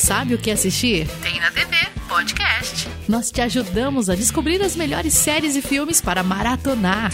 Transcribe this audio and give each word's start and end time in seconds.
sabe 0.00 0.34
o 0.34 0.38
que 0.38 0.50
assistir? 0.50 1.06
Tem 1.22 1.38
na 1.38 1.50
TV 1.50 1.76
Podcast. 2.08 2.88
Nós 3.06 3.30
te 3.30 3.40
ajudamos 3.42 4.08
a 4.08 4.14
descobrir 4.14 4.62
as 4.62 4.74
melhores 4.74 5.12
séries 5.12 5.54
e 5.54 5.62
filmes 5.62 6.00
para 6.00 6.22
maratonar. 6.22 7.12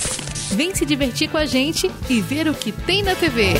Vem 0.52 0.74
se 0.74 0.86
divertir 0.86 1.28
com 1.28 1.36
a 1.36 1.44
gente 1.44 1.90
e 2.08 2.20
ver 2.20 2.48
o 2.48 2.54
que 2.54 2.70
tem 2.70 3.02
na 3.02 3.14
TV. 3.14 3.54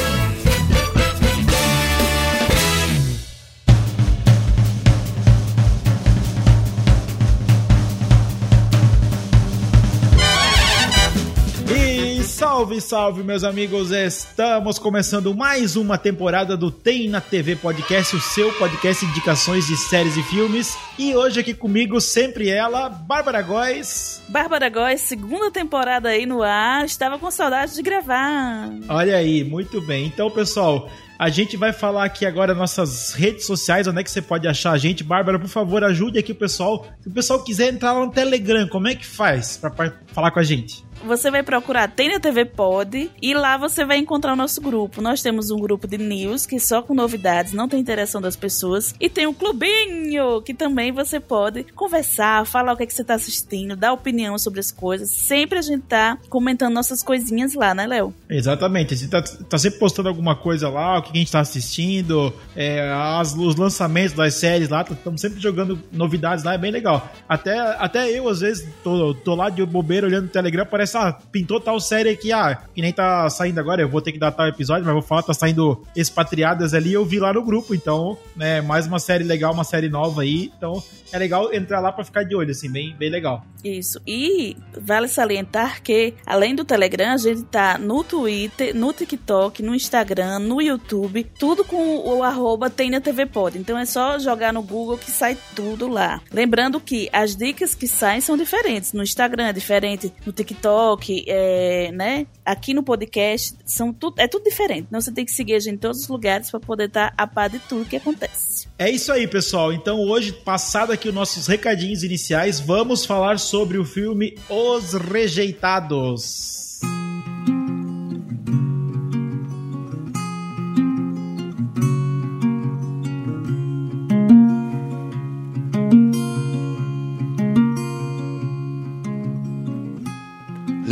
Salve, 12.56 12.80
salve, 12.80 13.22
meus 13.22 13.44
amigos! 13.44 13.90
Estamos 13.90 14.78
começando 14.78 15.34
mais 15.34 15.76
uma 15.76 15.98
temporada 15.98 16.56
do 16.56 16.70
Tem 16.70 17.06
na 17.06 17.20
TV 17.20 17.54
Podcast, 17.54 18.16
o 18.16 18.20
seu 18.20 18.50
podcast 18.54 19.04
de 19.04 19.10
indicações 19.10 19.66
de 19.66 19.76
séries 19.76 20.16
e 20.16 20.22
filmes. 20.22 20.74
E 20.98 21.14
hoje 21.14 21.40
aqui 21.40 21.52
comigo, 21.52 22.00
sempre 22.00 22.48
ela, 22.48 22.88
Bárbara 22.88 23.42
Góes. 23.42 24.22
Bárbara 24.28 24.70
Góes, 24.70 25.02
segunda 25.02 25.50
temporada 25.50 26.08
aí 26.08 26.24
no 26.24 26.42
ar, 26.42 26.86
estava 26.86 27.18
com 27.18 27.30
saudade 27.30 27.74
de 27.74 27.82
gravar. 27.82 28.70
Olha 28.88 29.18
aí, 29.18 29.44
muito 29.44 29.82
bem. 29.82 30.06
Então, 30.06 30.30
pessoal, 30.30 30.88
a 31.18 31.28
gente 31.28 31.58
vai 31.58 31.74
falar 31.74 32.04
aqui 32.04 32.24
agora 32.24 32.54
nossas 32.54 33.12
redes 33.12 33.44
sociais, 33.44 33.86
onde 33.86 34.00
é 34.00 34.02
que 34.02 34.10
você 34.10 34.22
pode 34.22 34.48
achar 34.48 34.72
a 34.72 34.78
gente. 34.78 35.04
Bárbara, 35.04 35.38
por 35.38 35.48
favor, 35.50 35.84
ajude 35.84 36.18
aqui 36.18 36.32
o 36.32 36.34
pessoal. 36.34 36.86
Se 37.02 37.08
o 37.08 37.12
pessoal 37.12 37.44
quiser 37.44 37.70
entrar 37.70 37.92
lá 37.92 38.06
no 38.06 38.10
Telegram, 38.10 38.66
como 38.66 38.88
é 38.88 38.94
que 38.94 39.04
faz 39.04 39.58
para 39.58 39.92
falar 40.06 40.30
com 40.30 40.40
a 40.40 40.42
gente? 40.42 40.85
Você 41.04 41.30
vai 41.30 41.42
procurar 41.42 41.88
Tem 41.88 42.10
na 42.10 42.18
TV 42.18 42.44
Pod 42.44 43.10
e 43.20 43.34
lá 43.34 43.56
você 43.56 43.84
vai 43.84 43.98
encontrar 43.98 44.32
o 44.32 44.36
nosso 44.36 44.60
grupo. 44.60 45.00
Nós 45.00 45.22
temos 45.22 45.50
um 45.50 45.58
grupo 45.58 45.86
de 45.86 45.98
news 45.98 46.46
que 46.46 46.58
só 46.58 46.82
com 46.82 46.94
novidades, 46.94 47.52
não 47.52 47.68
tem 47.68 47.80
interação 47.80 48.20
das 48.20 48.36
pessoas. 48.36 48.94
E 49.00 49.08
tem 49.08 49.26
um 49.26 49.34
clubinho 49.34 50.42
que 50.42 50.54
também 50.54 50.92
você 50.92 51.20
pode 51.20 51.64
conversar, 51.74 52.46
falar 52.46 52.72
o 52.72 52.76
que, 52.76 52.82
é 52.82 52.86
que 52.86 52.94
você 52.94 53.02
está 53.02 53.14
assistindo, 53.14 53.76
dar 53.76 53.92
opinião 53.92 54.38
sobre 54.38 54.60
as 54.60 54.72
coisas. 54.72 55.10
Sempre 55.10 55.58
a 55.58 55.62
gente 55.62 55.82
tá 55.82 56.18
comentando 56.28 56.74
nossas 56.74 57.02
coisinhas 57.02 57.54
lá, 57.54 57.74
né, 57.74 57.86
Léo? 57.86 58.14
Exatamente. 58.28 58.94
A 58.94 58.96
gente 58.96 59.10
tá, 59.10 59.22
tá, 59.22 59.58
sempre 59.58 59.78
postando 59.78 60.08
alguma 60.08 60.34
coisa 60.34 60.68
lá, 60.68 60.98
o 60.98 61.02
que 61.02 61.10
a 61.12 61.16
gente 61.16 61.30
tá 61.30 61.40
assistindo, 61.40 62.32
é, 62.54 62.90
as, 62.92 63.34
os 63.34 63.56
lançamentos 63.56 64.14
das 64.14 64.34
séries 64.34 64.68
lá. 64.68 64.84
Estamos 64.88 65.20
sempre 65.20 65.40
jogando 65.40 65.78
novidades 65.92 66.44
lá, 66.44 66.54
é 66.54 66.58
bem 66.58 66.70
legal. 66.70 67.12
Até, 67.28 67.58
até 67.58 68.10
eu, 68.10 68.28
às 68.28 68.40
vezes, 68.40 68.68
tô, 68.82 69.14
tô 69.14 69.34
lá 69.34 69.50
de 69.50 69.64
bobeira 69.64 70.06
olhando 70.06 70.26
o 70.26 70.30
Telegram, 70.30 70.66
parece 70.66 70.85
essa 70.86 71.12
pintou 71.30 71.60
tal 71.60 71.78
série 71.78 72.08
aqui, 72.08 72.32
ah, 72.32 72.58
que 72.74 72.80
nem 72.80 72.92
tá 72.92 73.28
saindo 73.28 73.58
agora, 73.58 73.82
eu 73.82 73.88
vou 73.88 74.00
ter 74.00 74.12
que 74.12 74.18
dar 74.18 74.32
tal 74.32 74.46
episódio, 74.46 74.84
mas 74.84 74.92
vou 74.92 75.02
falar, 75.02 75.22
tá 75.22 75.34
saindo 75.34 75.82
Expatriadas 75.94 76.74
ali, 76.74 76.92
eu 76.92 77.04
vi 77.04 77.18
lá 77.18 77.32
no 77.32 77.44
grupo, 77.44 77.74
então, 77.74 78.18
né, 78.34 78.60
mais 78.60 78.86
uma 78.86 78.98
série 78.98 79.24
legal, 79.24 79.52
uma 79.52 79.64
série 79.64 79.88
nova 79.88 80.22
aí, 80.22 80.50
então 80.56 80.82
é 81.12 81.18
legal 81.18 81.52
entrar 81.52 81.80
lá 81.80 81.92
para 81.92 82.04
ficar 82.04 82.24
de 82.24 82.34
olho, 82.34 82.50
assim, 82.50 82.70
bem, 82.70 82.94
bem 82.96 83.10
legal. 83.10 83.44
Isso, 83.62 84.00
e 84.06 84.56
vale 84.76 85.08
salientar 85.08 85.82
que, 85.82 86.14
além 86.24 86.54
do 86.54 86.64
Telegram, 86.64 87.12
a 87.12 87.16
gente 87.16 87.42
tá 87.44 87.78
no 87.78 88.04
Twitter, 88.04 88.74
no 88.74 88.92
TikTok, 88.92 89.62
no 89.62 89.74
Instagram, 89.74 90.38
no 90.38 90.62
YouTube, 90.62 91.24
tudo 91.38 91.64
com 91.64 91.98
o 91.98 92.22
arroba 92.22 92.70
tem 92.70 92.90
na 92.90 93.00
TV 93.00 93.26
Pod, 93.26 93.58
então 93.58 93.76
é 93.76 93.84
só 93.84 94.18
jogar 94.18 94.52
no 94.52 94.62
Google 94.62 94.98
que 94.98 95.10
sai 95.10 95.36
tudo 95.54 95.88
lá. 95.88 96.20
Lembrando 96.32 96.80
que 96.80 97.08
as 97.12 97.34
dicas 97.34 97.74
que 97.74 97.88
saem 97.88 98.20
são 98.20 98.36
diferentes, 98.36 98.92
no 98.92 99.02
Instagram 99.02 99.48
é 99.48 99.52
diferente, 99.52 100.12
no 100.24 100.32
TikTok 100.32 100.56
TikTok, 100.76 101.24
é, 101.26 101.90
né? 101.92 102.26
Aqui 102.44 102.74
no 102.74 102.82
podcast, 102.82 103.54
são 103.64 103.92
tudo, 103.92 104.20
é 104.20 104.28
tudo 104.28 104.44
diferente. 104.44 104.86
Então 104.88 105.00
você 105.00 105.10
tem 105.10 105.24
que 105.24 105.32
seguir 105.32 105.54
a 105.54 105.58
gente 105.58 105.74
em 105.74 105.78
todos 105.78 106.02
os 106.02 106.08
lugares 106.08 106.50
para 106.50 106.60
poder 106.60 106.88
estar 106.88 107.10
tá 107.10 107.22
a 107.22 107.26
par 107.26 107.48
de 107.48 107.58
tudo 107.60 107.88
que 107.88 107.96
acontece. 107.96 108.68
É 108.78 108.90
isso 108.90 109.10
aí, 109.10 109.26
pessoal. 109.26 109.72
Então 109.72 109.98
hoje, 110.00 110.32
passado 110.32 110.92
aqui 110.92 111.08
os 111.08 111.14
nossos 111.14 111.46
recadinhos 111.46 112.02
iniciais, 112.02 112.60
vamos 112.60 113.06
falar 113.06 113.38
sobre 113.38 113.78
o 113.78 113.84
filme 113.84 114.36
Os 114.48 114.92
Rejeitados. 114.92 116.65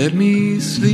Let 0.04 0.12
me 0.12 0.60
sleep 0.60 0.84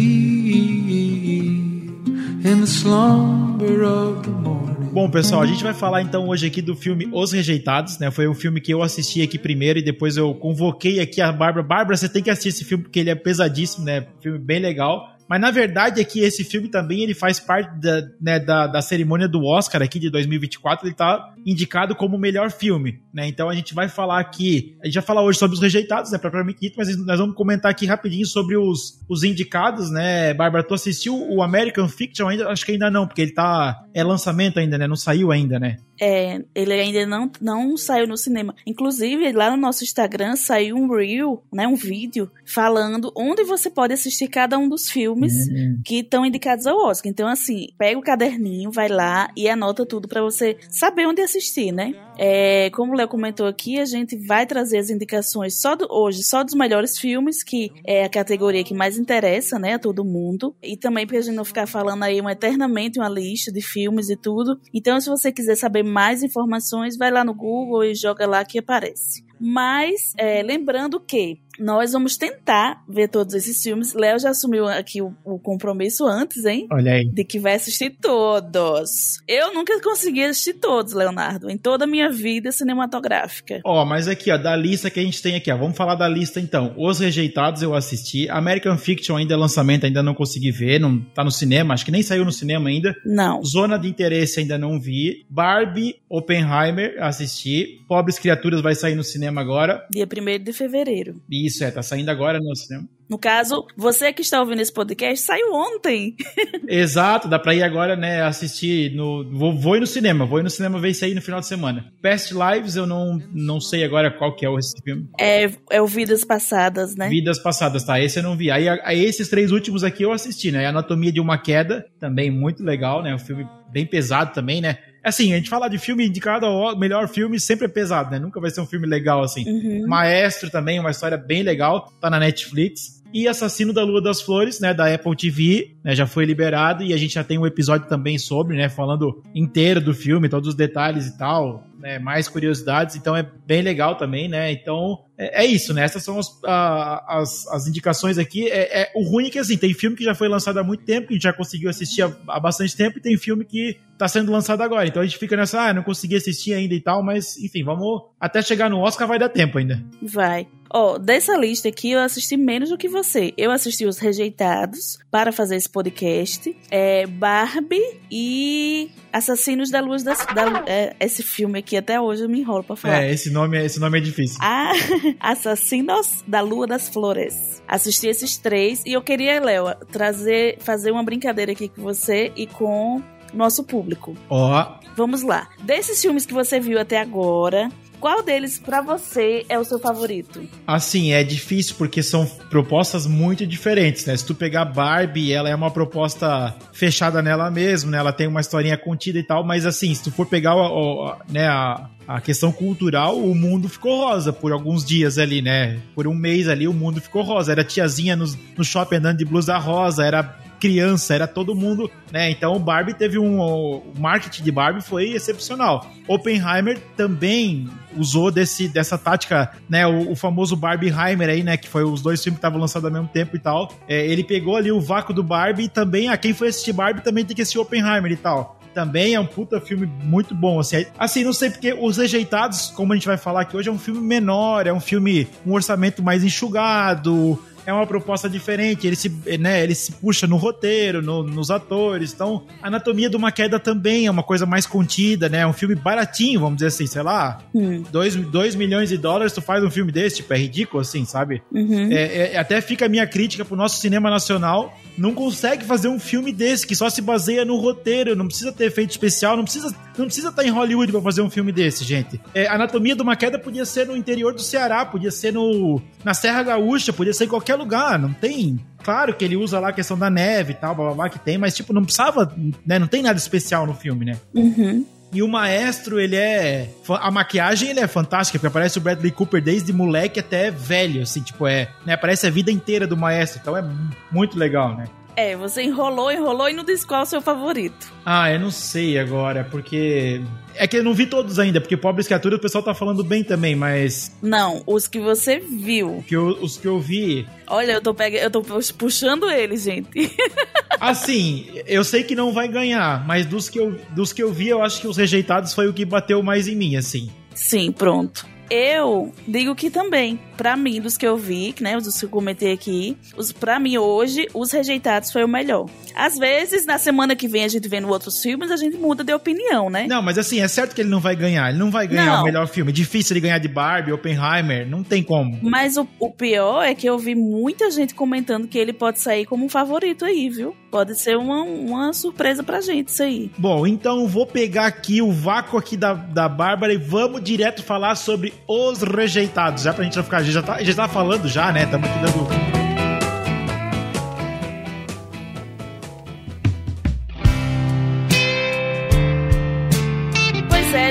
in 2.44 2.60
the 2.60 2.64
slumber 2.64 3.82
of 3.82 4.22
the 4.22 4.30
morning. 4.30 4.90
Bom, 4.92 5.10
pessoal, 5.10 5.42
a 5.42 5.46
gente 5.46 5.64
vai 5.64 5.74
falar 5.74 6.02
então 6.02 6.28
hoje 6.28 6.46
aqui 6.46 6.62
do 6.62 6.76
filme 6.76 7.08
Os 7.12 7.32
Rejeitados, 7.32 7.98
né? 7.98 8.08
Foi 8.12 8.28
um 8.28 8.34
filme 8.34 8.60
que 8.60 8.72
eu 8.72 8.84
assisti 8.84 9.20
aqui 9.20 9.36
primeiro 9.36 9.80
e 9.80 9.82
depois 9.82 10.16
eu 10.16 10.32
convoquei 10.32 11.00
aqui 11.00 11.20
a 11.20 11.32
Bárbara. 11.32 11.66
Bárbara, 11.66 11.96
você 11.96 12.08
tem 12.08 12.22
que 12.22 12.30
assistir 12.30 12.50
esse 12.50 12.64
filme 12.64 12.84
porque 12.84 13.00
ele 13.00 13.10
é 13.10 13.16
pesadíssimo, 13.16 13.84
né? 13.84 14.06
Filme 14.20 14.38
bem 14.38 14.60
legal. 14.60 15.08
Mas 15.30 15.40
na 15.40 15.52
verdade 15.52 16.00
é 16.00 16.04
que 16.04 16.18
esse 16.18 16.42
filme 16.42 16.66
também 16.66 17.04
ele 17.04 17.14
faz 17.14 17.38
parte 17.38 17.80
da, 17.80 18.02
né, 18.20 18.40
da, 18.40 18.66
da 18.66 18.82
cerimônia 18.82 19.28
do 19.28 19.44
Oscar 19.44 19.80
aqui 19.80 20.00
de 20.00 20.10
2024. 20.10 20.88
Ele 20.88 20.94
tá 20.94 21.32
indicado 21.46 21.94
como 21.94 22.16
o 22.16 22.20
melhor 22.20 22.50
filme, 22.50 23.00
né? 23.14 23.28
Então 23.28 23.48
a 23.48 23.54
gente 23.54 23.72
vai 23.72 23.88
falar 23.88 24.18
aqui. 24.18 24.76
A 24.82 24.86
gente 24.86 24.94
vai 24.94 25.04
falar 25.04 25.22
hoje 25.22 25.38
sobre 25.38 25.54
os 25.54 25.62
rejeitados, 25.62 26.10
né? 26.10 26.18
Propriamente 26.18 26.58
dito, 26.60 26.74
mas 26.76 26.88
nós 27.06 27.20
vamos 27.20 27.36
comentar 27.36 27.70
aqui 27.70 27.86
rapidinho 27.86 28.26
sobre 28.26 28.56
os, 28.56 29.00
os 29.08 29.22
indicados, 29.22 29.88
né? 29.88 30.34
Bárbara, 30.34 30.64
tu 30.64 30.74
assistiu 30.74 31.16
o 31.16 31.44
American 31.44 31.88
Fiction 31.88 32.26
ainda? 32.26 32.48
Acho 32.48 32.66
que 32.66 32.72
ainda 32.72 32.90
não, 32.90 33.06
porque 33.06 33.22
ele 33.22 33.32
tá. 33.32 33.84
É 33.94 34.02
lançamento 34.02 34.58
ainda, 34.58 34.76
né? 34.76 34.88
Não 34.88 34.96
saiu 34.96 35.30
ainda, 35.30 35.60
né? 35.60 35.76
É, 36.00 36.42
ele 36.54 36.72
ainda 36.72 37.06
não, 37.06 37.30
não 37.40 37.76
saiu 37.76 38.06
no 38.06 38.16
cinema. 38.16 38.54
Inclusive, 38.66 39.30
lá 39.32 39.50
no 39.50 39.56
nosso 39.58 39.84
Instagram 39.84 40.34
saiu 40.34 40.76
um 40.76 40.88
reel, 40.88 41.44
né, 41.52 41.66
um 41.66 41.74
vídeo, 41.74 42.30
falando 42.46 43.12
onde 43.14 43.44
você 43.44 43.68
pode 43.68 43.92
assistir 43.92 44.28
cada 44.28 44.56
um 44.56 44.66
dos 44.66 44.88
filmes 44.88 45.19
uhum. 45.26 45.80
que 45.84 45.96
estão 45.96 46.24
indicados 46.24 46.66
ao 46.66 46.76
Oscar. 46.76 47.10
Então, 47.10 47.28
assim, 47.28 47.68
pega 47.78 47.98
o 47.98 48.02
caderninho, 48.02 48.70
vai 48.70 48.88
lá 48.88 49.30
e 49.36 49.48
anota 49.48 49.86
tudo 49.86 50.08
para 50.08 50.22
você 50.22 50.56
saber 50.68 51.06
onde 51.06 51.22
assistir, 51.22 51.72
né? 51.72 51.94
É, 52.18 52.70
como 52.70 52.92
o 52.92 52.96
Léo 52.96 53.08
comentou 53.08 53.46
aqui, 53.46 53.78
a 53.78 53.84
gente 53.84 54.16
vai 54.26 54.46
trazer 54.46 54.78
as 54.78 54.90
indicações 54.90 55.60
só 55.60 55.74
do, 55.74 55.86
hoje, 55.90 56.22
só 56.22 56.44
dos 56.44 56.54
melhores 56.54 56.98
filmes, 56.98 57.42
que 57.42 57.70
é 57.86 58.04
a 58.04 58.08
categoria 58.08 58.62
que 58.62 58.74
mais 58.74 58.98
interessa, 58.98 59.58
né, 59.58 59.74
a 59.74 59.78
todo 59.78 60.04
mundo. 60.04 60.54
E 60.62 60.76
também 60.76 61.06
pra 61.06 61.20
gente 61.20 61.34
não 61.34 61.44
ficar 61.44 61.66
falando 61.66 62.02
aí 62.02 62.20
uma, 62.20 62.32
eternamente 62.32 62.98
uma 62.98 63.08
lista 63.08 63.50
de 63.50 63.62
filmes 63.62 64.10
e 64.10 64.16
tudo. 64.16 64.60
Então, 64.72 65.00
se 65.00 65.08
você 65.08 65.32
quiser 65.32 65.56
saber 65.56 65.82
mais 65.82 66.22
informações, 66.22 66.96
vai 66.96 67.10
lá 67.10 67.24
no 67.24 67.34
Google 67.34 67.84
e 67.84 67.94
joga 67.94 68.26
lá 68.26 68.44
que 68.44 68.58
aparece. 68.58 69.24
Mas, 69.40 70.12
é, 70.18 70.42
lembrando 70.42 71.00
que 71.00 71.38
nós 71.60 71.92
vamos 71.92 72.16
tentar 72.16 72.82
ver 72.88 73.08
todos 73.08 73.34
esses 73.34 73.62
filmes. 73.62 73.92
Léo 73.94 74.18
já 74.18 74.30
assumiu 74.30 74.66
aqui 74.66 75.02
o, 75.02 75.14
o, 75.24 75.38
compromisso 75.38 76.06
antes, 76.06 76.44
hein? 76.44 76.66
Olha 76.72 76.94
aí. 76.94 77.04
De 77.04 77.24
que 77.24 77.38
vai 77.38 77.54
assistir 77.54 77.96
todos. 78.00 79.22
Eu 79.28 79.52
nunca 79.52 79.80
consegui 79.80 80.24
assistir 80.24 80.54
todos, 80.54 80.92
Leonardo, 80.92 81.50
em 81.50 81.58
toda 81.58 81.84
a 81.84 81.86
minha 81.86 82.10
vida 82.10 82.50
cinematográfica. 82.50 83.60
Ó, 83.64 83.82
oh, 83.82 83.84
mas 83.84 84.08
aqui, 84.08 84.30
ó, 84.30 84.38
da 84.38 84.56
lista 84.56 84.90
que 84.90 84.98
a 84.98 85.02
gente 85.02 85.22
tem 85.22 85.36
aqui, 85.36 85.52
ó, 85.52 85.56
vamos 85.56 85.76
falar 85.76 85.94
da 85.94 86.08
lista 86.08 86.40
então. 86.40 86.74
Os 86.76 86.98
Rejeitados 86.98 87.62
eu 87.62 87.74
assisti. 87.74 88.28
American 88.30 88.78
Fiction 88.78 89.16
ainda 89.16 89.34
é 89.34 89.36
lançamento, 89.36 89.84
ainda 89.84 90.02
não 90.02 90.14
consegui 90.14 90.50
ver, 90.50 90.80
não 90.80 91.00
tá 91.00 91.22
no 91.22 91.30
cinema, 91.30 91.74
acho 91.74 91.84
que 91.84 91.90
nem 91.90 92.02
saiu 92.02 92.24
no 92.24 92.32
cinema 92.32 92.70
ainda. 92.70 92.94
Não. 93.04 93.44
Zona 93.44 93.78
de 93.78 93.88
Interesse 93.88 94.40
ainda 94.40 94.56
não 94.56 94.80
vi. 94.80 95.26
Barbie, 95.28 95.96
Oppenheimer, 96.08 96.96
assisti. 97.00 97.84
Pobres 97.86 98.18
Criaturas 98.18 98.60
vai 98.60 98.74
sair 98.74 98.94
no 98.94 99.04
cinema 99.04 99.40
agora. 99.40 99.86
Dia 99.90 100.06
1 100.06 100.42
de 100.42 100.52
fevereiro. 100.52 101.20
Isso 101.30 101.49
isso, 101.50 101.64
é, 101.64 101.70
tá 101.70 101.82
saindo 101.82 102.10
agora 102.10 102.38
no 102.40 102.54
cinema. 102.56 102.88
No 103.10 103.18
caso, 103.18 103.66
você 103.76 104.12
que 104.12 104.22
está 104.22 104.40
ouvindo 104.40 104.60
esse 104.60 104.72
podcast, 104.72 105.24
saiu 105.26 105.52
ontem. 105.52 106.14
Exato, 106.68 107.26
dá 107.26 107.40
pra 107.40 107.52
ir 107.52 107.64
agora, 107.64 107.96
né, 107.96 108.22
assistir 108.22 108.94
no... 108.94 109.28
Vou, 109.32 109.58
vou 109.58 109.76
ir 109.76 109.80
no 109.80 109.86
cinema, 109.86 110.24
vou 110.24 110.38
ir 110.38 110.44
no 110.44 110.50
cinema 110.50 110.78
ver 110.78 110.90
isso 110.90 111.04
aí 111.04 111.12
no 111.12 111.20
final 111.20 111.40
de 111.40 111.46
semana. 111.46 111.92
Past 112.00 112.32
Lives, 112.32 112.76
eu 112.76 112.86
não, 112.86 113.20
não 113.34 113.60
sei 113.60 113.82
agora 113.82 114.12
qual 114.12 114.36
que 114.36 114.46
é 114.46 114.54
esse 114.54 114.80
filme. 114.84 115.08
É, 115.18 115.50
é 115.70 115.82
o 115.82 115.86
Vidas 115.88 116.24
Passadas, 116.24 116.94
né? 116.94 117.08
Vidas 117.08 117.42
Passadas, 117.42 117.82
tá, 117.82 118.00
esse 118.00 118.20
eu 118.20 118.22
não 118.22 118.36
vi. 118.36 118.48
Aí, 118.48 118.68
aí 118.68 119.04
esses 119.04 119.28
três 119.28 119.50
últimos 119.50 119.82
aqui 119.82 120.04
eu 120.04 120.12
assisti, 120.12 120.52
né, 120.52 120.66
Anatomia 120.66 121.10
de 121.10 121.20
uma 121.20 121.36
Queda, 121.36 121.84
também 121.98 122.30
muito 122.30 122.62
legal, 122.62 123.02
né, 123.02 123.12
um 123.12 123.18
filme 123.18 123.44
bem 123.72 123.84
pesado 123.84 124.32
também, 124.32 124.60
né, 124.60 124.78
Assim, 125.02 125.32
a 125.32 125.36
gente 125.36 125.48
fala 125.48 125.68
de 125.68 125.78
filme 125.78 126.06
indicado 126.06 126.44
ao 126.44 126.78
melhor 126.78 127.08
filme 127.08 127.40
sempre 127.40 127.64
é 127.64 127.68
pesado, 127.68 128.10
né? 128.10 128.18
Nunca 128.18 128.38
vai 128.38 128.50
ser 128.50 128.60
um 128.60 128.66
filme 128.66 128.86
legal 128.86 129.22
assim. 129.22 129.48
Uhum. 129.48 129.86
Maestro 129.86 130.50
também, 130.50 130.78
uma 130.78 130.90
história 130.90 131.16
bem 131.16 131.42
legal, 131.42 131.90
tá 132.00 132.10
na 132.10 132.18
Netflix. 132.18 132.99
E 133.12 133.26
Assassino 133.26 133.72
da 133.72 133.82
Lua 133.82 134.00
das 134.00 134.22
Flores, 134.22 134.60
né, 134.60 134.72
da 134.72 134.92
Apple 134.92 135.16
TV, 135.16 135.76
né, 135.82 135.94
já 135.94 136.06
foi 136.06 136.24
liberado 136.24 136.82
e 136.82 136.92
a 136.92 136.96
gente 136.96 137.14
já 137.14 137.24
tem 137.24 137.38
um 137.38 137.46
episódio 137.46 137.88
também 137.88 138.18
sobre, 138.18 138.56
né, 138.56 138.68
falando 138.68 139.22
inteiro 139.34 139.80
do 139.80 139.92
filme, 139.92 140.28
todos 140.28 140.50
os 140.50 140.54
detalhes 140.54 141.06
e 141.06 141.18
tal, 141.18 141.66
né, 141.80 141.98
mais 141.98 142.28
curiosidades, 142.28 142.94
então 142.94 143.16
é 143.16 143.26
bem 143.46 143.62
legal 143.62 143.96
também, 143.96 144.28
né? 144.28 144.52
Então 144.52 144.98
é, 145.18 145.44
é 145.44 145.46
isso, 145.46 145.72
né? 145.72 145.82
Essas 145.82 146.04
são 146.04 146.18
as, 146.18 146.28
a, 146.44 147.20
as, 147.20 147.46
as 147.48 147.66
indicações 147.66 148.18
aqui. 148.18 148.48
É, 148.48 148.82
é, 148.82 148.92
o 148.94 149.02
ruim 149.02 149.26
é 149.26 149.30
que 149.30 149.38
assim, 149.38 149.56
tem 149.56 149.72
filme 149.74 149.96
que 149.96 150.04
já 150.04 150.14
foi 150.14 150.28
lançado 150.28 150.58
há 150.58 150.62
muito 150.62 150.84
tempo, 150.84 151.08
que 151.08 151.14
a 151.14 151.16
gente 151.16 151.22
já 151.22 151.32
conseguiu 151.32 151.70
assistir 151.70 152.02
há, 152.02 152.12
há 152.28 152.38
bastante 152.38 152.76
tempo, 152.76 152.98
e 152.98 153.02
tem 153.02 153.16
filme 153.16 153.44
que 153.44 153.78
tá 153.98 154.06
sendo 154.06 154.30
lançado 154.30 154.62
agora. 154.62 154.86
Então 154.86 155.02
a 155.02 155.04
gente 155.04 155.18
fica 155.18 155.36
nessa, 155.36 155.68
ah, 155.68 155.74
não 155.74 155.82
consegui 155.82 156.16
assistir 156.16 156.52
ainda 156.52 156.74
e 156.74 156.80
tal, 156.80 157.02
mas 157.02 157.36
enfim, 157.38 157.64
vamos 157.64 158.02
até 158.20 158.42
chegar 158.42 158.68
no 158.68 158.78
Oscar 158.78 159.08
vai 159.08 159.18
dar 159.18 159.28
tempo 159.28 159.58
ainda. 159.58 159.82
Vai. 160.02 160.46
Ó, 160.72 160.94
oh, 160.94 160.98
dessa 160.98 161.36
lista 161.36 161.68
aqui 161.68 161.90
eu 161.90 162.00
assisti 162.00 162.36
menos 162.36 162.70
do 162.70 162.78
que 162.78 162.88
você. 162.88 163.34
Eu 163.36 163.50
assisti 163.50 163.84
Os 163.84 163.98
Rejeitados 163.98 164.98
para 165.10 165.32
fazer 165.32 165.56
esse 165.56 165.68
podcast. 165.68 166.56
É 166.70 167.06
Barbie 167.06 168.00
e 168.10 168.88
Assassinos 169.12 169.70
da 169.70 169.80
Luz 169.80 170.04
das. 170.04 170.24
Da, 170.26 170.62
é, 170.66 170.94
esse 171.00 171.24
filme 171.24 171.58
aqui 171.58 171.76
até 171.76 172.00
hoje 172.00 172.22
eu 172.22 172.28
me 172.28 172.38
enrolo 172.40 172.62
pra 172.62 172.76
falar. 172.76 173.02
É, 173.02 173.10
esse 173.10 173.30
nome, 173.30 173.58
esse 173.64 173.80
nome 173.80 173.98
é 173.98 174.00
difícil. 174.00 174.38
Ah, 174.40 174.72
Assassinos 175.18 176.22
da 176.26 176.40
Lua 176.40 176.68
das 176.68 176.88
Flores. 176.88 177.60
Assisti 177.66 178.06
esses 178.06 178.36
três 178.36 178.82
e 178.86 178.92
eu 178.92 179.02
queria, 179.02 179.40
Léo, 179.40 179.74
trazer, 179.90 180.58
fazer 180.60 180.92
uma 180.92 181.02
brincadeira 181.02 181.50
aqui 181.50 181.68
com 181.68 181.82
você 181.82 182.32
e 182.36 182.46
com 182.46 183.02
nosso 183.34 183.64
público. 183.64 184.16
Ó. 184.28 184.62
Oh. 184.62 184.80
Vamos 184.96 185.22
lá. 185.22 185.48
Desses 185.62 186.00
filmes 186.00 186.26
que 186.26 186.34
você 186.34 186.60
viu 186.60 186.78
até 186.78 187.00
agora, 187.00 187.70
qual 188.00 188.22
deles 188.22 188.58
para 188.58 188.80
você 188.80 189.44
é 189.48 189.58
o 189.58 189.64
seu 189.64 189.78
favorito? 189.78 190.42
Assim, 190.66 191.12
é 191.12 191.22
difícil 191.22 191.74
porque 191.76 192.02
são 192.02 192.26
propostas 192.48 193.06
muito 193.06 193.46
diferentes, 193.46 194.06
né? 194.06 194.16
Se 194.16 194.24
tu 194.24 194.34
pegar 194.34 194.64
Barbie, 194.64 195.32
ela 195.32 195.48
é 195.48 195.54
uma 195.54 195.70
proposta 195.70 196.54
fechada 196.72 197.20
nela 197.20 197.50
mesma, 197.50 197.90
né? 197.90 197.98
Ela 197.98 198.12
tem 198.12 198.26
uma 198.26 198.40
historinha 198.40 198.78
contida 198.78 199.18
e 199.18 199.22
tal, 199.22 199.44
mas 199.44 199.66
assim, 199.66 199.94
se 199.94 200.02
tu 200.02 200.10
for 200.10 200.26
pegar 200.26 200.56
o, 200.56 201.08
o, 201.08 201.16
né, 201.28 201.46
a, 201.46 201.88
a 202.08 202.20
questão 202.20 202.50
cultural, 202.50 203.18
o 203.18 203.34
mundo 203.34 203.68
ficou 203.68 204.00
rosa 204.00 204.32
por 204.32 204.50
alguns 204.50 204.84
dias 204.84 205.18
ali, 205.18 205.42
né? 205.42 205.78
Por 205.94 206.08
um 206.08 206.14
mês 206.14 206.48
ali, 206.48 206.66
o 206.66 206.72
mundo 206.72 207.00
ficou 207.00 207.22
rosa. 207.22 207.52
Era 207.52 207.62
tiazinha 207.62 208.16
no, 208.16 208.24
no 208.56 208.64
shopping 208.64 208.96
andando 208.96 209.18
de 209.18 209.24
blusa 209.24 209.58
rosa, 209.58 210.04
era 210.04 210.38
criança, 210.60 211.14
era 211.14 211.26
todo 211.26 211.54
mundo, 211.54 211.90
né? 212.12 212.30
Então 212.30 212.54
o 212.54 212.58
Barbie 212.58 212.94
teve 212.94 213.18
um. 213.18 213.40
O 213.40 213.82
marketing 213.98 214.42
de 214.42 214.52
Barbie 214.52 214.82
foi 214.82 215.10
excepcional. 215.10 215.90
Oppenheimer 216.06 216.78
também 216.96 217.68
usou 217.96 218.30
desse, 218.30 218.68
dessa 218.68 218.98
tática, 218.98 219.52
né? 219.68 219.86
O, 219.86 220.12
o 220.12 220.16
famoso 220.16 220.54
Barbieheimer 220.54 221.28
aí, 221.28 221.42
né? 221.42 221.56
Que 221.56 221.68
foi 221.68 221.82
os 221.82 222.02
dois 222.02 222.22
filmes 222.22 222.36
que 222.36 222.40
estavam 222.40 222.60
lançados 222.60 222.86
ao 222.86 222.92
mesmo 222.92 223.08
tempo 223.08 223.34
e 223.34 223.38
tal. 223.38 223.72
É, 223.88 224.06
ele 224.06 224.22
pegou 224.22 224.56
ali 224.56 224.70
o 224.70 224.80
vácuo 224.80 225.14
do 225.14 225.22
Barbie 225.22 225.64
e 225.64 225.68
também, 225.68 226.08
a 226.08 226.16
quem 226.16 226.34
foi 226.34 226.48
assistir 226.48 226.72
Barbie 226.72 227.00
também 227.00 227.24
tem 227.24 227.34
que 227.34 227.42
assistir 227.42 227.58
Oppenheimer 227.58 228.12
e 228.12 228.16
tal 228.16 228.60
também 228.74 229.14
é 229.14 229.20
um 229.20 229.26
puta 229.26 229.60
filme 229.60 229.86
muito 229.86 230.34
bom. 230.34 230.60
Assim, 230.60 230.86
assim, 230.98 231.24
não 231.24 231.32
sei 231.32 231.50
porque 231.50 231.72
Os 231.74 231.96
Rejeitados, 231.96 232.68
como 232.68 232.92
a 232.92 232.96
gente 232.96 233.06
vai 233.06 233.16
falar 233.16 233.42
aqui 233.42 233.56
hoje, 233.56 233.68
é 233.68 233.72
um 233.72 233.78
filme 233.78 234.00
menor, 234.00 234.66
é 234.66 234.72
um 234.72 234.80
filme 234.80 235.28
um 235.46 235.52
orçamento 235.52 236.02
mais 236.02 236.24
enxugado, 236.24 237.42
é 237.70 237.72
uma 237.72 237.86
proposta 237.86 238.28
diferente, 238.28 238.86
ele 238.86 238.96
se, 238.96 239.08
né, 239.38 239.62
ele 239.62 239.74
se 239.74 239.92
puxa 239.92 240.26
no 240.26 240.36
roteiro, 240.36 241.00
no, 241.00 241.22
nos 241.22 241.50
atores. 241.50 242.12
Então, 242.12 242.46
a 242.62 242.68
Anatomia 242.68 243.08
de 243.08 243.16
uma 243.16 243.32
Queda 243.32 243.58
também 243.58 244.06
é 244.06 244.10
uma 244.10 244.22
coisa 244.22 244.44
mais 244.44 244.66
contida, 244.66 245.28
né? 245.28 245.38
É 245.38 245.46
um 245.46 245.52
filme 245.52 245.74
baratinho, 245.74 246.40
vamos 246.40 246.56
dizer 246.56 246.68
assim, 246.68 246.86
sei 246.86 247.02
lá. 247.02 247.38
2 247.54 248.54
hum. 248.54 248.58
milhões 248.58 248.88
de 248.88 248.98
dólares, 248.98 249.32
tu 249.32 249.40
faz 249.40 249.62
um 249.64 249.70
filme 249.70 249.90
desse, 249.90 250.16
tipo, 250.16 250.32
é 250.34 250.38
ridículo, 250.38 250.80
assim, 250.80 251.04
sabe? 251.04 251.42
Uhum. 251.52 251.90
É, 251.90 252.34
é, 252.34 252.38
até 252.38 252.60
fica 252.60 252.86
a 252.86 252.88
minha 252.88 253.06
crítica 253.06 253.44
pro 253.44 253.56
nosso 253.56 253.80
cinema 253.80 254.10
nacional. 254.10 254.76
Não 254.98 255.14
consegue 255.14 255.64
fazer 255.64 255.88
um 255.88 255.98
filme 255.98 256.32
desse, 256.32 256.66
que 256.66 256.74
só 256.74 256.90
se 256.90 257.00
baseia 257.00 257.44
no 257.44 257.56
roteiro, 257.56 258.16
não 258.16 258.26
precisa 258.26 258.52
ter 258.52 258.64
efeito 258.64 258.90
especial, 258.90 259.36
não 259.36 259.44
precisa 259.44 259.74
não 260.00 260.06
precisa 260.06 260.28
estar 260.28 260.44
em 260.44 260.50
Hollywood 260.50 260.92
para 260.92 261.00
fazer 261.00 261.22
um 261.22 261.30
filme 261.30 261.52
desse, 261.52 261.84
gente. 261.84 262.20
É, 262.34 262.46
Anatomia 262.48 262.96
de 262.96 263.02
uma 263.02 263.16
Queda 263.16 263.38
podia 263.38 263.64
ser 263.64 263.86
no 263.86 263.96
interior 263.96 264.34
do 264.34 264.42
Ceará, 264.42 264.84
podia 264.84 265.10
ser 265.10 265.32
no 265.32 265.80
na 266.04 266.14
Serra 266.14 266.42
Gaúcha, 266.42 266.92
podia 266.92 267.12
ser 267.12 267.24
em 267.24 267.28
qualquer 267.28 267.56
lugar, 267.56 267.98
não 267.98 268.12
tem. 268.12 268.58
Claro 268.82 269.14
que 269.14 269.24
ele 269.24 269.36
usa 269.36 269.60
lá 269.60 269.68
a 269.68 269.72
questão 269.72 269.98
da 269.98 270.08
neve 270.08 270.52
e 270.52 270.56
tal, 270.56 270.74
blá 270.74 270.86
blá 270.86 270.94
blá, 270.94 271.08
que 271.08 271.18
tem, 271.18 271.38
mas 271.38 271.54
tipo, 271.54 271.72
não 271.72 271.84
precisava, 271.84 272.34
né? 272.66 272.78
Não 272.78 272.86
tem 272.86 273.02
nada 273.02 273.18
especial 273.18 273.66
no 273.66 273.74
filme, 273.74 274.06
né? 274.06 274.16
Uhum. 274.34 274.84
E 275.12 275.22
o 275.22 275.28
maestro, 275.28 275.98
ele 275.98 276.14
é. 276.14 276.70
A 276.88 277.10
maquiagem 277.10 277.70
ele 277.70 277.80
é 277.80 277.88
fantástica, 277.88 278.38
porque 278.38 278.46
aparece 278.46 278.78
o 278.78 278.80
Bradley 278.80 279.10
Cooper 279.10 279.42
desde 279.42 279.72
moleque 279.72 280.20
até 280.20 280.50
velho, 280.50 281.02
assim, 281.02 281.20
tipo, 281.20 281.46
é. 281.46 281.68
Né, 281.84 281.94
aparece 281.94 282.26
a 282.26 282.30
vida 282.30 282.50
inteira 282.50 282.86
do 282.86 282.96
maestro, 282.96 283.40
então 283.42 283.56
é 283.56 283.64
muito 284.10 284.38
legal, 284.38 284.76
né? 284.76 284.84
É, 285.16 285.36
você 285.36 285.62
enrolou, 285.62 286.10
enrolou 286.10 286.48
e 286.48 286.52
não 286.52 286.64
disse 286.64 286.86
qual 286.86 287.00
é 287.00 287.02
o 287.02 287.06
seu 287.06 287.20
favorito. 287.20 287.92
Ah, 288.04 288.30
eu 288.32 288.40
não 288.40 288.50
sei 288.50 288.98
agora, 288.98 289.46
porque. 289.50 290.20
É 290.54 290.66
que 290.66 290.76
eu 290.76 290.84
não 290.84 290.92
vi 290.92 291.06
todos 291.06 291.38
ainda, 291.38 291.60
porque 291.60 291.76
Pobres 291.76 292.06
Criaturas 292.06 292.38
o 292.38 292.42
pessoal 292.42 292.62
tá 292.62 292.74
falando 292.74 293.04
bem 293.04 293.22
também, 293.22 293.54
mas. 293.54 294.16
Não, 294.22 294.62
os 294.66 294.86
que 294.86 294.98
você 294.98 295.38
viu. 295.38 296.04
Que 296.06 296.16
eu, 296.16 296.28
os 296.42 296.56
que 296.56 296.66
eu 296.66 296.80
vi. 296.80 297.26
Olha, 297.46 297.72
eu 297.72 297.80
tô, 297.80 297.94
pega... 297.94 298.18
eu 298.18 298.30
tô 298.30 298.42
puxando 298.76 299.30
eles, 299.30 299.62
gente. 299.62 300.14
assim, 300.80 301.46
eu 301.66 301.84
sei 301.84 302.02
que 302.02 302.14
não 302.14 302.32
vai 302.32 302.48
ganhar, 302.48 303.06
mas 303.06 303.26
dos 303.26 303.48
que, 303.48 303.58
eu, 303.58 303.76
dos 303.90 304.12
que 304.12 304.22
eu 304.22 304.32
vi, 304.32 304.48
eu 304.48 304.62
acho 304.62 304.80
que 304.80 304.88
os 304.88 304.96
rejeitados 304.96 305.54
foi 305.54 305.68
o 305.68 305.72
que 305.72 305.84
bateu 305.84 306.22
mais 306.22 306.48
em 306.48 306.56
mim, 306.56 306.76
assim. 306.76 307.10
Sim, 307.34 307.72
pronto. 307.72 308.26
Eu 308.50 309.12
digo 309.28 309.54
que 309.54 309.70
também, 309.70 310.18
para 310.36 310.56
mim, 310.56 310.80
dos 310.80 310.96
que 310.96 311.06
eu 311.06 311.16
vi, 311.16 311.54
né, 311.60 311.76
dos 311.76 311.98
que 312.00 312.04
eu 312.04 312.08
comentei 312.08 312.52
aqui, 312.52 312.96
os 313.16 313.30
para 313.30 313.60
mim 313.60 313.78
hoje, 313.78 314.26
os 314.34 314.50
rejeitados 314.50 315.12
foi 315.12 315.22
o 315.22 315.28
melhor. 315.28 315.70
Às 315.94 316.18
vezes, 316.18 316.66
na 316.66 316.76
semana 316.76 317.14
que 317.14 317.28
vem, 317.28 317.44
a 317.44 317.48
gente 317.48 317.68
vendo 317.68 317.88
outros 317.88 318.20
filmes, 318.20 318.50
a 318.50 318.56
gente 318.56 318.76
muda 318.76 319.04
de 319.04 319.12
opinião, 319.12 319.70
né? 319.70 319.86
Não, 319.86 320.02
mas 320.02 320.18
assim, 320.18 320.40
é 320.40 320.48
certo 320.48 320.74
que 320.74 320.80
ele 320.80 320.88
não 320.88 321.00
vai 321.00 321.14
ganhar. 321.14 321.50
Ele 321.50 321.58
não 321.58 321.70
vai 321.70 321.86
ganhar 321.86 322.16
não. 322.16 322.22
o 322.22 322.24
melhor 322.24 322.48
filme. 322.48 322.72
É 322.72 322.74
difícil 322.74 323.14
ele 323.14 323.20
ganhar 323.20 323.38
de 323.38 323.48
Barbie, 323.48 323.92
Oppenheimer, 323.92 324.68
não 324.68 324.82
tem 324.82 325.02
como. 325.02 325.38
Mas 325.42 325.76
o, 325.76 325.86
o 326.00 326.10
pior 326.10 326.62
é 326.62 326.74
que 326.74 326.86
eu 326.88 326.98
vi 326.98 327.14
muita 327.14 327.70
gente 327.70 327.94
comentando 327.94 328.48
que 328.48 328.58
ele 328.58 328.72
pode 328.72 328.98
sair 328.98 329.26
como 329.26 329.44
um 329.44 329.48
favorito 329.48 330.04
aí, 330.04 330.28
viu? 330.28 330.56
Pode 330.70 330.94
ser 330.94 331.16
uma, 331.16 331.42
uma 331.42 331.92
surpresa 331.92 332.42
pra 332.42 332.60
gente 332.60 332.88
isso 332.88 333.02
aí. 333.02 333.30
Bom, 333.36 333.66
então 333.66 334.06
vou 334.06 334.26
pegar 334.26 334.66
aqui 334.66 335.02
o 335.02 335.10
vácuo 335.10 335.58
aqui 335.58 335.76
da, 335.76 335.94
da 335.94 336.28
Bárbara 336.28 336.72
e 336.72 336.76
vamos 336.76 337.22
direto 337.22 337.62
falar 337.62 337.96
sobre 337.96 338.32
os 338.46 338.82
Rejeitados. 338.82 339.64
Já 339.64 339.72
pra 339.72 339.84
gente 339.84 339.96
não 339.96 340.04
ficar. 340.04 340.18
A 340.18 340.22
gente 340.22 340.34
já 340.34 340.42
tá, 340.42 340.62
já 340.62 340.74
tá 340.74 340.88
falando 340.88 341.28
já, 341.28 341.50
né? 341.52 341.64
Estamos 341.64 341.88
aqui 341.88 341.98
dando. 341.98 342.69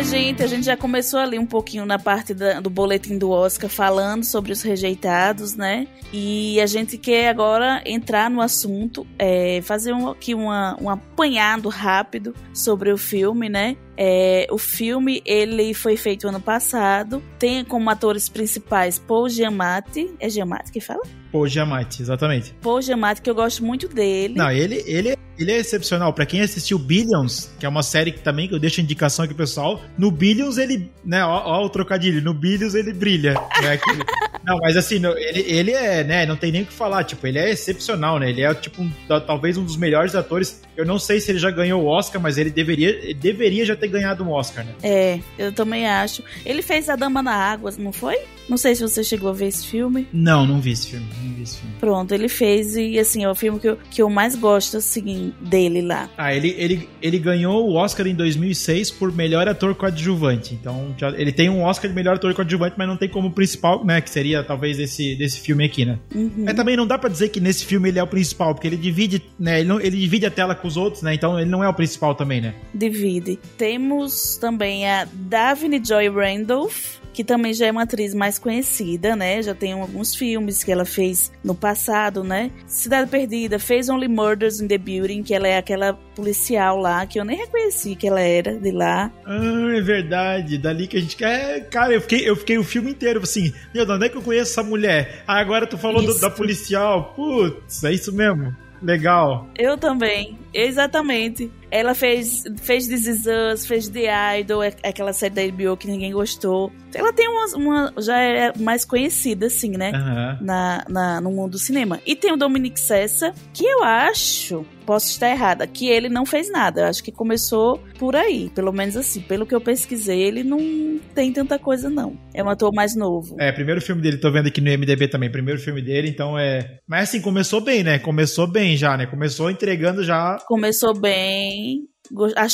Gente, 0.03 0.41
a 0.41 0.47
gente 0.47 0.65
já 0.65 0.77
começou 0.77 1.19
ali 1.19 1.37
um 1.37 1.45
pouquinho 1.45 1.85
na 1.85 1.99
parte 1.99 2.33
da, 2.33 2.59
do 2.59 2.69
boletim 2.69 3.17
do 3.17 3.29
Oscar 3.29 3.69
falando 3.69 4.23
sobre 4.23 4.51
os 4.51 4.61
rejeitados, 4.61 5.55
né? 5.55 5.87
E 6.11 6.59
a 6.61 6.65
gente 6.65 6.97
quer 6.97 7.29
agora 7.29 7.81
entrar 7.85 8.29
no 8.29 8.41
assunto, 8.41 9.05
é, 9.19 9.61
fazer 9.61 9.93
um, 9.93 10.09
aqui 10.09 10.33
uma, 10.33 10.77
um 10.81 10.89
apanhado 10.89 11.69
rápido 11.69 12.33
sobre 12.53 12.91
o 12.91 12.97
filme, 12.97 13.49
né? 13.49 13.75
É, 14.01 14.47
o 14.49 14.57
filme 14.57 15.21
ele 15.25 15.73
foi 15.73 15.97
feito 15.97 16.25
ano 16.25 16.39
passado, 16.39 17.21
tem 17.37 17.65
como 17.65 17.89
atores 17.89 18.29
principais 18.29 18.97
Paul 18.97 19.27
Giamatti, 19.27 20.09
é 20.21 20.29
Giamatti 20.29 20.71
que 20.71 20.79
fala? 20.79 21.01
Paul 21.33 21.45
Giamatti, 21.47 22.01
exatamente. 22.01 22.55
Paul 22.61 22.81
Giamatti, 22.81 23.21
que 23.21 23.29
eu 23.29 23.35
gosto 23.35 23.61
muito 23.61 23.89
dele. 23.89 24.35
Não, 24.35 24.49
ele, 24.49 24.81
ele, 24.87 25.17
ele 25.37 25.51
é 25.51 25.57
excepcional. 25.57 26.13
Para 26.13 26.25
quem 26.25 26.39
assistiu 26.41 26.79
Billions, 26.79 27.51
que 27.59 27.65
é 27.65 27.69
uma 27.69 27.83
série 27.83 28.13
que 28.13 28.21
também 28.21 28.47
que 28.47 28.55
eu 28.55 28.59
deixo 28.59 28.79
indicação 28.79 29.25
aqui 29.25 29.33
pro 29.33 29.43
pessoal, 29.43 29.81
no 29.97 30.09
Billions 30.09 30.57
ele, 30.57 30.89
né, 31.03 31.21
ó, 31.25 31.43
ó 31.45 31.65
o 31.65 31.69
trocadilho, 31.69 32.21
no 32.21 32.33
Billions 32.33 32.75
ele 32.75 32.93
brilha. 32.93 33.33
Né, 33.61 33.77
que, 33.77 34.28
não, 34.43 34.57
mas 34.57 34.77
assim, 34.77 35.01
ele, 35.17 35.41
ele 35.41 35.71
é, 35.71 36.03
né, 36.03 36.25
não 36.25 36.35
tem 36.35 36.51
nem 36.51 36.63
o 36.63 36.65
que 36.65 36.73
falar, 36.73 37.03
tipo, 37.03 37.25
ele 37.27 37.37
é 37.37 37.49
excepcional, 37.49 38.19
né, 38.19 38.29
ele 38.29 38.41
é, 38.41 38.53
tipo, 38.53 38.81
um, 38.81 38.91
talvez 39.25 39.57
um 39.57 39.63
dos 39.63 39.77
melhores 39.77 40.15
atores. 40.15 40.61
Eu 40.75 40.85
não 40.85 40.97
sei 40.97 41.19
se 41.19 41.31
ele 41.31 41.39
já 41.39 41.51
ganhou 41.51 41.83
o 41.83 41.87
Oscar, 41.87 42.21
mas 42.21 42.37
ele 42.37 42.49
deveria, 42.49 42.89
ele 42.89 43.13
deveria 43.13 43.65
já 43.65 43.75
ter 43.75 43.87
ganhado 43.87 44.23
um 44.23 44.31
Oscar, 44.31 44.65
né? 44.65 44.73
É, 44.81 45.19
eu 45.37 45.51
também 45.51 45.87
acho. 45.87 46.23
Ele 46.45 46.61
fez 46.61 46.89
A 46.89 46.95
Dama 46.95 47.21
na 47.21 47.33
Água, 47.33 47.71
não 47.77 47.91
foi? 47.91 48.17
Não 48.49 48.57
sei 48.57 48.75
se 48.75 48.81
você 48.81 49.03
chegou 49.03 49.29
a 49.29 49.33
ver 49.33 49.47
esse 49.47 49.67
filme. 49.67 50.07
Não, 50.11 50.45
não 50.45 50.59
vi 50.59 50.71
esse 50.71 50.87
filme. 50.87 51.05
Não 51.23 51.33
vi 51.33 51.43
esse 51.43 51.57
filme. 51.57 51.75
Pronto, 51.79 52.13
ele 52.13 52.27
fez 52.27 52.75
e 52.75 52.97
assim, 52.97 53.23
é 53.23 53.29
o 53.29 53.35
filme 53.35 53.59
que 53.59 53.67
eu, 53.67 53.77
que 53.89 54.01
eu 54.01 54.09
mais 54.09 54.35
gosto 54.35 54.77
assim, 54.77 55.33
dele 55.39 55.81
lá. 55.81 56.09
Ah, 56.17 56.33
ele, 56.33 56.55
ele, 56.57 56.89
ele 57.01 57.19
ganhou 57.19 57.69
o 57.69 57.75
Oscar 57.75 58.07
em 58.07 58.15
2006 58.15 58.91
por 58.91 59.13
melhor 59.13 59.47
ator 59.47 59.75
coadjuvante. 59.75 60.55
Então, 60.55 60.95
já, 60.97 61.09
ele 61.09 61.31
tem 61.31 61.49
um 61.49 61.63
Oscar 61.63 61.89
de 61.89 61.95
melhor 61.95 62.15
ator 62.15 62.33
coadjuvante, 62.33 62.75
mas 62.77 62.87
não 62.87 62.97
tem 62.97 63.07
como 63.07 63.31
principal, 63.31 63.85
né? 63.85 64.01
Que 64.01 64.09
seria 64.09 64.43
talvez 64.43 64.77
desse, 64.77 65.15
desse 65.15 65.39
filme 65.39 65.63
aqui, 65.63 65.85
né? 65.85 65.99
Uhum. 66.13 66.45
Mas 66.45 66.55
também 66.55 66.75
não 66.75 66.87
dá 66.87 66.97
para 66.97 67.09
dizer 67.09 67.29
que 67.29 67.39
nesse 67.39 67.65
filme 67.65 67.89
ele 67.89 67.99
é 67.99 68.03
o 68.03 68.07
principal, 68.07 68.55
porque 68.55 68.67
ele 68.67 68.77
divide, 68.77 69.21
né? 69.39 69.59
Ele, 69.59 69.69
não, 69.69 69.79
ele 69.79 69.97
divide 69.97 70.25
a 70.25 70.31
tela 70.31 70.55
com 70.55 70.67
os 70.67 70.75
outros, 70.75 71.03
né? 71.03 71.13
Então 71.13 71.39
ele 71.39 71.49
não 71.49 71.63
é 71.63 71.69
o 71.69 71.73
principal 71.73 72.15
também, 72.15 72.41
né? 72.41 72.55
Divide. 72.73 73.37
Temos 73.57 74.37
também 74.37 74.89
a 74.89 75.07
Davine 75.13 75.81
Joy 75.83 76.09
Randolph 76.09 76.99
que 77.19 77.23
também 77.25 77.53
já 77.53 77.65
é 77.65 77.71
uma 77.71 77.81
atriz 77.81 78.13
mais 78.13 78.39
conhecida, 78.39 79.13
né? 79.13 79.43
Já 79.43 79.53
tem 79.53 79.73
alguns 79.73 80.15
filmes 80.15 80.63
que 80.63 80.71
ela 80.71 80.85
fez 80.85 81.33
no 81.43 81.53
passado, 81.53 82.23
né? 82.23 82.49
Cidade 82.65 83.09
Perdida, 83.09 83.59
fez 83.59 83.89
Only 83.89 84.07
Murders 84.07 84.61
in 84.61 84.69
the 84.69 84.77
Building, 84.77 85.21
que 85.21 85.35
ela 85.35 85.45
é 85.45 85.57
aquela 85.57 85.91
policial 86.15 86.77
lá, 86.77 87.05
que 87.05 87.19
eu 87.19 87.25
nem 87.25 87.35
reconheci 87.35 87.93
que 87.93 88.07
ela 88.07 88.21
era 88.21 88.57
de 88.57 88.71
lá. 88.71 89.11
Ah, 89.25 89.75
é 89.75 89.81
verdade. 89.81 90.57
Dali 90.57 90.87
que 90.87 90.95
a 90.95 91.01
gente 91.01 91.17
quer. 91.17 91.67
Cara, 91.67 91.93
eu 91.93 91.99
fiquei, 91.99 92.29
eu 92.29 92.37
fiquei 92.37 92.57
o 92.57 92.63
filme 92.63 92.91
inteiro 92.91 93.19
assim, 93.21 93.53
meu, 93.75 93.85
de 93.85 93.91
onde 93.91 94.05
é 94.05 94.09
que 94.09 94.15
eu 94.15 94.21
conheço 94.21 94.51
essa 94.51 94.63
mulher? 94.63 95.25
Ah, 95.27 95.41
agora 95.41 95.67
tu 95.67 95.77
falou 95.77 96.01
do, 96.01 96.17
da 96.21 96.29
policial. 96.29 97.11
Putz, 97.17 97.83
é 97.83 97.91
isso 97.91 98.13
mesmo. 98.13 98.55
Legal. 98.81 99.49
Eu 99.57 99.77
também. 99.77 100.37
Exatamente. 100.53 101.51
Ela 101.71 101.93
fez, 101.93 102.43
fez 102.61 102.87
This 102.87 103.05
Is 103.05 103.25
Us, 103.25 103.65
fez 103.65 103.87
The 103.87 104.39
Idol, 104.39 104.63
é, 104.63 104.73
aquela 104.83 105.13
série 105.13 105.33
da 105.33 105.47
HBO 105.47 105.77
que 105.77 105.87
ninguém 105.87 106.11
gostou. 106.11 106.71
Ela 106.93 107.13
tem 107.13 107.27
uma, 107.27 107.45
uma 107.55 107.93
já 108.01 108.19
é 108.19 108.51
mais 108.57 108.83
conhecida, 108.83 109.45
assim, 109.45 109.71
né? 109.71 109.91
Uhum. 109.91 110.45
Na, 110.45 110.85
na, 110.89 111.21
no 111.21 111.31
mundo 111.31 111.51
do 111.51 111.59
cinema. 111.59 111.99
E 112.05 112.15
tem 112.15 112.33
o 112.33 112.37
Dominic 112.37 112.79
Sessa, 112.79 113.31
que 113.53 113.63
eu 113.63 113.83
acho, 113.83 114.65
posso 114.83 115.11
estar 115.11 115.29
errada, 115.29 115.67
que 115.67 115.87
ele 115.87 116.09
não 116.09 116.25
fez 116.25 116.51
nada. 116.51 116.81
Eu 116.81 116.85
acho 116.87 117.03
que 117.03 117.11
começou 117.11 117.77
por 117.99 118.15
aí. 118.15 118.49
Pelo 118.55 118.73
menos 118.73 118.97
assim, 118.97 119.21
pelo 119.21 119.45
que 119.45 119.53
eu 119.53 119.61
pesquisei, 119.61 120.19
ele 120.19 120.43
não 120.43 120.99
tem 121.13 121.31
tanta 121.31 121.59
coisa, 121.59 121.87
não. 121.87 122.17
É 122.33 122.43
um 122.43 122.49
ator 122.49 122.73
mais 122.73 122.95
novo. 122.95 123.35
É, 123.39 123.51
primeiro 123.51 123.79
filme 123.81 124.01
dele, 124.01 124.17
tô 124.17 124.31
vendo 124.31 124.47
aqui 124.47 124.59
no 124.59 124.71
MDB 124.71 125.07
também, 125.07 125.29
primeiro 125.29 125.59
filme 125.59 125.83
dele, 125.83 126.09
então 126.09 126.39
é. 126.39 126.79
Mas 126.87 127.09
assim, 127.09 127.21
começou 127.21 127.61
bem, 127.61 127.83
né? 127.83 127.99
Começou 127.99 128.47
bem 128.47 128.75
já, 128.75 128.97
né? 128.97 129.05
Começou 129.05 129.51
entregando 129.51 130.03
já. 130.03 130.38
Começou 130.45 130.93
bem. 130.93 131.87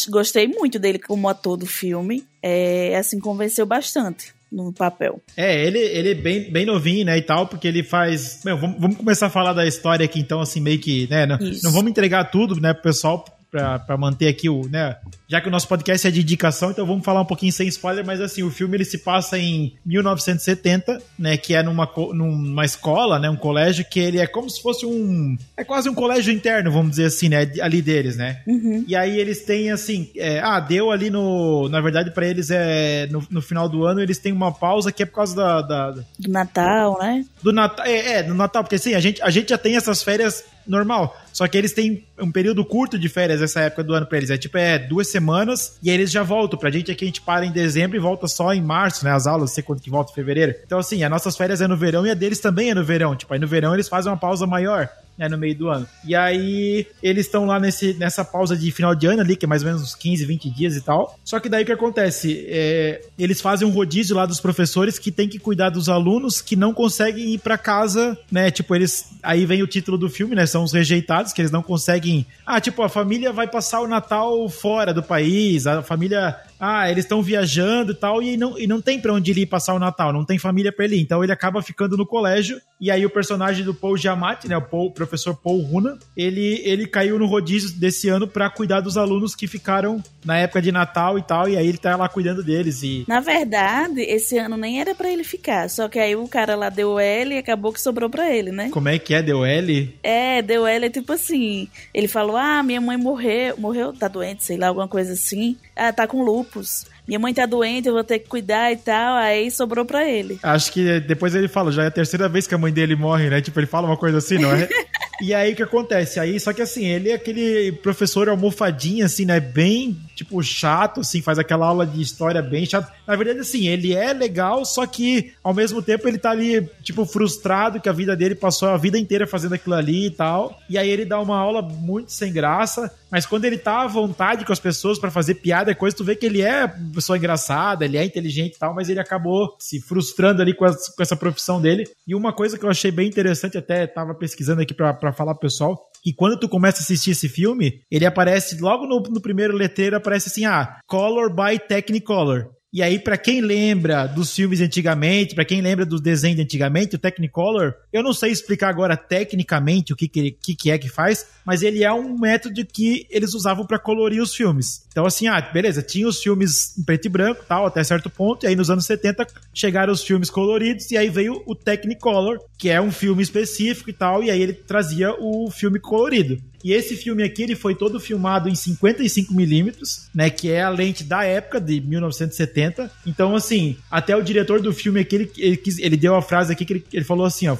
Gostei 0.10 0.48
muito 0.48 0.78
dele 0.78 1.00
como 1.00 1.30
ator 1.30 1.58
do 1.58 1.66
filme. 1.66 2.24
É, 2.42 2.96
assim, 2.98 3.20
convenceu 3.20 3.66
bastante 3.66 4.34
no 4.52 4.72
papel. 4.72 5.22
É, 5.36 5.66
ele, 5.66 5.80
ele 5.80 6.12
é 6.12 6.14
bem, 6.16 6.52
bem 6.52 6.66
novinho, 6.66 7.06
né, 7.06 7.18
e 7.18 7.22
tal, 7.22 7.48
porque 7.48 7.68
ele 7.68 7.84
faz... 7.84 8.42
Meu, 8.46 8.58
vamos, 8.58 8.80
vamos 8.80 8.98
começar 8.98 9.28
a 9.28 9.30
falar 9.30 9.54
da 9.54 9.68
história 9.68 10.06
aqui, 10.06 10.20
então, 10.20 10.40
assim, 10.40 10.62
meio 10.62 10.80
que, 10.80 11.08
né, 11.10 11.26
não, 11.26 11.38
não 11.64 11.72
vamos 11.72 11.92
entregar 11.92 12.26
tudo, 12.26 12.60
né, 12.62 12.74
pro 12.74 12.84
pessoal, 12.84 13.26
para 13.52 13.98
manter 13.98 14.28
aqui 14.28 14.50
o, 14.50 14.68
né, 14.70 14.96
já 15.28 15.42
que 15.42 15.48
o 15.48 15.52
nosso 15.52 15.68
podcast 15.68 16.08
é 16.08 16.12
de 16.12 16.22
indicação, 16.22 16.72
então 16.72 16.86
vamos 16.86 17.04
falar 17.04 17.22
um 17.22 17.26
pouquinho 17.26 17.52
sem 17.52 17.68
spoiler, 17.68 18.06
mas 18.06 18.22
assim, 18.22 18.44
o 18.44 18.52
filme 18.52 18.78
ele 18.78 18.86
se 18.86 19.00
passa 19.00 19.38
em 19.38 19.74
1970, 19.86 21.02
né, 21.18 21.38
que 21.38 21.56
é 21.56 21.64
numa, 21.64 21.90
numa 22.14 22.66
escola, 22.66 23.20
né, 23.20 23.30
um 23.30 23.36
colégio 23.36 23.86
que 23.86 24.00
ele 24.00 24.20
é 24.20 24.28
como 24.28 24.50
se 24.50 24.62
fosse 24.62 24.86
um, 24.86 25.38
é 25.58 25.64
quase 25.64 25.90
um 25.90 25.94
colégio 25.94 26.34
interno, 26.34 26.72
vamos 26.72 26.92
dizer 26.92 27.06
assim, 27.06 27.30
né, 27.30 27.52
ali 27.62 27.82
deles, 27.82 28.18
né? 28.18 28.42
Uhum. 28.46 28.86
E 28.88 28.96
aí 28.96 29.20
eles 29.20 29.44
têm 29.44 29.72
assim, 29.72 30.10
é, 30.16 30.40
ah, 30.40 30.60
deu 30.60 30.92
ali 30.92 31.10
no, 31.10 31.68
na 31.70 31.82
verdade 31.82 32.12
para 32.12 32.28
eles 32.28 32.50
é 32.52 33.08
no, 33.08 33.26
no, 33.30 33.42
final 33.42 33.68
do 33.68 33.86
ano 33.86 34.02
eles 34.02 34.20
têm 34.20 34.32
uma 34.32 34.52
pausa 34.52 34.92
que 34.92 35.04
é 35.04 35.06
por 35.06 35.16
causa 35.16 35.36
da, 35.36 35.62
da 35.62 35.92
do 35.92 36.06
Natal, 36.28 37.00
né? 37.00 37.26
Do 37.42 37.52
Natal, 37.52 37.86
é, 37.86 38.14
é, 38.14 38.24
do 38.24 38.34
Natal, 38.34 38.64
porque 38.64 38.76
assim, 38.76 38.94
a 38.94 39.00
gente 39.00 39.22
a 39.22 39.30
gente 39.30 39.50
já 39.50 39.58
tem 39.58 39.76
essas 39.76 40.04
férias 40.04 40.44
normal. 40.68 41.16
Só 41.32 41.48
que 41.48 41.58
eles 41.58 41.74
têm 41.74 42.04
um 42.20 42.32
período 42.32 42.64
curto 42.66 42.98
de 42.98 43.10
férias 43.10 43.42
essa 43.42 43.62
época 43.62 43.84
do 43.84 43.94
ano 43.94 44.06
pra 44.06 44.18
eles. 44.18 44.30
É 44.30 44.38
tipo, 44.38 44.58
é 44.58 44.80
duas 44.80 45.08
semanas 45.16 45.78
e 45.82 45.90
aí 45.90 45.96
eles 45.96 46.12
já 46.12 46.24
voltam. 46.24 46.60
Pra 46.60 46.70
gente 46.70 46.92
aqui 46.92 47.06
a 47.06 47.08
gente 47.08 47.22
para 47.22 47.46
em 47.46 47.52
dezembro 47.52 47.96
e 47.96 48.00
volta 48.00 48.28
só 48.28 48.54
em 48.54 48.62
março, 48.62 49.06
né? 49.06 49.12
As 49.12 49.26
aulas, 49.26 49.50
não 49.50 49.56
sei 49.56 49.64
quando 49.64 49.82
que 49.82 49.90
volta 49.90 50.12
em 50.12 50.16
fevereiro. 50.16 50.56
Então, 50.66 50.80
assim, 50.80 51.04
as 51.04 51.10
nossas 51.10 51.38
férias 51.38 51.62
é 51.62 51.68
no 51.68 51.78
verão 51.78 52.06
e 52.06 52.12
a 52.12 52.14
deles 52.14 52.40
também 52.40 52.70
é 52.72 52.76
no 52.76 52.84
verão. 52.84 53.16
Tipo, 53.16 53.34
aí 53.34 53.40
no 53.40 53.48
verão 53.48 53.74
eles 53.74 53.88
fazem 53.88 54.12
uma 54.12 54.18
pausa 54.18 54.46
maior 54.46 54.90
né, 55.18 55.30
no 55.30 55.38
meio 55.38 55.56
do 55.56 55.70
ano. 55.70 55.88
E 56.04 56.16
aí 56.16 56.88
eles 57.02 57.26
estão 57.26 57.46
lá 57.46 57.60
nesse, 57.60 57.94
nessa 57.94 58.24
pausa 58.24 58.56
de 58.56 58.72
final 58.72 58.94
de 58.94 59.08
ano 59.08 59.22
ali, 59.22 59.36
que 59.36 59.46
é 59.46 59.48
mais 59.48 59.62
ou 59.62 59.68
menos 59.68 59.82
uns 59.82 59.96
15, 59.96 60.26
20 60.26 60.50
dias 60.50 60.76
e 60.76 60.82
tal. 60.82 61.18
Só 61.24 61.40
que 61.40 61.50
daí 61.50 61.64
o 61.64 61.66
que 61.66 61.72
acontece? 61.72 62.46
É, 62.48 63.02
eles 63.18 63.42
fazem 63.42 63.68
um 63.68 63.72
rodízio 63.72 64.16
lá 64.16 64.26
dos 64.26 64.40
professores 64.40 65.00
que 65.00 65.12
tem 65.12 65.28
que 65.28 65.40
cuidar 65.40 65.70
dos 65.70 65.90
alunos 65.90 66.42
que 66.42 66.56
não 66.56 66.74
conseguem 66.74 67.34
ir 67.34 67.40
para 67.40 67.58
casa, 67.58 68.18
né? 68.32 68.52
Tipo, 68.52 68.76
eles. 68.76 69.14
Aí 69.24 69.46
vem 69.46 69.64
o 69.64 69.68
título 69.68 69.98
do 69.98 70.10
filme, 70.10 70.36
né? 70.36 70.46
São 70.46 70.64
os 70.64 70.74
rejeitados, 70.74 71.34
que 71.34 71.42
eles 71.42 71.52
não 71.52 71.64
conseguem. 71.64 72.26
Ah, 72.46 72.60
tipo, 72.60 72.82
a 72.84 72.90
família 72.90 73.32
vai 73.32 73.48
passar 73.48 73.82
o 73.82 73.88
Natal 73.88 74.48
fora 74.50 74.94
do 74.94 75.02
país, 75.02 75.66
a 75.68 75.82
família 75.82 76.36
ah, 76.60 76.90
eles 76.90 77.06
estão 77.06 77.22
viajando 77.22 77.92
e 77.92 77.96
tal, 77.96 78.22
e 78.22 78.38
não, 78.38 78.58
e 78.58 78.68
não 78.68 78.82
tem 78.82 79.00
pra 79.00 79.14
onde 79.14 79.32
ele 79.32 79.42
ir 79.42 79.46
passar 79.46 79.74
o 79.74 79.80
Natal, 79.80 80.14
não 80.14 80.26
tem 80.26 80.38
família 80.38 80.72
pra 80.72 80.86
ele 80.86 80.96
ir. 80.96 81.02
Então 81.02 81.24
ele 81.24 81.32
acaba 81.32 81.62
ficando 81.62 81.98
no 81.98 82.06
colégio, 82.06 82.60
e 82.80 82.90
aí 82.90 83.06
o 83.06 83.10
personagem 83.10 83.64
do 83.64 83.74
Paul 83.74 83.98
Giamatti, 83.98 84.48
né, 84.48 84.58
o, 84.58 84.62
Paul, 84.62 84.92
professor 84.92 85.36
Paul 85.36 85.62
Runa, 85.62 85.98
ele, 86.16 86.62
ele 86.64 86.88
caiu 86.88 87.20
no 87.20 87.26
rodízio 87.26 87.78
desse 87.80 88.10
ano 88.10 88.28
para 88.28 88.50
cuidar 88.50 88.82
dos 88.82 88.98
alunos 88.98 89.36
que 89.36 89.48
ficaram 89.48 90.04
na 90.26 90.38
época 90.38 90.62
de 90.62 90.72
Natal 90.72 91.18
e 91.18 91.22
tal, 91.22 91.48
e 91.48 91.56
aí 91.56 91.68
ele 91.68 91.78
tá 91.78 91.96
lá 91.96 92.10
cuidando 92.10 92.44
deles. 92.44 92.82
E... 92.84 93.06
Na 93.08 93.20
verdade, 93.20 94.02
esse 94.02 94.38
ano 94.38 94.58
nem 94.58 94.82
era 94.82 94.96
para 94.96 95.10
ele 95.10 95.24
ficar, 95.24 95.70
só 95.70 95.88
que 95.88 96.00
aí 96.00 96.16
o 96.16 96.28
cara 96.28 96.56
lá 96.56 96.70
deu 96.70 97.00
L 97.00 97.36
e 97.36 97.38
acabou 97.38 97.72
que 97.72 97.80
sobrou 97.80 98.10
para 98.10 98.34
ele, 98.34 98.52
né? 98.52 98.70
Como 98.72 98.90
é 98.90 98.98
que 98.98 99.14
é, 99.14 99.22
deu 99.22 99.46
L? 99.46 99.96
É, 100.04 100.42
deu 100.42 100.66
L 100.66 100.86
é 100.86 100.90
tipo 100.90 101.14
assim, 101.14 101.68
ele 101.94 102.08
falou, 102.08 102.36
ah, 102.36 102.64
minha 102.64 102.82
mãe 102.82 102.98
morreu, 102.98 103.56
morreu, 103.58 103.94
tá 103.94 104.08
doente, 104.08 104.44
sei 104.44 104.58
lá, 104.58 104.68
alguma 104.68 104.88
coisa 104.88 105.14
assim, 105.14 105.56
ah, 105.76 105.94
tá 105.94 106.08
com 106.08 106.24
lupus 106.24 106.86
minha 107.08 107.20
mãe 107.20 107.34
tá 107.34 107.46
doente, 107.46 107.88
eu 107.88 107.94
vou 107.94 108.04
ter 108.04 108.20
que 108.20 108.28
cuidar 108.28 108.72
e 108.72 108.78
tal. 108.78 109.16
Aí 109.18 109.52
sobrou 109.52 109.86
pra 109.86 110.08
ele. 110.08 110.40
Acho 110.42 110.72
que 110.72 111.00
depois 111.02 111.36
ele 111.36 111.48
fala, 111.48 111.72
já 111.72 111.84
é 111.84 111.88
a 111.88 111.92
terceira 111.92 112.28
vez 112.28 112.48
que 112.48 112.56
a 112.56 112.58
mãe 112.58 112.74
dele 112.74 112.96
morre, 112.96 113.30
né? 113.30 113.42
Tipo, 113.42 113.60
ele 113.60 113.68
fala 113.68 113.88
uma 113.88 113.98
coisa 113.98 114.18
assim, 114.18 114.38
não 114.40 114.52
é? 114.52 114.68
e 115.22 115.34
aí 115.34 115.54
o 115.54 115.56
que 115.56 115.64
acontece? 115.64 116.20
Aí, 116.20 116.40
só 116.40 116.52
que 116.52 116.62
assim, 116.62 116.86
ele 116.86 117.10
é 117.10 117.14
aquele 117.14 117.72
professor 117.72 118.28
almofadinho, 118.28 119.06
assim, 119.06 119.26
né? 119.26 119.40
Bem, 119.40 119.98
tipo, 120.16 120.42
chato, 120.42 121.02
assim, 121.02 121.22
faz 121.22 121.38
aquela 121.38 121.68
aula 121.68 121.86
de 121.86 122.02
história 122.02 122.42
bem 122.42 122.66
chato. 122.66 122.92
Na 123.06 123.16
verdade, 123.16 123.40
assim, 123.40 123.68
ele 123.68 123.94
é 123.94 124.14
legal, 124.14 124.66
só 124.66 124.86
que 124.88 125.34
ao 125.44 125.54
mesmo 125.54 125.82
tempo 125.82 126.08
ele 126.08 126.18
tá 126.18 126.32
ali, 126.32 126.68
tipo, 126.82 127.06
frustrado 127.06 127.80
que 127.82 127.90
a 127.90 127.94
vida 127.94 128.16
dele 128.16 128.34
passou 128.34 128.70
a 128.70 128.78
vida 128.78 128.98
inteira 128.98 129.28
fazendo 129.28 129.54
aquilo 129.54 129.76
ali 129.76 130.08
e 130.08 130.12
tal. 130.12 130.60
E 130.70 130.78
aí 130.78 130.90
ele 130.90 131.06
dá 131.06 131.20
uma 131.20 131.38
aula 131.38 131.62
muito 131.62 132.12
sem 132.12 132.32
graça. 132.32 132.92
Mas 133.12 133.26
quando 133.26 133.46
ele 133.46 133.58
tá 133.58 133.82
à 133.82 133.88
vontade 133.88 134.44
com 134.44 134.52
as 134.52 134.60
pessoas 134.60 135.00
para 135.00 135.12
fazer 135.12 135.36
piada 135.36 135.72
e 135.72 135.76
coisa, 135.76 135.96
tu 135.96 136.04
vê 136.04 136.16
que 136.16 136.26
ele 136.26 136.42
é 136.42 136.68
pessoa 136.94 137.18
engraçada, 137.18 137.86
ele 137.86 137.98
é 137.98 138.04
inteligente 138.04 138.56
e 138.56 138.60
tal, 138.60 138.74
mas 138.74 138.90
ele 138.90 139.00
acabou 139.00 139.56
se 139.60 139.80
frustrando 139.80 140.42
ali 140.42 140.54
com, 140.54 140.66
as, 140.66 140.90
com 140.90 141.02
essa 141.02 141.16
profissão 141.16 141.62
dele. 141.62 141.86
E 142.08 142.16
uma 142.16 142.34
coisa 142.34 142.58
que 142.58 142.66
eu 142.66 142.70
achei 142.70 142.92
bem 142.92 143.08
interessante, 143.08 143.58
até 143.58 143.88
tava 143.88 144.14
pesquisando 144.14 144.62
aqui 144.62 144.74
para 144.74 145.14
falar 145.14 145.34
pro 145.34 145.42
pessoal, 145.42 145.90
que 146.06 146.14
quando 146.14 146.38
tu 146.38 146.48
começa 146.48 146.80
a 146.80 146.82
assistir 146.82 147.12
esse 147.12 147.28
filme, 147.28 147.82
ele 147.90 148.06
aparece 148.06 148.60
logo 148.62 148.86
no, 148.86 149.00
no 149.00 149.20
primeiro 149.20 149.56
letreiro, 149.56 149.96
aparece 150.06 150.30
assim, 150.30 150.46
ah, 150.46 150.80
Color 150.88 151.30
by 151.30 151.60
Technicolor. 151.68 152.52
E 152.76 152.84
aí, 152.84 153.00
para 153.00 153.18
quem 153.18 153.40
lembra 153.40 154.06
dos 154.06 154.36
filmes 154.36 154.60
antigamente, 154.60 155.34
para 155.34 155.46
quem 155.46 155.62
lembra 155.62 155.86
do 155.86 155.98
desenho 155.98 156.36
de 156.36 156.42
antigamente, 156.42 156.98
o 156.98 157.00
Technicolor, 157.00 157.74
eu 157.94 158.04
não 158.04 158.12
sei 158.12 158.34
explicar 158.34 158.68
agora 158.68 158.98
tecnicamente 158.98 159.94
o 159.94 159.96
que, 159.96 160.10
que, 160.10 160.32
que 160.34 160.70
é 160.70 160.78
que 160.78 160.90
faz, 160.90 161.26
mas 161.46 161.62
ele 161.62 161.86
é 161.86 161.94
um 161.94 162.20
método 162.20 162.66
que 162.66 163.08
eles 163.10 163.34
usavam 163.34 163.66
para 163.66 163.80
colorir 163.80 164.22
os 164.22 164.36
filmes. 164.36 164.86
Então, 164.92 165.06
assim, 165.06 165.26
ah, 165.26 165.40
beleza, 165.40 165.82
tinha 165.82 166.06
os 166.06 166.22
filmes 166.22 166.78
em 166.78 166.84
preto 166.84 167.06
e 167.06 167.10
branco, 167.10 167.46
tal, 167.48 167.66
até 167.66 167.82
certo 167.82 168.10
ponto, 168.10 168.46
e 168.46 168.48
aí 168.48 168.58
nos 168.58 168.70
anos 168.70 168.86
70 168.86 169.26
chegaram 169.54 169.94
os 169.94 170.04
filmes 170.04 170.30
coloridos, 170.30 170.92
e 170.92 170.98
aí 170.98 171.08
veio 171.08 171.42
o 171.46 171.56
Technicolor, 171.56 172.42
que 172.58 172.70
é 172.70 172.82
um 172.82 172.92
filme 172.92 173.24
específico 173.24 173.90
e 173.90 173.94
tal, 173.94 174.22
e 174.22 174.30
aí 174.30 174.42
ele 174.42 174.52
trazia 174.52 175.16
o 175.18 175.50
filme 175.50 175.80
colorido. 175.80 176.42
E 176.66 176.74
esse 176.74 176.96
filme 176.96 177.22
aqui, 177.22 177.44
ele 177.44 177.56
foi 177.56 177.76
todo 177.76 178.00
filmado 178.00 178.50
em 178.50 178.54
55mm, 178.54 180.08
né? 180.16 180.32
Que 180.32 180.50
é 180.50 180.64
a 180.64 180.70
lente 180.70 181.04
da 181.04 181.24
época, 181.24 181.62
de 181.62 181.80
1970. 181.80 182.65
Então, 183.06 183.36
assim, 183.36 183.78
até 183.90 184.16
o 184.16 184.22
diretor 184.22 184.62
do 184.62 184.74
filme 184.74 185.00
aqui, 185.00 185.16
ele, 185.16 185.32
ele, 185.38 185.62
ele 185.80 185.98
deu 185.98 186.16
a 186.16 186.22
frase 186.22 186.52
aqui 186.52 186.66
que 186.66 186.74
ele, 186.74 186.86
ele 186.92 187.06
falou 187.06 187.26
assim, 187.26 187.48
ó, 187.48 187.56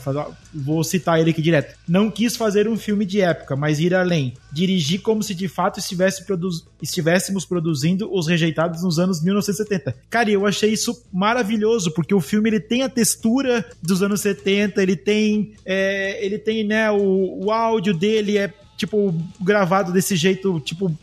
vou 0.54 0.84
citar 0.84 1.20
ele 1.20 1.32
aqui 1.32 1.42
direto. 1.42 1.76
Não 1.88 2.10
quis 2.10 2.36
fazer 2.36 2.68
um 2.68 2.78
filme 2.78 3.06
de 3.06 3.22
época, 3.22 3.56
mas 3.56 3.80
ir 3.80 3.94
além. 3.94 4.34
Dirigir 4.52 5.02
como 5.02 5.22
se 5.22 5.36
de 5.36 5.48
fato 5.48 5.80
estivesse 5.80 6.26
produ 6.26 6.50
estivéssemos 6.82 7.46
produzindo 7.46 8.14
Os 8.14 8.28
Rejeitados 8.28 8.84
nos 8.84 9.00
anos 9.00 9.22
1970. 9.22 9.96
Cara, 10.10 10.30
eu 10.30 10.46
achei 10.46 10.72
isso 10.72 11.04
maravilhoso, 11.12 11.92
porque 11.92 12.14
o 12.14 12.22
filme 12.22 12.50
ele 12.50 12.60
tem 12.60 12.84
a 12.84 12.90
textura 12.90 13.66
dos 13.82 14.04
anos 14.04 14.22
70, 14.22 14.82
ele 14.82 14.96
tem, 14.96 15.54
é, 15.66 16.24
ele 16.24 16.38
tem, 16.38 16.64
né, 16.64 16.92
o, 16.92 17.46
o 17.46 17.52
áudio 17.52 17.94
dele 17.94 18.38
é 18.38 18.54
tipo, 18.78 19.14
gravado 19.40 19.92
desse 19.92 20.16
jeito, 20.16 20.60
tipo, 20.60 20.96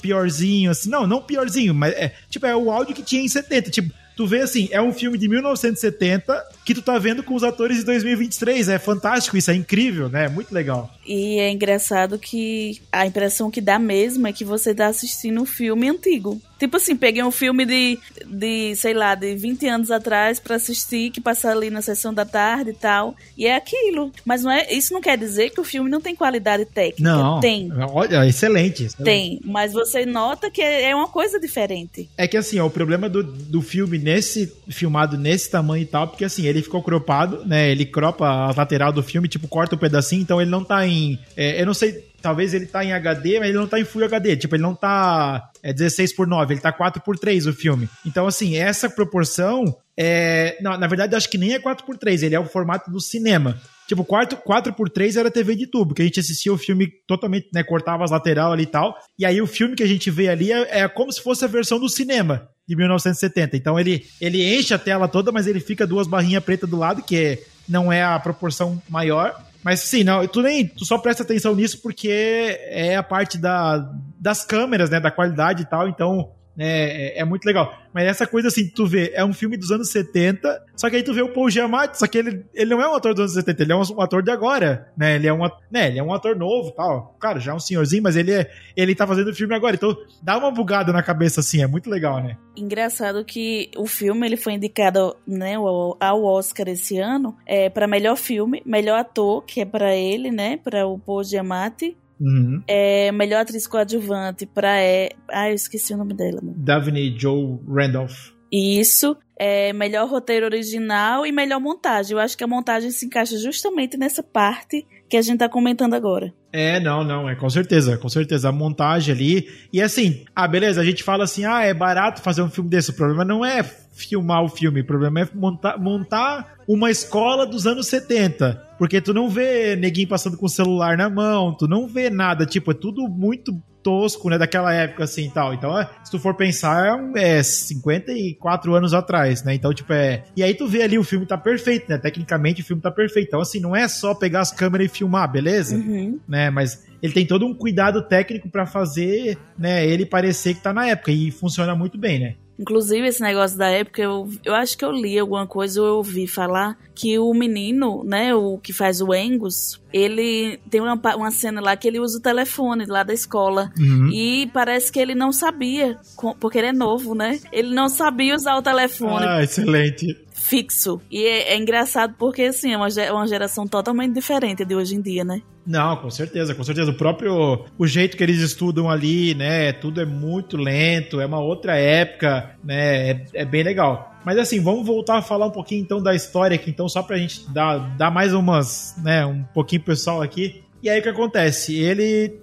piorzinho, 0.00 0.70
assim. 0.70 0.90
Não, 0.90 1.06
não 1.06 1.22
piorzinho, 1.22 1.74
mas 1.74 1.94
é, 1.94 2.14
tipo, 2.28 2.46
é 2.46 2.56
o 2.56 2.70
áudio 2.70 2.94
que 2.94 3.02
tinha 3.02 3.22
em 3.22 3.28
70. 3.28 3.70
Tipo, 3.70 3.92
tu 4.16 4.26
vê 4.26 4.40
assim, 4.40 4.68
é 4.70 4.80
um 4.80 4.92
filme 4.92 5.18
de 5.18 5.28
1970 5.28 6.44
que 6.64 6.74
tu 6.74 6.82
tá 6.82 6.98
vendo 6.98 7.22
com 7.22 7.34
os 7.34 7.42
atores 7.42 7.78
de 7.78 7.84
2023. 7.84 8.68
É 8.68 8.78
fantástico 8.78 9.36
isso, 9.36 9.50
é 9.50 9.54
incrível, 9.54 10.08
né? 10.08 10.26
É 10.26 10.28
muito 10.28 10.52
legal. 10.52 10.92
E 11.06 11.38
é 11.38 11.50
engraçado 11.50 12.18
que 12.18 12.80
a 12.90 13.06
impressão 13.06 13.50
que 13.50 13.60
dá 13.60 13.78
mesmo 13.78 14.26
é 14.26 14.32
que 14.32 14.44
você 14.44 14.74
tá 14.74 14.86
assistindo 14.86 15.40
um 15.40 15.46
filme 15.46 15.88
antigo. 15.88 16.40
Tipo 16.62 16.76
assim, 16.76 16.94
peguei 16.94 17.24
um 17.24 17.32
filme 17.32 17.66
de, 17.66 17.98
de 18.24 18.76
sei 18.76 18.94
lá, 18.94 19.16
de 19.16 19.34
20 19.34 19.66
anos 19.66 19.90
atrás 19.90 20.38
para 20.38 20.54
assistir, 20.54 21.10
que 21.10 21.20
passa 21.20 21.50
ali 21.50 21.70
na 21.70 21.82
sessão 21.82 22.14
da 22.14 22.24
tarde 22.24 22.70
e 22.70 22.72
tal. 22.72 23.16
E 23.36 23.48
é 23.48 23.56
aquilo. 23.56 24.12
Mas 24.24 24.44
não 24.44 24.52
é, 24.52 24.72
isso 24.72 24.94
não 24.94 25.00
quer 25.00 25.18
dizer 25.18 25.50
que 25.50 25.60
o 25.60 25.64
filme 25.64 25.90
não 25.90 26.00
tem 26.00 26.14
qualidade 26.14 26.64
técnica. 26.66 27.02
Não. 27.02 27.40
Tem. 27.40 27.68
Olha, 27.72 28.24
excelente. 28.24 28.84
excelente. 28.84 29.04
Tem. 29.04 29.40
Mas 29.44 29.72
você 29.72 30.06
nota 30.06 30.52
que 30.52 30.62
é 30.62 30.94
uma 30.94 31.08
coisa 31.08 31.40
diferente. 31.40 32.08
É 32.16 32.28
que 32.28 32.36
assim, 32.36 32.60
ó, 32.60 32.66
o 32.66 32.70
problema 32.70 33.08
do, 33.08 33.24
do 33.24 33.60
filme 33.60 33.98
nesse 33.98 34.52
filmado 34.68 35.18
nesse 35.18 35.50
tamanho 35.50 35.82
e 35.82 35.86
tal, 35.86 36.06
porque 36.06 36.24
assim, 36.24 36.46
ele 36.46 36.62
ficou 36.62 36.80
cropado, 36.80 37.44
né? 37.44 37.72
Ele 37.72 37.84
cropa 37.84 38.24
a 38.24 38.54
lateral 38.56 38.92
do 38.92 39.02
filme, 39.02 39.26
tipo, 39.26 39.48
corta 39.48 39.74
um 39.74 39.78
pedacinho, 39.80 40.22
então 40.22 40.40
ele 40.40 40.50
não 40.50 40.62
tá 40.62 40.86
em. 40.86 41.18
É, 41.36 41.60
eu 41.60 41.66
não 41.66 41.74
sei 41.74 42.11
talvez 42.22 42.54
ele 42.54 42.66
tá 42.66 42.84
em 42.84 42.92
HD, 42.92 43.38
mas 43.38 43.48
ele 43.48 43.58
não 43.58 43.66
tá 43.66 43.78
em 43.78 43.84
Full 43.84 44.04
HD. 44.04 44.36
Tipo, 44.36 44.54
ele 44.56 44.62
não 44.62 44.74
tá 44.74 45.50
é, 45.62 45.72
16 45.72 46.14
por 46.14 46.26
9, 46.26 46.54
ele 46.54 46.60
tá 46.60 46.72
4 46.72 47.02
por 47.02 47.18
3 47.18 47.46
o 47.46 47.52
filme. 47.52 47.88
Então, 48.06 48.26
assim, 48.26 48.56
essa 48.56 48.88
proporção 48.88 49.76
é. 49.96 50.56
Não, 50.62 50.78
na 50.78 50.86
verdade, 50.86 51.14
acho 51.14 51.28
que 51.28 51.36
nem 51.36 51.52
é 51.52 51.58
4 51.58 51.84
por 51.84 51.98
3 51.98 52.22
ele 52.22 52.34
é 52.34 52.40
o 52.40 52.46
formato 52.46 52.90
do 52.90 53.00
cinema. 53.00 53.60
Tipo, 53.86 54.04
4, 54.04 54.38
4 54.38 54.72
por 54.72 54.88
3 54.88 55.16
era 55.16 55.30
TV 55.30 55.54
de 55.54 55.66
tubo, 55.66 55.94
que 55.94 56.00
a 56.00 56.04
gente 56.04 56.20
assistia 56.20 56.52
o 56.52 56.56
filme 56.56 56.88
totalmente, 57.06 57.48
né? 57.52 57.62
Cortava 57.62 58.04
as 58.04 58.10
lateral 58.10 58.52
ali 58.52 58.62
e 58.62 58.66
tal. 58.66 58.96
E 59.18 59.26
aí 59.26 59.42
o 59.42 59.46
filme 59.46 59.74
que 59.74 59.82
a 59.82 59.86
gente 59.86 60.10
vê 60.10 60.28
ali 60.28 60.50
é, 60.50 60.80
é 60.80 60.88
como 60.88 61.12
se 61.12 61.20
fosse 61.20 61.44
a 61.44 61.48
versão 61.48 61.78
do 61.78 61.88
cinema 61.88 62.48
de 62.66 62.76
1970. 62.76 63.56
Então 63.56 63.78
ele, 63.78 64.06
ele 64.20 64.56
enche 64.56 64.72
a 64.72 64.78
tela 64.78 65.08
toda, 65.08 65.30
mas 65.30 65.46
ele 65.46 65.60
fica 65.60 65.86
duas 65.86 66.06
barrinhas 66.06 66.42
pretas 66.42 66.70
do 66.70 66.78
lado, 66.78 67.02
que 67.02 67.16
é, 67.16 67.42
não 67.68 67.92
é 67.92 68.02
a 68.02 68.18
proporção 68.18 68.80
maior. 68.88 69.34
Mas 69.62 69.80
sim, 69.80 70.02
não, 70.02 70.26
tu 70.26 70.42
nem, 70.42 70.66
tu 70.66 70.84
só 70.84 70.98
presta 70.98 71.22
atenção 71.22 71.54
nisso 71.54 71.80
porque 71.80 72.08
é 72.10 72.96
a 72.96 73.02
parte 73.02 73.38
da, 73.38 73.90
das 74.18 74.44
câmeras, 74.44 74.90
né, 74.90 74.98
da 74.98 75.10
qualidade 75.10 75.62
e 75.62 75.66
tal, 75.66 75.88
então 75.88 76.30
é, 76.58 77.20
é, 77.20 77.24
muito 77.24 77.44
legal. 77.44 77.72
Mas 77.92 78.06
essa 78.06 78.26
coisa 78.26 78.48
assim, 78.48 78.68
tu 78.68 78.86
vê, 78.86 79.12
é 79.14 79.24
um 79.24 79.32
filme 79.32 79.56
dos 79.56 79.70
anos 79.70 79.90
70, 79.90 80.62
só 80.76 80.88
que 80.88 80.96
aí 80.96 81.02
tu 81.02 81.12
vê 81.12 81.22
o 81.22 81.32
Paul 81.32 81.50
Giamatti, 81.50 81.98
só 81.98 82.06
que 82.06 82.18
ele, 82.18 82.44
ele 82.54 82.70
não 82.70 82.80
é 82.80 82.88
um 82.88 82.94
ator 82.94 83.12
dos 83.12 83.20
anos 83.20 83.34
70, 83.34 83.62
ele 83.62 83.72
é 83.72 83.76
um, 83.76 83.82
um 83.96 84.00
ator 84.00 84.22
de 84.22 84.30
agora, 84.30 84.90
né? 84.96 85.16
Ele 85.16 85.26
é 85.26 85.32
um, 85.32 85.40
né, 85.70 85.88
ele 85.88 85.98
é 85.98 86.02
um 86.02 86.12
ator 86.12 86.36
novo 86.36 86.70
tal. 86.72 87.16
Cara, 87.20 87.38
já 87.38 87.52
é 87.52 87.54
um 87.54 87.60
senhorzinho, 87.60 88.02
mas 88.02 88.16
ele, 88.16 88.32
é, 88.32 88.50
ele 88.76 88.94
tá 88.94 89.06
fazendo 89.06 89.28
o 89.28 89.34
filme 89.34 89.54
agora. 89.54 89.76
Então 89.76 89.96
dá 90.22 90.36
uma 90.38 90.50
bugada 90.50 90.92
na 90.92 91.02
cabeça 91.02 91.40
assim, 91.40 91.62
é 91.62 91.66
muito 91.66 91.88
legal, 91.88 92.22
né? 92.22 92.36
Engraçado 92.56 93.24
que 93.24 93.70
o 93.76 93.86
filme 93.86 94.26
ele 94.26 94.36
foi 94.36 94.54
indicado 94.54 95.16
né, 95.26 95.54
ao 95.54 96.24
Oscar 96.24 96.68
esse 96.68 96.98
ano 96.98 97.36
é, 97.46 97.70
para 97.70 97.86
melhor 97.86 98.16
filme, 98.16 98.62
melhor 98.64 98.98
ator, 98.98 99.42
que 99.44 99.60
é 99.60 99.64
para 99.64 99.94
ele, 99.94 100.30
né? 100.30 100.58
Para 100.58 100.86
o 100.86 100.98
Paul 100.98 101.24
Giamatti. 101.24 101.96
Uhum. 102.22 102.62
É, 102.68 103.10
melhor 103.10 103.40
atriz 103.40 103.66
coadjuvante 103.66 104.46
pra. 104.46 104.80
É... 104.80 105.10
Ah, 105.28 105.50
eu 105.50 105.54
esqueci 105.54 105.92
o 105.92 105.96
nome 105.96 106.14
dela. 106.14 106.40
Mano. 106.40 106.54
Daphne 106.56 107.18
Joe 107.18 107.58
Randolph. 107.66 108.30
Isso. 108.52 109.16
É, 109.36 109.72
melhor 109.72 110.08
roteiro 110.08 110.46
original 110.46 111.26
e 111.26 111.32
melhor 111.32 111.58
montagem. 111.58 112.12
Eu 112.12 112.20
acho 112.20 112.38
que 112.38 112.44
a 112.44 112.46
montagem 112.46 112.92
se 112.92 113.06
encaixa 113.06 113.36
justamente 113.36 113.96
nessa 113.96 114.22
parte 114.22 114.86
que 115.08 115.16
a 115.16 115.22
gente 115.22 115.38
tá 115.38 115.48
comentando 115.48 115.94
agora. 115.94 116.32
É, 116.52 116.78
não, 116.78 117.02
não, 117.02 117.28
é 117.28 117.34
com 117.34 117.48
certeza, 117.48 117.96
com 117.96 118.10
certeza. 118.10 118.50
A 118.50 118.52
montagem 118.52 119.14
ali. 119.14 119.48
E 119.72 119.80
assim, 119.80 120.24
ah, 120.36 120.46
beleza, 120.46 120.82
a 120.82 120.84
gente 120.84 121.02
fala 121.02 121.24
assim, 121.24 121.46
ah, 121.46 121.62
é 121.62 121.72
barato 121.72 122.20
fazer 122.20 122.42
um 122.42 122.50
filme 122.50 122.68
desse. 122.68 122.90
O 122.90 122.94
problema 122.94 123.24
não 123.24 123.42
é 123.42 123.62
filmar 123.62 124.42
o 124.42 124.48
filme, 124.48 124.80
o 124.80 124.86
problema 124.86 125.20
é 125.20 125.28
montar, 125.34 125.78
montar 125.78 126.54
uma 126.68 126.90
escola 126.90 127.46
dos 127.46 127.66
anos 127.66 127.86
70. 127.86 128.68
Porque 128.78 129.00
tu 129.00 129.14
não 129.14 129.30
vê 129.30 129.76
neguinho 129.76 130.08
passando 130.08 130.36
com 130.36 130.46
o 130.46 130.50
celular 130.50 130.96
na 130.96 131.08
mão, 131.08 131.54
tu 131.54 131.66
não 131.66 131.86
vê 131.86 132.10
nada, 132.10 132.44
tipo, 132.44 132.70
é 132.70 132.74
tudo 132.74 133.08
muito 133.08 133.52
tosco, 133.82 134.28
né, 134.30 134.38
daquela 134.38 134.72
época, 134.72 135.04
assim, 135.04 135.30
tal. 135.30 135.52
Então, 135.54 135.78
é, 135.78 135.88
se 136.04 136.10
tu 136.10 136.18
for 136.18 136.34
pensar, 136.34 136.98
é 137.16 137.42
54 137.42 138.74
anos 138.74 138.94
atrás, 138.94 139.42
né, 139.42 139.54
então, 139.54 139.72
tipo, 139.72 139.92
é... 139.92 140.24
E 140.36 140.42
aí 140.42 140.54
tu 140.54 140.66
vê 140.66 140.82
ali, 140.82 140.98
o 140.98 141.04
filme 141.04 141.26
tá 141.26 141.36
perfeito, 141.36 141.88
né, 141.88 141.98
tecnicamente 141.98 142.62
o 142.62 142.64
filme 142.64 142.82
tá 142.82 142.90
perfeito. 142.90 143.28
Então, 143.28 143.40
assim, 143.40 143.60
não 143.60 143.74
é 143.74 143.88
só 143.88 144.14
pegar 144.14 144.40
as 144.40 144.52
câmeras 144.52 144.86
e 144.86 144.90
filmar, 144.90 145.30
beleza? 145.30 145.76
Uhum. 145.76 146.18
Né, 146.28 146.50
mas 146.50 146.84
ele 147.02 147.12
tem 147.12 147.26
todo 147.26 147.46
um 147.46 147.54
cuidado 147.54 148.02
técnico 148.02 148.48
para 148.48 148.64
fazer, 148.64 149.36
né, 149.58 149.86
ele 149.86 150.06
parecer 150.06 150.54
que 150.54 150.60
tá 150.60 150.72
na 150.72 150.86
época, 150.86 151.10
e 151.10 151.30
funciona 151.30 151.74
muito 151.74 151.98
bem, 151.98 152.20
né. 152.20 152.34
Inclusive, 152.58 153.06
esse 153.06 153.22
negócio 153.22 153.56
da 153.56 153.68
época, 153.68 154.02
eu, 154.02 154.28
eu 154.44 154.54
acho 154.54 154.76
que 154.76 154.84
eu 154.84 154.92
li 154.92 155.18
alguma 155.18 155.46
coisa 155.46 155.80
ou 155.80 155.86
eu 155.86 155.96
ouvi 155.96 156.26
falar 156.26 156.78
que 156.94 157.18
o 157.18 157.32
menino, 157.32 158.04
né, 158.04 158.34
o 158.34 158.58
que 158.58 158.72
faz 158.72 159.00
o 159.00 159.12
Angus, 159.12 159.80
ele 159.92 160.58
tem 160.70 160.80
uma, 160.80 160.94
uma 161.16 161.30
cena 161.30 161.60
lá 161.60 161.76
que 161.76 161.88
ele 161.88 161.98
usa 161.98 162.18
o 162.18 162.22
telefone 162.22 162.84
lá 162.86 163.02
da 163.02 163.12
escola. 163.12 163.72
Uhum. 163.78 164.08
E 164.12 164.50
parece 164.52 164.92
que 164.92 165.00
ele 165.00 165.14
não 165.14 165.32
sabia, 165.32 165.98
porque 166.38 166.58
ele 166.58 166.68
é 166.68 166.72
novo, 166.72 167.14
né? 167.14 167.40
Ele 167.50 167.74
não 167.74 167.88
sabia 167.88 168.34
usar 168.34 168.56
o 168.56 168.62
telefone. 168.62 169.26
Ah, 169.26 169.42
excelente 169.42 170.16
fixo. 170.52 171.00
E 171.10 171.24
é, 171.24 171.54
é, 171.54 171.56
engraçado 171.56 172.14
porque, 172.18 172.42
assim, 172.42 172.74
é 172.74 172.76
uma, 172.76 172.88
uma 173.10 173.26
geração 173.26 173.66
totalmente 173.66 174.12
diferente 174.12 174.66
de 174.66 174.74
hoje 174.74 174.94
em 174.94 175.00
dia, 175.00 175.24
né? 175.24 175.40
Não, 175.66 175.96
com 175.96 176.10
certeza, 176.10 176.54
com 176.54 176.62
certeza. 176.62 176.90
O 176.90 176.94
próprio 176.94 177.64
o 177.78 177.86
jeito 177.86 178.18
que 178.18 178.22
eles 178.22 178.40
estudam 178.40 178.90
ali, 178.90 179.34
né? 179.34 179.72
Tudo 179.72 180.02
é 180.02 180.04
muito 180.04 180.58
lento, 180.58 181.22
é 181.22 181.26
uma 181.26 181.40
outra 181.40 181.74
época, 181.76 182.50
né? 182.62 183.10
É, 183.10 183.26
é 183.32 183.44
bem 183.46 183.62
legal. 183.62 184.14
Mas 184.26 184.36
assim, 184.36 184.60
vamos 184.60 184.86
voltar 184.86 185.18
a 185.18 185.22
falar 185.22 185.46
um 185.46 185.50
pouquinho 185.50 185.80
então 185.80 186.02
da 186.02 186.14
história 186.14 186.54
aqui, 186.54 186.68
então, 186.70 186.88
só 186.88 187.02
pra 187.02 187.16
gente 187.16 187.48
dar, 187.50 187.78
dar 187.96 188.10
mais 188.10 188.34
umas, 188.34 188.94
né, 189.02 189.24
um 189.24 189.42
pouquinho 189.54 189.82
pessoal 189.82 190.20
aqui. 190.20 190.62
E 190.82 190.90
aí 190.90 190.98
o 190.98 191.02
que 191.02 191.08
acontece? 191.08 191.78
Ele. 191.78 192.40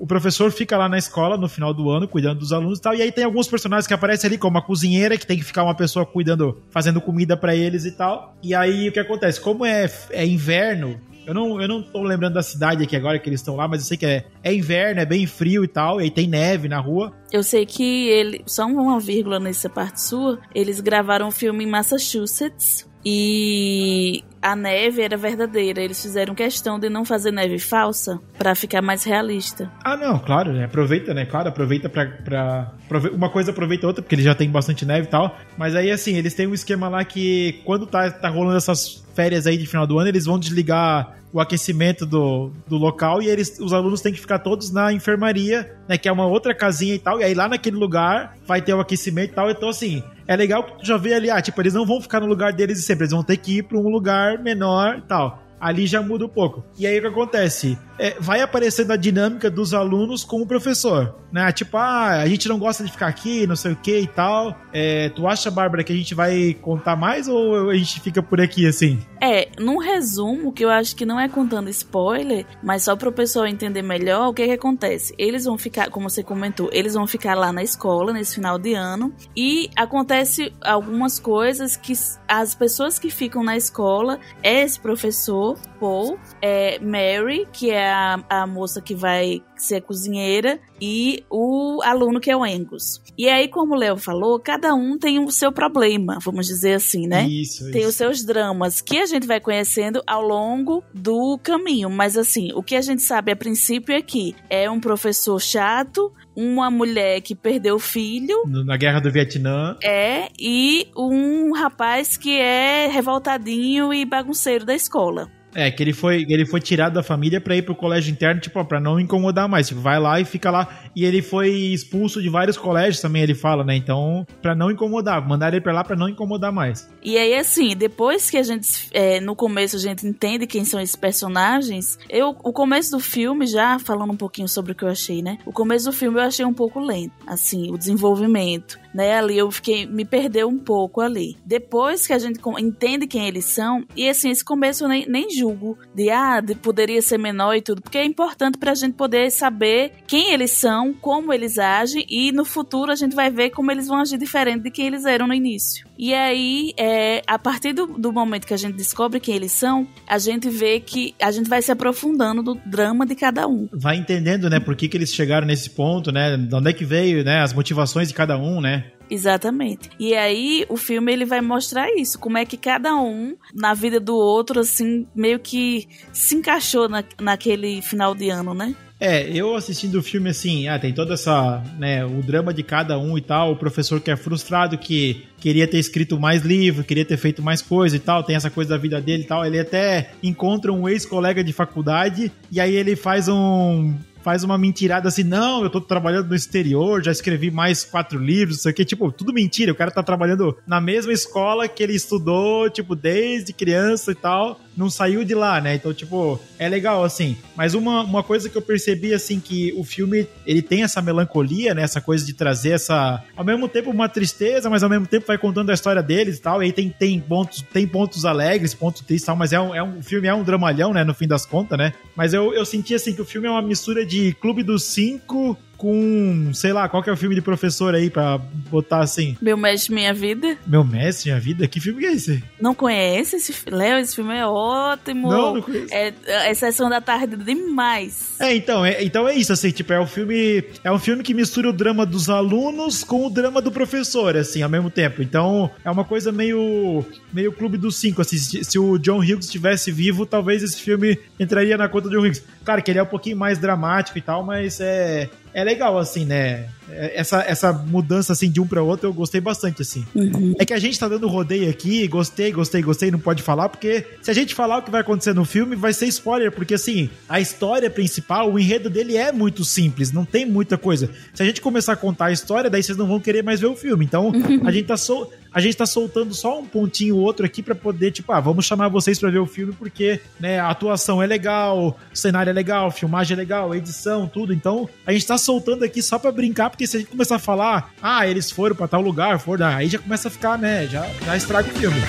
O 0.00 0.06
professor 0.06 0.50
fica 0.50 0.78
lá 0.78 0.88
na 0.88 0.96
escola 0.96 1.36
no 1.36 1.48
final 1.48 1.74
do 1.74 1.90
ano, 1.90 2.08
cuidando 2.08 2.38
dos 2.38 2.52
alunos 2.52 2.78
e 2.78 2.82
tal. 2.82 2.94
E 2.94 3.02
aí 3.02 3.12
tem 3.12 3.24
alguns 3.24 3.46
personagens 3.48 3.86
que 3.86 3.92
aparecem 3.92 4.28
ali, 4.28 4.38
como 4.38 4.56
a 4.56 4.62
cozinheira, 4.62 5.18
que 5.18 5.26
tem 5.26 5.36
que 5.36 5.44
ficar 5.44 5.62
uma 5.62 5.76
pessoa 5.76 6.06
cuidando, 6.06 6.62
fazendo 6.70 7.00
comida 7.00 7.36
para 7.36 7.54
eles 7.54 7.84
e 7.84 7.92
tal. 7.92 8.34
E 8.42 8.54
aí 8.54 8.88
o 8.88 8.92
que 8.92 9.00
acontece? 9.00 9.40
Como 9.40 9.66
é, 9.66 9.90
é 10.10 10.26
inverno, 10.26 10.98
eu 11.26 11.34
não, 11.34 11.60
eu 11.60 11.68
não 11.68 11.82
tô 11.82 12.02
lembrando 12.02 12.34
da 12.34 12.42
cidade 12.42 12.82
aqui 12.82 12.96
agora 12.96 13.18
que 13.18 13.28
eles 13.28 13.40
estão 13.40 13.54
lá, 13.54 13.68
mas 13.68 13.82
eu 13.82 13.86
sei 13.86 13.96
que 13.96 14.06
é, 14.06 14.24
é 14.42 14.52
inverno, 14.52 15.00
é 15.00 15.06
bem 15.06 15.26
frio 15.26 15.62
e 15.62 15.68
tal, 15.68 16.00
e 16.00 16.04
aí 16.04 16.10
tem 16.10 16.26
neve 16.26 16.68
na 16.68 16.80
rua. 16.80 17.12
Eu 17.30 17.42
sei 17.42 17.64
que 17.64 18.08
ele, 18.08 18.42
só 18.46 18.66
uma 18.66 18.98
vírgula 18.98 19.38
nessa 19.38 19.68
parte 19.68 20.00
sua, 20.00 20.40
eles 20.54 20.80
gravaram 20.80 21.28
um 21.28 21.30
filme 21.30 21.64
em 21.64 21.70
Massachusetts 21.70 22.90
e 23.04 24.22
a 24.40 24.56
neve 24.56 25.02
era 25.02 25.16
verdadeira. 25.16 25.80
Eles 25.80 26.02
fizeram 26.02 26.34
questão 26.34 26.78
de 26.78 26.88
não 26.88 27.04
fazer 27.04 27.30
neve 27.30 27.58
falsa 27.58 28.20
para 28.36 28.54
ficar 28.54 28.82
mais 28.82 29.04
realista. 29.04 29.70
Ah, 29.84 29.96
não, 29.96 30.18
claro, 30.18 30.52
né? 30.52 30.64
Aproveita, 30.64 31.14
né? 31.14 31.24
Claro, 31.24 31.48
aproveita 31.48 31.88
pra, 31.88 32.06
pra, 32.06 32.72
Uma 33.12 33.30
coisa 33.30 33.52
aproveita 33.52 33.86
outra, 33.86 34.02
porque 34.02 34.14
eles 34.14 34.24
já 34.24 34.34
tem 34.34 34.50
bastante 34.50 34.84
neve 34.84 35.06
e 35.06 35.10
tal. 35.10 35.36
Mas 35.56 35.76
aí, 35.76 35.90
assim, 35.90 36.16
eles 36.16 36.34
têm 36.34 36.46
um 36.46 36.54
esquema 36.54 36.88
lá 36.88 37.04
que 37.04 37.60
quando 37.64 37.86
tá, 37.86 38.10
tá 38.10 38.28
rolando 38.28 38.56
essas 38.56 39.01
férias 39.14 39.46
aí 39.46 39.56
de 39.56 39.66
final 39.66 39.86
do 39.86 39.98
ano, 39.98 40.08
eles 40.08 40.24
vão 40.24 40.38
desligar 40.38 41.16
o 41.32 41.40
aquecimento 41.40 42.04
do, 42.04 42.50
do 42.68 42.76
local 42.76 43.22
e 43.22 43.28
eles, 43.28 43.58
os 43.58 43.72
alunos 43.72 44.02
têm 44.02 44.12
que 44.12 44.20
ficar 44.20 44.38
todos 44.38 44.70
na 44.70 44.92
enfermaria, 44.92 45.74
né? 45.88 45.96
Que 45.96 46.08
é 46.08 46.12
uma 46.12 46.26
outra 46.26 46.54
casinha 46.54 46.94
e 46.94 46.98
tal. 46.98 47.20
E 47.20 47.24
aí 47.24 47.34
lá 47.34 47.48
naquele 47.48 47.76
lugar 47.76 48.36
vai 48.46 48.60
ter 48.60 48.74
o 48.74 48.80
aquecimento 48.80 49.32
e 49.32 49.34
tal. 49.34 49.50
Então, 49.50 49.68
assim, 49.70 50.02
é 50.26 50.36
legal 50.36 50.62
que 50.64 50.78
tu 50.78 50.86
já 50.86 50.96
vê 50.96 51.14
ali, 51.14 51.30
ah, 51.30 51.40
tipo, 51.40 51.60
eles 51.60 51.72
não 51.72 51.86
vão 51.86 52.00
ficar 52.00 52.20
no 52.20 52.26
lugar 52.26 52.52
deles 52.52 52.78
de 52.78 52.84
sempre, 52.84 53.04
eles 53.04 53.12
vão 53.12 53.24
ter 53.24 53.38
que 53.38 53.58
ir 53.58 53.62
para 53.62 53.78
um 53.78 53.88
lugar 53.88 54.38
menor 54.38 54.98
e 54.98 55.02
tal. 55.02 55.41
Ali 55.62 55.86
já 55.86 56.02
muda 56.02 56.26
um 56.26 56.28
pouco. 56.28 56.64
E 56.76 56.86
aí 56.86 56.98
o 56.98 57.02
que 57.02 57.06
acontece? 57.06 57.78
é, 58.02 58.16
vai 58.18 58.40
aparecendo 58.40 58.90
a 58.90 58.96
dinâmica 58.96 59.48
dos 59.48 59.72
alunos 59.72 60.24
com 60.24 60.42
o 60.42 60.46
professor, 60.46 61.14
né? 61.30 61.52
Tipo, 61.52 61.76
ah, 61.76 62.20
a 62.20 62.26
gente 62.26 62.48
não 62.48 62.58
gosta 62.58 62.82
de 62.82 62.90
ficar 62.90 63.06
aqui, 63.06 63.46
não 63.46 63.54
sei 63.54 63.72
o 63.72 63.76
que 63.76 63.96
e 63.96 64.06
tal. 64.08 64.56
É, 64.72 65.08
tu 65.10 65.28
acha, 65.28 65.52
Bárbara, 65.52 65.84
que 65.84 65.92
a 65.92 65.96
gente 65.96 66.12
vai 66.12 66.52
contar 66.60 66.96
mais 66.96 67.28
ou 67.28 67.70
a 67.70 67.76
gente 67.76 68.00
fica 68.00 68.20
por 68.20 68.40
aqui 68.40 68.66
assim? 68.66 68.98
É, 69.22 69.48
num 69.56 69.78
resumo, 69.78 70.52
que 70.52 70.64
eu 70.64 70.68
acho 70.68 70.96
que 70.96 71.06
não 71.06 71.18
é 71.18 71.28
contando 71.28 71.70
spoiler, 71.70 72.44
mas 72.60 72.82
só 72.82 72.96
para 72.96 73.08
o 73.08 73.12
pessoal 73.12 73.46
entender 73.46 73.80
melhor, 73.80 74.28
o 74.28 74.34
que 74.34 74.44
que 74.44 74.52
acontece? 74.52 75.14
Eles 75.16 75.44
vão 75.44 75.56
ficar, 75.56 75.90
como 75.90 76.10
você 76.10 76.24
comentou, 76.24 76.68
eles 76.72 76.94
vão 76.94 77.06
ficar 77.06 77.36
lá 77.36 77.52
na 77.52 77.62
escola 77.62 78.12
nesse 78.12 78.34
final 78.34 78.58
de 78.58 78.74
ano 78.74 79.14
e 79.36 79.70
acontece 79.76 80.52
algumas 80.60 81.20
coisas 81.20 81.76
que 81.76 81.92
as 82.26 82.52
pessoas 82.56 82.98
que 82.98 83.10
ficam 83.10 83.44
na 83.44 83.56
escola 83.56 84.18
é 84.42 84.62
esse 84.62 84.80
professor, 84.80 85.56
Paul, 85.78 86.18
é 86.40 86.80
Mary, 86.80 87.46
que 87.52 87.70
é 87.70 87.92
a, 87.92 88.24
a 88.28 88.46
moça 88.46 88.80
que 88.80 88.94
vai 88.94 89.40
ser 89.56 89.82
cozinheira, 89.82 90.60
e 90.80 91.24
o 91.30 91.80
aluno 91.84 92.18
que 92.18 92.30
é 92.30 92.36
o 92.36 92.42
Angus. 92.42 93.00
E 93.16 93.28
aí, 93.28 93.46
como 93.46 93.74
o 93.74 93.78
Léo 93.78 93.96
falou, 93.96 94.40
cada 94.40 94.74
um 94.74 94.98
tem 94.98 95.24
o 95.24 95.30
seu 95.30 95.52
problema, 95.52 96.18
vamos 96.20 96.46
dizer 96.46 96.74
assim, 96.74 97.06
né? 97.06 97.28
Isso, 97.28 97.70
tem 97.70 97.82
isso. 97.82 97.90
os 97.90 97.94
seus 97.94 98.24
dramas 98.24 98.80
que 98.80 98.98
a 98.98 99.06
gente 99.14 99.26
vai 99.26 99.40
conhecendo 99.40 100.02
ao 100.06 100.22
longo 100.22 100.82
do 100.92 101.38
caminho. 101.42 101.90
Mas 101.90 102.16
assim, 102.16 102.52
o 102.54 102.62
que 102.62 102.76
a 102.76 102.80
gente 102.80 103.02
sabe 103.02 103.32
a 103.32 103.36
princípio 103.36 103.94
é 103.94 104.02
que 104.02 104.34
é 104.48 104.70
um 104.70 104.80
professor 104.80 105.40
chato, 105.40 106.12
uma 106.34 106.70
mulher 106.70 107.20
que 107.20 107.34
perdeu 107.34 107.76
o 107.76 107.78
filho. 107.78 108.42
Na 108.46 108.76
guerra 108.76 109.00
do 109.00 109.10
Vietnã. 109.10 109.76
É, 109.82 110.28
e 110.38 110.88
um 110.96 111.52
rapaz 111.52 112.16
que 112.16 112.38
é 112.38 112.88
revoltadinho 112.88 113.92
e 113.92 114.04
bagunceiro 114.04 114.64
da 114.64 114.74
escola. 114.74 115.30
É, 115.54 115.70
que 115.70 115.82
ele 115.82 115.92
foi, 115.92 116.24
ele 116.28 116.46
foi 116.46 116.60
tirado 116.60 116.94
da 116.94 117.02
família 117.02 117.40
para 117.40 117.56
ir 117.56 117.62
pro 117.62 117.74
colégio 117.74 118.10
interno, 118.10 118.40
tipo, 118.40 118.64
para 118.64 118.80
não 118.80 118.98
incomodar 118.98 119.48
mais. 119.48 119.68
Tipo, 119.68 119.80
vai 119.80 120.00
lá 120.00 120.20
e 120.20 120.24
fica 120.24 120.50
lá. 120.50 120.68
E 120.96 121.04
ele 121.04 121.20
foi 121.22 121.50
expulso 121.50 122.22
de 122.22 122.28
vários 122.28 122.56
colégios 122.56 123.00
também, 123.00 123.22
ele 123.22 123.34
fala, 123.34 123.64
né? 123.64 123.76
Então, 123.76 124.26
para 124.40 124.54
não 124.54 124.70
incomodar, 124.70 125.26
mandar 125.26 125.48
ele 125.48 125.60
para 125.60 125.72
lá 125.72 125.84
para 125.84 125.96
não 125.96 126.08
incomodar 126.08 126.52
mais. 126.52 126.88
E 127.02 127.18
aí, 127.18 127.34
assim, 127.34 127.76
depois 127.76 128.30
que 128.30 128.36
a 128.36 128.42
gente, 128.42 128.88
é, 128.92 129.20
no 129.20 129.36
começo, 129.36 129.76
a 129.76 129.78
gente 129.78 130.06
entende 130.06 130.46
quem 130.46 130.64
são 130.64 130.80
esses 130.80 130.96
personagens, 130.96 131.98
eu, 132.08 132.30
o 132.42 132.52
começo 132.52 132.90
do 132.92 133.00
filme, 133.00 133.46
já 133.46 133.78
falando 133.78 134.12
um 134.12 134.16
pouquinho 134.16 134.48
sobre 134.48 134.72
o 134.72 134.74
que 134.74 134.84
eu 134.84 134.88
achei, 134.88 135.22
né? 135.22 135.38
O 135.44 135.52
começo 135.52 135.84
do 135.84 135.92
filme 135.92 136.18
eu 136.18 136.24
achei 136.24 136.44
um 136.44 136.54
pouco 136.54 136.80
lento, 136.80 137.12
assim, 137.26 137.70
o 137.70 137.76
desenvolvimento, 137.76 138.78
né? 138.94 139.16
Ali 139.16 139.38
eu 139.38 139.50
fiquei, 139.50 139.86
me 139.86 140.04
perdeu 140.04 140.48
um 140.48 140.58
pouco 140.58 141.00
ali. 141.00 141.36
Depois 141.44 142.06
que 142.06 142.12
a 142.12 142.18
gente 142.18 142.40
entende 142.58 143.06
quem 143.06 143.26
eles 143.26 143.44
são, 143.44 143.84
e 143.96 144.08
assim, 144.08 144.30
esse 144.30 144.44
começo 144.44 144.84
eu 144.84 144.88
nem, 144.88 145.06
nem 145.08 145.30
julgo 145.30 145.78
de, 145.94 146.10
ah, 146.10 146.40
de, 146.40 146.54
poderia 146.54 147.02
ser 147.02 147.18
menor 147.18 147.54
e 147.54 147.62
tudo, 147.62 147.82
porque 147.82 147.98
é 147.98 148.04
importante 148.04 148.58
pra 148.58 148.74
gente 148.74 148.94
poder 148.94 149.30
saber 149.30 149.92
quem 150.06 150.32
eles 150.32 150.50
são, 150.52 150.92
como 150.94 151.32
eles 151.32 151.58
agem, 151.58 152.04
e 152.08 152.32
no 152.32 152.44
futuro 152.44 152.92
a 152.92 152.94
gente 152.96 153.14
vai 153.14 153.30
ver 153.30 153.50
como 153.50 153.70
eles 153.70 153.86
vão 153.86 154.00
agir 154.00 154.18
diferente 154.18 154.62
de 154.62 154.70
quem 154.70 154.86
eles 154.86 155.04
eram 155.04 155.26
no 155.26 155.34
início. 155.34 155.86
E 155.98 156.14
aí, 156.14 156.72
é, 156.76 157.22
a 157.26 157.38
partir 157.38 157.72
do, 157.72 157.86
do 157.86 158.12
momento 158.12 158.46
que 158.46 158.54
a 158.54 158.56
gente 158.56 158.76
descobre 158.76 159.20
quem 159.20 159.36
eles 159.36 159.52
são, 159.52 159.86
a 160.06 160.18
gente 160.18 160.48
vê 160.48 160.80
que 160.80 161.14
a 161.20 161.30
gente 161.30 161.48
vai 161.48 161.62
se 161.62 161.70
aprofundando 161.70 162.42
do 162.42 162.54
drama 162.66 163.06
de 163.06 163.14
cada 163.14 163.46
um. 163.46 163.68
Vai 163.72 163.96
entendendo, 163.96 164.50
né, 164.50 164.58
por 164.58 164.74
que, 164.74 164.88
que 164.88 164.96
eles 164.96 165.14
chegaram 165.14 165.46
nesse 165.46 165.70
ponto, 165.70 166.10
né, 166.10 166.36
de 166.36 166.54
onde 166.54 166.70
é 166.70 166.72
que 166.72 166.84
veio, 166.84 167.24
né, 167.24 167.40
as 167.40 167.52
motivações 167.52 168.08
de 168.08 168.14
cada 168.14 168.36
um, 168.36 168.60
né. 168.60 168.81
Exatamente. 169.10 169.90
E 169.98 170.14
aí 170.14 170.64
o 170.68 170.76
filme 170.76 171.12
ele 171.12 171.24
vai 171.24 171.40
mostrar 171.40 171.88
isso, 171.94 172.18
como 172.18 172.38
é 172.38 172.44
que 172.44 172.56
cada 172.56 172.96
um 172.96 173.36
na 173.54 173.74
vida 173.74 174.00
do 174.00 174.14
outro 174.16 174.60
assim 174.60 175.06
meio 175.14 175.38
que 175.38 175.88
se 176.12 176.34
encaixou 176.34 176.88
na, 176.88 177.04
naquele 177.20 177.82
final 177.82 178.14
de 178.14 178.30
ano, 178.30 178.54
né? 178.54 178.74
É, 179.04 179.28
eu 179.36 179.56
assistindo 179.56 179.96
o 179.96 180.02
filme 180.02 180.30
assim, 180.30 180.68
ah, 180.68 180.78
tem 180.78 180.94
toda 180.94 181.14
essa, 181.14 181.60
né, 181.76 182.04
o 182.04 182.22
drama 182.22 182.54
de 182.54 182.62
cada 182.62 182.96
um 183.00 183.18
e 183.18 183.20
tal, 183.20 183.50
o 183.50 183.56
professor 183.56 184.00
que 184.00 184.12
é 184.12 184.16
frustrado 184.16 184.78
que 184.78 185.24
queria 185.38 185.66
ter 185.66 185.80
escrito 185.80 186.20
mais 186.20 186.42
livro, 186.42 186.84
queria 186.84 187.04
ter 187.04 187.16
feito 187.16 187.42
mais 187.42 187.60
coisa 187.60 187.96
e 187.96 187.98
tal, 187.98 188.22
tem 188.22 188.36
essa 188.36 188.48
coisa 188.48 188.70
da 188.70 188.76
vida 188.76 189.00
dele 189.00 189.24
e 189.24 189.26
tal, 189.26 189.44
ele 189.44 189.58
até 189.58 190.12
encontra 190.22 190.72
um 190.72 190.88
ex-colega 190.88 191.42
de 191.42 191.52
faculdade 191.52 192.30
e 192.48 192.60
aí 192.60 192.76
ele 192.76 192.94
faz 192.94 193.26
um 193.26 193.92
faz 194.22 194.44
uma 194.44 194.56
mentirada 194.56 195.08
assim, 195.08 195.24
não, 195.24 195.62
eu 195.62 195.70
tô 195.70 195.80
trabalhando 195.80 196.28
no 196.28 196.34
exterior, 196.34 197.02
já 197.02 197.10
escrevi 197.10 197.50
mais 197.50 197.84
quatro 197.84 198.18
livros, 198.18 198.58
isso 198.58 198.68
aqui, 198.68 198.84
tipo, 198.84 199.10
tudo 199.10 199.32
mentira, 199.32 199.72
o 199.72 199.74
cara 199.74 199.90
tá 199.90 200.02
trabalhando 200.02 200.56
na 200.66 200.80
mesma 200.80 201.12
escola 201.12 201.68
que 201.68 201.82
ele 201.82 201.94
estudou, 201.94 202.70
tipo, 202.70 202.94
desde 202.94 203.52
criança 203.52 204.12
e 204.12 204.14
tal, 204.14 204.60
não 204.76 204.88
saiu 204.88 205.24
de 205.24 205.34
lá, 205.34 205.60
né? 205.60 205.74
Então, 205.74 205.92
tipo, 205.92 206.40
é 206.58 206.68
legal, 206.68 207.04
assim. 207.04 207.36
Mas 207.56 207.74
uma, 207.74 208.02
uma 208.02 208.22
coisa 208.22 208.48
que 208.48 208.56
eu 208.56 208.62
percebi, 208.62 209.12
assim, 209.12 209.38
que 209.40 209.72
o 209.76 209.84
filme, 209.84 210.26
ele 210.46 210.62
tem 210.62 210.82
essa 210.82 211.02
melancolia, 211.02 211.74
né? 211.74 211.82
Essa 211.82 212.00
coisa 212.00 212.24
de 212.24 212.32
trazer 212.32 212.70
essa, 212.70 213.22
ao 213.36 213.44
mesmo 213.44 213.68
tempo, 213.68 213.90
uma 213.90 214.08
tristeza, 214.08 214.70
mas 214.70 214.82
ao 214.82 214.88
mesmo 214.88 215.06
tempo 215.06 215.26
vai 215.26 215.36
contando 215.36 215.70
a 215.70 215.74
história 215.74 216.02
deles 216.02 216.38
e 216.38 216.40
tal, 216.40 216.62
e 216.62 216.66
aí 216.66 216.72
tem, 216.72 216.88
tem, 216.88 217.20
pontos, 217.20 217.62
tem 217.72 217.86
pontos 217.86 218.24
alegres, 218.24 218.72
pontos 218.72 219.02
tristes 219.02 219.24
e 219.24 219.26
tal, 219.26 219.36
mas 219.36 219.52
é 219.52 219.60
um, 219.60 219.74
é 219.74 219.82
um 219.82 219.98
o 219.98 220.02
filme 220.02 220.26
é 220.26 220.34
um 220.34 220.42
dramalhão, 220.42 220.92
né? 220.92 221.04
No 221.04 221.12
fim 221.12 221.28
das 221.28 221.44
contas, 221.44 221.76
né? 221.76 221.92
Mas 222.16 222.32
eu, 222.32 222.54
eu 222.54 222.64
senti, 222.64 222.94
assim, 222.94 223.14
que 223.14 223.20
o 223.20 223.24
filme 223.24 223.46
é 223.46 223.50
uma 223.50 223.62
mistura 223.62 224.06
de 224.06 224.12
de 224.12 224.34
Clube 224.34 224.62
dos 224.62 224.84
Cinco 224.84 225.56
com, 225.82 226.54
sei 226.54 226.72
lá, 226.72 226.88
qual 226.88 227.02
que 227.02 227.10
é 227.10 227.12
o 227.12 227.16
filme 227.16 227.34
de 227.34 227.42
professor 227.42 227.92
aí 227.92 228.08
pra 228.08 228.38
botar 228.38 229.00
assim? 229.00 229.36
Meu 229.42 229.56
Mestre 229.56 229.92
Minha 229.92 230.14
Vida. 230.14 230.56
Meu 230.64 230.84
Mestre 230.84 231.28
Minha 231.28 231.40
Vida? 231.40 231.66
Que 231.66 231.80
filme 231.80 232.06
é 232.06 232.12
esse? 232.12 232.40
Não 232.60 232.72
conhece 232.72 233.34
esse 233.34 233.52
Léo, 233.68 233.98
esse 233.98 234.14
filme 234.14 234.32
é 234.32 234.46
ótimo. 234.46 235.28
Não, 235.28 235.54
não 235.56 235.62
conheço. 235.62 235.92
É, 235.92 236.14
é 236.24 236.54
Sessão 236.54 236.88
da 236.88 237.00
Tarde 237.00 237.34
demais. 237.34 238.36
É, 238.38 238.54
então, 238.54 238.86
é, 238.86 239.02
então 239.02 239.28
é 239.28 239.34
isso, 239.34 239.52
assim, 239.52 239.72
tipo, 239.72 239.92
é 239.92 240.00
um 240.00 240.06
filme. 240.06 240.62
É 240.84 240.92
um 240.92 241.00
filme 241.00 241.24
que 241.24 241.34
mistura 241.34 241.70
o 241.70 241.72
drama 241.72 242.06
dos 242.06 242.30
alunos 242.30 243.02
com 243.02 243.26
o 243.26 243.30
drama 243.30 243.60
do 243.60 243.72
professor, 243.72 244.36
assim, 244.36 244.62
ao 244.62 244.70
mesmo 244.70 244.88
tempo. 244.88 245.20
Então, 245.20 245.68
é 245.84 245.90
uma 245.90 246.04
coisa 246.04 246.30
meio. 246.30 247.04
meio 247.32 247.50
clube 247.50 247.76
dos 247.76 247.96
cinco, 247.96 248.22
assim. 248.22 248.38
Se, 248.38 248.62
se 248.62 248.78
o 248.78 248.98
John 248.98 249.18
Hughes 249.18 249.46
estivesse 249.46 249.90
vivo, 249.90 250.24
talvez 250.26 250.62
esse 250.62 250.80
filme 250.80 251.18
entraria 251.40 251.76
na 251.76 251.88
conta 251.88 252.08
do 252.08 252.16
John 252.16 252.24
Hughes. 252.24 252.44
Claro 252.64 252.80
que 252.84 252.90
ele 252.92 253.00
é 253.00 253.02
um 253.02 253.06
pouquinho 253.06 253.36
mais 253.36 253.58
dramático 253.58 254.16
e 254.16 254.22
tal, 254.22 254.44
mas 254.44 254.78
é 254.80 255.28
é 255.54 255.64
legal, 255.64 255.98
assim, 255.98 256.24
né? 256.24 256.68
Essa, 257.14 257.42
essa 257.42 257.72
mudança, 257.72 258.32
assim, 258.32 258.50
de 258.50 258.60
um 258.60 258.66
para 258.66 258.82
outro, 258.82 259.08
eu 259.08 259.12
gostei 259.12 259.40
bastante, 259.40 259.82
assim. 259.82 260.04
Uhum. 260.14 260.54
É 260.58 260.64
que 260.64 260.72
a 260.72 260.78
gente 260.78 260.98
tá 260.98 261.08
dando 261.08 261.28
rodeio 261.28 261.68
aqui, 261.68 262.06
gostei, 262.08 262.52
gostei, 262.52 262.82
gostei, 262.82 263.10
não 263.10 263.18
pode 263.18 263.42
falar, 263.42 263.68
porque 263.68 264.04
se 264.20 264.30
a 264.30 264.34
gente 264.34 264.54
falar 264.54 264.78
o 264.78 264.82
que 264.82 264.90
vai 264.90 265.00
acontecer 265.00 265.34
no 265.34 265.44
filme, 265.44 265.76
vai 265.76 265.92
ser 265.92 266.06
spoiler, 266.06 266.52
porque, 266.52 266.74
assim, 266.74 267.10
a 267.28 267.40
história 267.40 267.90
principal, 267.90 268.52
o 268.52 268.58
enredo 268.58 268.90
dele 268.90 269.16
é 269.16 269.32
muito 269.32 269.64
simples, 269.64 270.12
não 270.12 270.24
tem 270.24 270.44
muita 270.46 270.76
coisa. 270.76 271.10
Se 271.34 271.42
a 271.42 271.46
gente 271.46 271.60
começar 271.60 271.92
a 271.94 271.96
contar 271.96 272.26
a 272.26 272.32
história, 272.32 272.70
daí 272.70 272.82
vocês 272.82 272.98
não 272.98 273.06
vão 273.06 273.20
querer 273.20 273.42
mais 273.42 273.60
ver 273.60 273.66
o 273.66 273.76
filme. 273.76 274.04
Então, 274.04 274.28
uhum. 274.28 274.66
a 274.66 274.72
gente 274.72 274.86
tá 274.86 274.96
so 274.96 275.28
a 275.52 275.60
gente 275.60 275.76
tá 275.76 275.84
soltando 275.84 276.34
só 276.34 276.58
um 276.58 276.64
pontinho 276.64 277.16
ou 277.16 277.22
outro 277.22 277.44
aqui 277.44 277.62
para 277.62 277.74
poder, 277.74 278.10
tipo, 278.10 278.32
ah, 278.32 278.40
vamos 278.40 278.64
chamar 278.64 278.88
vocês 278.88 279.18
para 279.18 279.30
ver 279.30 279.38
o 279.38 279.46
filme 279.46 279.72
porque, 279.72 280.20
né, 280.40 280.58
a 280.58 280.70
atuação 280.70 281.22
é 281.22 281.26
legal, 281.26 281.98
o 282.12 282.16
cenário 282.16 282.50
é 282.50 282.52
legal, 282.52 282.86
a 282.86 282.90
filmagem 282.90 283.34
é 283.34 283.36
legal, 283.36 283.70
a 283.70 283.76
edição, 283.76 284.26
tudo. 284.26 284.52
Então, 284.54 284.88
a 285.06 285.12
gente 285.12 285.26
tá 285.26 285.36
soltando 285.36 285.84
aqui 285.84 286.02
só 286.02 286.18
para 286.18 286.32
brincar, 286.32 286.70
porque 286.70 286.81
se 286.86 286.96
a 286.96 287.00
gente 287.00 287.10
começar 287.10 287.36
a 287.36 287.38
falar, 287.38 287.92
ah, 288.02 288.26
eles 288.26 288.50
foram 288.50 288.74
para 288.74 288.88
tal 288.88 289.00
lugar, 289.00 289.38
foram, 289.38 289.66
aí 289.66 289.88
já 289.88 289.98
começa 289.98 290.28
a 290.28 290.30
ficar, 290.30 290.58
né, 290.58 290.86
já, 290.86 291.06
já 291.24 291.36
estraga 291.36 291.68
o 291.68 291.74
filme. 291.74 292.00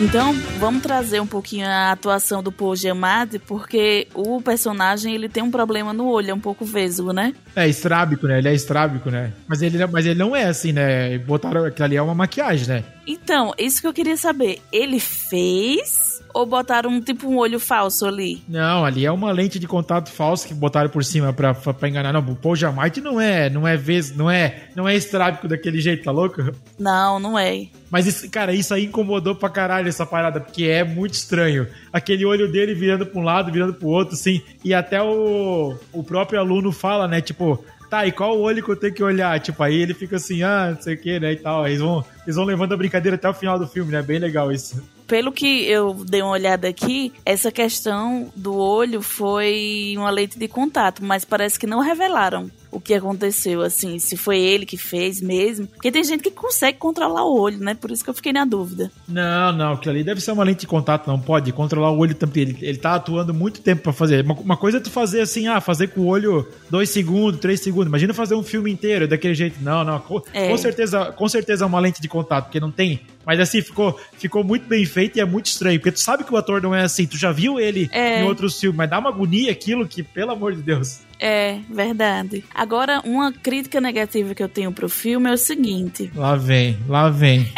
Então, 0.00 0.32
vamos 0.60 0.80
trazer 0.80 1.18
um 1.18 1.26
pouquinho 1.26 1.66
a 1.66 1.90
atuação 1.90 2.40
do 2.40 2.52
Paul 2.52 2.76
Giamatti, 2.76 3.40
porque 3.40 4.06
o 4.14 4.40
personagem 4.40 5.12
ele 5.12 5.28
tem 5.28 5.42
um 5.42 5.50
problema 5.50 5.92
no 5.92 6.06
olho, 6.06 6.30
é 6.30 6.34
um 6.34 6.38
pouco 6.38 6.64
vesgo, 6.64 7.12
né? 7.12 7.34
É 7.56 7.68
estrábico, 7.68 8.28
né? 8.28 8.38
Ele 8.38 8.48
é 8.48 8.54
estrábico, 8.54 9.10
né? 9.10 9.32
Mas 9.48 9.60
ele, 9.60 9.84
mas 9.86 10.06
ele 10.06 10.16
não 10.18 10.36
é 10.36 10.44
assim, 10.44 10.72
né? 10.72 11.18
Botaram 11.18 11.64
aquilo 11.64 11.84
ali 11.84 11.96
é 11.96 12.02
uma 12.02 12.14
maquiagem, 12.14 12.68
né? 12.68 12.84
Então, 13.08 13.52
isso 13.58 13.80
que 13.80 13.88
eu 13.88 13.92
queria 13.92 14.16
saber. 14.16 14.60
Ele 14.72 15.00
fez 15.00 16.07
ou 16.34 16.46
botaram 16.46 16.90
um, 16.90 17.00
tipo 17.00 17.28
um 17.28 17.36
olho 17.38 17.58
falso 17.58 18.06
ali? 18.06 18.42
Não, 18.48 18.84
ali 18.84 19.04
é 19.04 19.10
uma 19.10 19.30
lente 19.30 19.58
de 19.58 19.66
contato 19.66 20.10
falso 20.10 20.46
que 20.46 20.54
botaram 20.54 20.90
por 20.90 21.04
cima 21.04 21.32
pra, 21.32 21.54
pra, 21.54 21.88
enganar. 21.88 22.12
Não, 22.12 22.20
o 22.20 22.36
Paul 22.36 22.56
Giamatti 22.56 23.00
não 23.00 23.20
é, 23.20 23.50
não 23.50 23.66
é 23.66 23.76
vez, 23.76 24.14
não 24.14 24.30
é, 24.30 24.68
não 24.74 24.88
é 24.88 24.94
estrábico 24.94 25.48
daquele 25.48 25.80
jeito, 25.80 26.04
tá 26.04 26.10
louco? 26.10 26.52
Não, 26.78 27.18
não 27.18 27.38
é. 27.38 27.66
Mas, 27.90 28.06
isso, 28.06 28.30
cara, 28.30 28.52
isso 28.52 28.74
aí 28.74 28.84
incomodou 28.84 29.34
pra 29.34 29.48
caralho 29.48 29.88
essa 29.88 30.04
parada, 30.04 30.40
porque 30.40 30.64
é 30.64 30.84
muito 30.84 31.14
estranho. 31.14 31.66
Aquele 31.92 32.24
olho 32.24 32.50
dele 32.50 32.74
virando 32.74 33.06
pra 33.06 33.20
um 33.20 33.24
lado, 33.24 33.50
virando 33.50 33.74
pro 33.74 33.88
outro, 33.88 34.14
assim. 34.14 34.42
E 34.64 34.74
até 34.74 35.02
o, 35.02 35.74
o 35.92 36.04
próprio 36.04 36.38
aluno 36.38 36.70
fala, 36.70 37.08
né? 37.08 37.20
Tipo, 37.20 37.64
tá, 37.88 38.06
e 38.06 38.12
qual 38.12 38.38
olho 38.38 38.62
que 38.62 38.70
eu 38.70 38.76
tenho 38.76 38.94
que 38.94 39.02
olhar? 39.02 39.40
Tipo, 39.40 39.62
aí 39.62 39.76
ele 39.76 39.94
fica 39.94 40.16
assim, 40.16 40.42
ah, 40.42 40.72
não 40.74 40.82
sei 40.82 40.94
o 40.94 40.98
que, 40.98 41.18
né? 41.18 41.32
E 41.32 41.36
tal. 41.36 41.64
Aí 41.64 41.72
eles 41.72 41.80
vão, 41.80 42.04
eles 42.24 42.36
vão 42.36 42.44
levando 42.44 42.74
a 42.74 42.76
brincadeira 42.76 43.16
até 43.16 43.28
o 43.28 43.34
final 43.34 43.58
do 43.58 43.66
filme, 43.66 43.90
né? 43.90 44.02
Bem 44.02 44.18
legal 44.18 44.52
isso 44.52 44.82
pelo 45.08 45.32
que 45.32 45.64
eu 45.64 46.04
dei 46.04 46.22
uma 46.22 46.32
olhada 46.32 46.68
aqui, 46.68 47.12
essa 47.24 47.50
questão 47.50 48.30
do 48.36 48.54
olho 48.54 49.00
foi 49.00 49.94
uma 49.96 50.10
lente 50.10 50.38
de 50.38 50.46
contato, 50.46 51.02
mas 51.02 51.24
parece 51.24 51.58
que 51.58 51.66
não 51.66 51.80
revelaram 51.80 52.50
o 52.70 52.80
que 52.80 52.94
aconteceu, 52.94 53.62
assim, 53.62 53.98
se 53.98 54.16
foi 54.16 54.38
ele 54.38 54.66
que 54.66 54.76
fez 54.76 55.20
mesmo. 55.20 55.66
Porque 55.66 55.90
tem 55.90 56.04
gente 56.04 56.22
que 56.22 56.30
consegue 56.30 56.78
controlar 56.78 57.24
o 57.24 57.40
olho, 57.40 57.58
né? 57.58 57.74
Por 57.74 57.90
isso 57.90 58.04
que 58.04 58.10
eu 58.10 58.14
fiquei 58.14 58.32
na 58.32 58.44
dúvida. 58.44 58.90
Não, 59.08 59.52
não, 59.52 59.72
aquilo 59.72 59.94
ali 59.94 60.04
deve 60.04 60.20
ser 60.20 60.32
uma 60.32 60.44
lente 60.44 60.60
de 60.60 60.66
contato, 60.66 61.06
não 61.06 61.18
pode 61.18 61.50
controlar 61.52 61.90
o 61.90 61.98
olho 61.98 62.14
também. 62.14 62.42
Ele, 62.42 62.58
ele 62.60 62.78
tá 62.78 62.94
atuando 62.94 63.32
muito 63.32 63.60
tempo 63.60 63.82
para 63.82 63.92
fazer. 63.92 64.24
Uma, 64.24 64.34
uma, 64.34 64.56
coisa 64.56 64.78
é 64.78 64.80
tu 64.80 64.90
fazer 64.90 65.22
assim, 65.22 65.48
ah, 65.48 65.60
fazer 65.60 65.88
com 65.88 66.02
o 66.02 66.06
olho 66.06 66.46
dois 66.70 66.90
segundos, 66.90 67.40
três 67.40 67.60
segundos. 67.60 67.88
Imagina 67.88 68.12
fazer 68.12 68.34
um 68.34 68.42
filme 68.42 68.70
inteiro 68.70 69.08
daquele 69.08 69.34
jeito. 69.34 69.62
Não, 69.62 69.82
não. 69.82 69.98
Com, 70.00 70.22
é. 70.32 70.48
com 70.48 70.56
certeza, 70.58 71.06
com 71.12 71.28
certeza 71.28 71.64
é 71.64 71.66
uma 71.66 71.80
lente 71.80 72.02
de 72.02 72.08
contato, 72.08 72.44
porque 72.44 72.60
não 72.60 72.70
tem. 72.70 73.00
Mas 73.28 73.40
assim, 73.40 73.60
ficou, 73.60 74.00
ficou 74.16 74.42
muito 74.42 74.66
bem 74.66 74.86
feito 74.86 75.18
e 75.18 75.20
é 75.20 75.24
muito 75.26 75.44
estranho. 75.44 75.78
Porque 75.78 75.92
tu 75.92 76.00
sabe 76.00 76.24
que 76.24 76.32
o 76.32 76.36
ator 76.38 76.62
não 76.62 76.74
é 76.74 76.80
assim. 76.80 77.06
Tu 77.06 77.18
já 77.18 77.30
viu 77.30 77.60
ele 77.60 77.86
é. 77.92 78.22
em 78.22 78.24
outros 78.24 78.58
filmes, 78.58 78.78
mas 78.78 78.88
dá 78.88 78.98
uma 78.98 79.10
agonia 79.10 79.52
aquilo 79.52 79.86
que, 79.86 80.02
pelo 80.02 80.30
amor 80.30 80.54
de 80.54 80.62
Deus. 80.62 81.00
É, 81.20 81.58
verdade. 81.68 82.42
Agora, 82.54 83.02
uma 83.04 83.30
crítica 83.30 83.82
negativa 83.82 84.34
que 84.34 84.42
eu 84.42 84.48
tenho 84.48 84.72
pro 84.72 84.88
filme 84.88 85.28
é 85.28 85.32
o 85.34 85.36
seguinte. 85.36 86.10
Lá 86.14 86.36
vem, 86.36 86.78
lá 86.88 87.10
vem. 87.10 87.52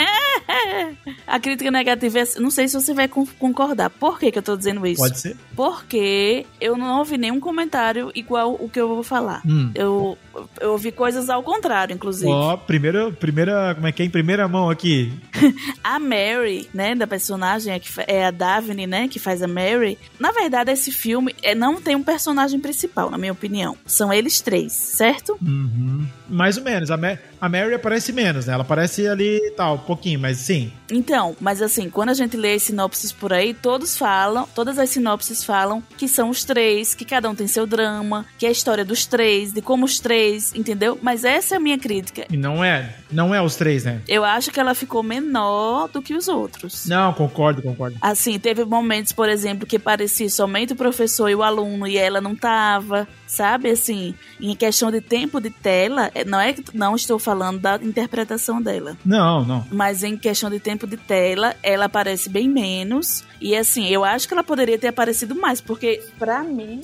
A 1.31 1.39
crítica 1.39 1.71
negativa 1.71 2.19
é. 2.19 2.25
Não 2.41 2.51
sei 2.51 2.67
se 2.67 2.75
você 2.75 2.93
vai 2.93 3.07
concordar. 3.07 3.89
Por 3.89 4.19
que, 4.19 4.33
que 4.33 4.39
eu 4.39 4.43
tô 4.43 4.57
dizendo 4.57 4.85
isso? 4.85 5.01
Pode 5.01 5.21
ser. 5.21 5.37
Porque 5.55 6.45
eu 6.61 6.77
não 6.77 6.99
ouvi 6.99 7.17
nenhum 7.17 7.39
comentário 7.39 8.11
igual 8.17 8.57
o 8.59 8.69
que 8.69 8.81
eu 8.81 8.89
vou 8.89 9.05
falar. 9.05 9.41
Hum. 9.47 9.71
Eu, 9.73 10.19
eu 10.61 10.73
ouvi 10.73 10.91
coisas 10.91 11.31
ao 11.31 11.41
contrário, 11.43 11.95
inclusive. 11.95 12.33
Ó, 12.33 12.55
oh, 12.55 12.59
primeira, 12.59 13.13
primeira. 13.13 13.75
Como 13.77 13.87
é 13.87 13.93
que 13.93 14.03
é? 14.03 14.07
Em 14.07 14.11
primeira 14.11 14.49
mão 14.49 14.69
aqui. 14.69 15.13
a 15.85 16.01
Mary, 16.01 16.69
né, 16.75 16.97
da 16.97 17.07
personagem, 17.07 17.73
é, 17.73 17.81
é 18.09 18.27
a 18.27 18.33
Daphne, 18.33 18.89
né, 18.89 19.07
que 19.07 19.21
faz 19.21 19.41
a 19.41 19.47
Mary. 19.47 19.97
Na 20.19 20.33
verdade, 20.33 20.73
esse 20.73 20.91
filme 20.91 21.35
é, 21.43 21.55
não 21.55 21.81
tem 21.81 21.95
um 21.95 22.03
personagem 22.03 22.59
principal, 22.59 23.09
na 23.09 23.17
minha 23.17 23.33
opinião. 23.33 23.77
São 23.87 24.13
eles 24.13 24.41
três, 24.41 24.73
certo? 24.73 25.39
Uhum. 25.41 26.07
Mais 26.29 26.57
ou 26.57 26.65
menos. 26.65 26.91
A, 26.91 26.97
Ma 26.97 27.17
a 27.41 27.49
Mary 27.49 27.75
aparece 27.75 28.13
menos, 28.13 28.47
né? 28.47 28.55
Ela 28.55 28.63
aparece 28.63 29.07
ali 29.07 29.53
tal, 29.57 29.77
um 29.77 29.79
pouquinho, 29.79 30.19
mas 30.19 30.39
sim. 30.39 30.73
Então, 30.91 31.20
mas 31.41 31.63
assim, 31.63 31.89
quando 31.91 32.11
a 32.11 32.15
gente 32.15 32.37
lê 32.37 32.55
as 32.55 32.63
sinopses 32.63 33.13
por 33.13 33.33
aí, 33.33 33.55
todos 33.55 33.97
falam, 33.97 34.49
todas 34.55 34.79
as 34.79 34.91
sinopses 34.91 35.45
falam 35.45 35.83
que 35.97 36.09
são 36.09 36.31
os 36.31 36.45
três, 36.45 36.95
que 36.95 37.05
cada 37.05 37.29
um 37.29 37.35
tem 37.35 37.47
seu 37.47 37.67
drama, 37.67 38.27
que 38.39 38.47
é 38.47 38.49
a 38.49 38.53
história 38.53 38.85
dos 38.85 39.07
três, 39.07 39.53
de 39.53 39.63
como 39.63 39.85
os 39.85 39.99
três, 39.99 40.55
entendeu? 40.55 40.99
Mas 41.03 41.25
essa 41.25 41.55
é 41.55 41.59
a 41.59 41.61
minha 41.61 41.79
crítica. 41.79 42.27
E 42.31 42.37
não 42.37 42.65
é, 42.65 42.95
não 43.11 43.35
é 43.35 43.43
os 43.43 43.57
três, 43.57 43.85
né? 43.85 44.01
Eu 44.09 44.25
acho 44.25 44.51
que 44.51 44.61
ela 44.61 44.75
ficou 44.75 45.03
menor 45.03 45.89
do 45.89 46.03
que 46.03 46.15
os 46.15 46.29
outros. 46.29 46.87
Não, 46.87 47.13
concordo, 47.13 47.63
concordo. 47.63 47.97
Assim, 48.01 48.39
teve 48.39 48.65
momentos, 48.65 49.13
por 49.13 49.29
exemplo, 49.29 49.67
que 49.67 49.79
parecia 49.79 50.29
somente 50.29 50.73
o 50.73 50.77
professor 50.77 51.29
e 51.29 51.35
o 51.35 51.43
aluno 51.43 51.87
e 51.87 51.97
ela 51.97 52.21
não 52.21 52.35
tava, 52.35 53.09
sabe? 53.31 53.71
Assim, 53.71 54.15
em 54.41 54.57
questão 54.57 54.91
de 54.91 55.01
tempo 55.01 55.41
de 55.41 55.51
tela, 55.51 56.11
é, 56.15 56.25
não 56.25 56.41
é 56.41 56.53
que 56.53 56.77
não 56.77 56.97
estou 56.97 57.19
falando 57.19 57.61
da 57.61 57.77
interpretação 57.77 58.61
dela. 58.61 58.97
Não, 59.05 59.45
não. 59.45 59.65
Mas 59.71 60.03
em 60.03 60.17
questão 60.17 60.51
de 60.51 60.59
tempo 60.59 60.87
de 60.87 60.97
tela, 60.97 61.55
ela 61.63 61.85
aparece 61.85 62.29
bem 62.29 62.49
menos. 62.49 63.25
E 63.41 63.55
assim, 63.55 63.87
eu 63.87 64.05
acho 64.05 64.27
que 64.27 64.35
ela 64.35 64.43
poderia 64.43 64.79
ter 64.79 64.89
aparecido 64.89 65.35
mais, 65.35 65.61
porque 65.61 66.03
para 66.19 66.43
mim 66.43 66.81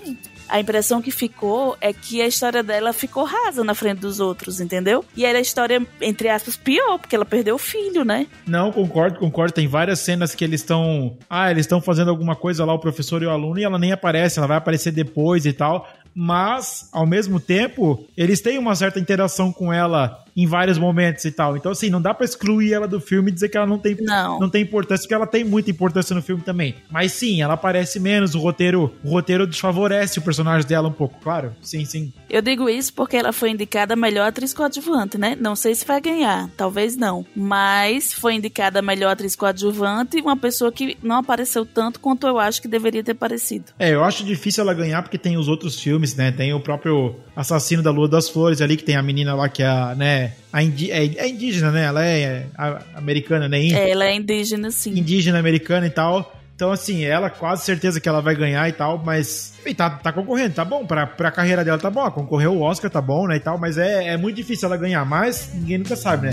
a 0.48 0.60
impressão 0.60 1.02
que 1.02 1.10
ficou 1.10 1.76
é 1.80 1.92
que 1.92 2.22
a 2.22 2.26
história 2.26 2.62
dela 2.62 2.92
ficou 2.92 3.24
rasa 3.24 3.64
na 3.64 3.74
frente 3.74 3.98
dos 3.98 4.20
outros, 4.20 4.60
entendeu? 4.60 5.04
E 5.16 5.24
era 5.24 5.38
a 5.38 5.40
história, 5.40 5.84
entre 6.00 6.28
aspas, 6.28 6.56
pior, 6.56 6.98
porque 6.98 7.16
ela 7.16 7.24
perdeu 7.24 7.56
o 7.56 7.58
filho, 7.58 8.04
né? 8.04 8.26
Não, 8.46 8.70
concordo, 8.70 9.18
concordo. 9.18 9.52
Tem 9.52 9.66
várias 9.66 9.98
cenas 9.98 10.34
que 10.34 10.44
eles 10.44 10.60
estão. 10.60 11.18
Ah, 11.28 11.50
eles 11.50 11.66
estão 11.66 11.80
fazendo 11.80 12.10
alguma 12.10 12.36
coisa 12.36 12.64
lá, 12.64 12.72
o 12.72 12.78
professor 12.78 13.22
e 13.22 13.26
o 13.26 13.30
aluno, 13.30 13.58
e 13.58 13.64
ela 13.64 13.78
nem 13.78 13.90
aparece, 13.90 14.38
ela 14.38 14.46
vai 14.46 14.56
aparecer 14.56 14.92
depois 14.92 15.44
e 15.44 15.52
tal. 15.52 15.88
Mas, 16.18 16.88
ao 16.92 17.06
mesmo 17.06 17.38
tempo, 17.38 18.02
eles 18.16 18.40
têm 18.40 18.56
uma 18.56 18.74
certa 18.74 18.98
interação 18.98 19.52
com 19.52 19.70
ela 19.70 20.24
em 20.36 20.46
vários 20.46 20.76
momentos 20.78 21.24
e 21.24 21.30
tal. 21.30 21.56
Então, 21.56 21.72
assim, 21.72 21.88
não 21.88 22.00
dá 22.02 22.12
pra 22.12 22.24
excluir 22.24 22.72
ela 22.72 22.86
do 22.86 23.00
filme 23.00 23.30
e 23.30 23.34
dizer 23.34 23.48
que 23.48 23.56
ela 23.56 23.66
não 23.66 23.78
tem, 23.78 23.96
Não. 24.00 24.38
não 24.38 24.50
tem 24.50 24.62
importância, 24.62 25.02
porque 25.04 25.14
ela 25.14 25.26
tem 25.26 25.44
muita 25.44 25.70
importância 25.70 26.14
no 26.14 26.20
filme 26.22 26.42
também. 26.42 26.74
Mas 26.90 27.12
sim, 27.12 27.40
ela 27.40 27.54
aparece 27.54 27.98
menos, 27.98 28.34
o 28.34 28.38
roteiro, 28.38 28.92
o 29.02 29.10
roteiro 29.10 29.46
desfavorece 29.46 30.18
o 30.18 30.22
personagem 30.22 30.66
dela 30.68 30.88
um 30.88 30.92
pouco, 30.92 31.18
claro. 31.22 31.52
Sim, 31.62 31.84
sim. 31.84 32.12
Eu 32.28 32.42
digo 32.42 32.68
isso 32.68 32.92
porque 32.92 33.16
ela 33.16 33.32
foi 33.32 33.50
indicada 33.50 33.94
a 33.94 33.96
melhor 33.96 34.28
atriz 34.28 34.52
coadjuvante, 34.52 35.16
né? 35.16 35.36
Não 35.40 35.56
sei 35.56 35.74
se 35.74 35.86
vai 35.86 36.00
ganhar, 36.00 36.50
talvez 36.56 36.96
não. 36.96 37.24
Mas 37.34 38.12
foi 38.12 38.34
indicada 38.34 38.80
a 38.80 38.82
melhor 38.82 39.10
atriz 39.12 39.34
coadjuvante 39.34 40.18
e 40.18 40.20
uma 40.20 40.36
pessoa 40.36 40.70
que 40.70 40.96
não 41.02 41.16
apareceu 41.16 41.64
tanto 41.64 41.98
quanto 42.00 42.26
eu 42.26 42.38
acho 42.38 42.60
que 42.60 42.68
deveria 42.68 43.02
ter 43.02 43.12
aparecido. 43.12 43.66
É, 43.78 43.94
eu 43.94 44.04
acho 44.04 44.24
difícil 44.24 44.62
ela 44.62 44.74
ganhar 44.74 45.02
porque 45.02 45.16
tem 45.18 45.36
os 45.36 45.48
outros 45.48 45.80
filmes, 45.80 46.14
né? 46.14 46.30
Tem 46.30 46.52
o 46.52 46.60
próprio 46.60 47.14
Assassino 47.34 47.82
da 47.82 47.90
Lua 47.90 48.08
das 48.08 48.28
Flores 48.28 48.60
ali, 48.60 48.76
que 48.76 48.84
tem 48.84 48.96
a 48.96 49.02
menina 49.02 49.34
lá 49.34 49.48
que 49.48 49.62
é 49.62 49.66
a, 49.66 49.94
né? 50.26 50.32
A 50.52 50.62
indi 50.62 50.90
é, 50.90 51.04
é 51.04 51.28
indígena, 51.28 51.70
né? 51.70 51.84
Ela 51.84 52.04
é 52.04 52.46
a- 52.56 52.80
americana, 52.94 53.48
né? 53.48 53.62
Índia. 53.62 53.78
Ela 53.78 54.06
é 54.06 54.14
indígena, 54.14 54.70
sim. 54.70 54.90
indígena 54.90 55.38
americana 55.38 55.86
e 55.86 55.90
tal. 55.90 56.32
Então, 56.54 56.72
assim, 56.72 57.04
ela 57.04 57.28
quase 57.28 57.64
certeza 57.66 58.00
que 58.00 58.08
ela 58.08 58.22
vai 58.22 58.34
ganhar 58.34 58.66
e 58.66 58.72
tal, 58.72 58.96
mas. 59.04 59.52
Enfim, 59.60 59.74
tá, 59.74 59.90
tá 59.90 60.10
concorrendo, 60.10 60.54
tá 60.54 60.64
bom. 60.64 60.86
Pra, 60.86 61.06
pra 61.06 61.30
carreira 61.30 61.62
dela 61.62 61.76
tá 61.78 61.90
bom. 61.90 62.10
Concorreu 62.10 62.54
o 62.54 62.62
Oscar, 62.62 62.90
tá 62.90 63.00
bom, 63.00 63.26
né? 63.26 63.36
E 63.36 63.40
tal, 63.40 63.58
mas 63.58 63.76
é, 63.76 64.08
é 64.08 64.16
muito 64.16 64.36
difícil 64.36 64.66
ela 64.66 64.76
ganhar. 64.78 65.04
Mas 65.04 65.50
ninguém 65.52 65.76
nunca 65.78 65.94
sabe, 65.96 66.28
né? 66.28 66.32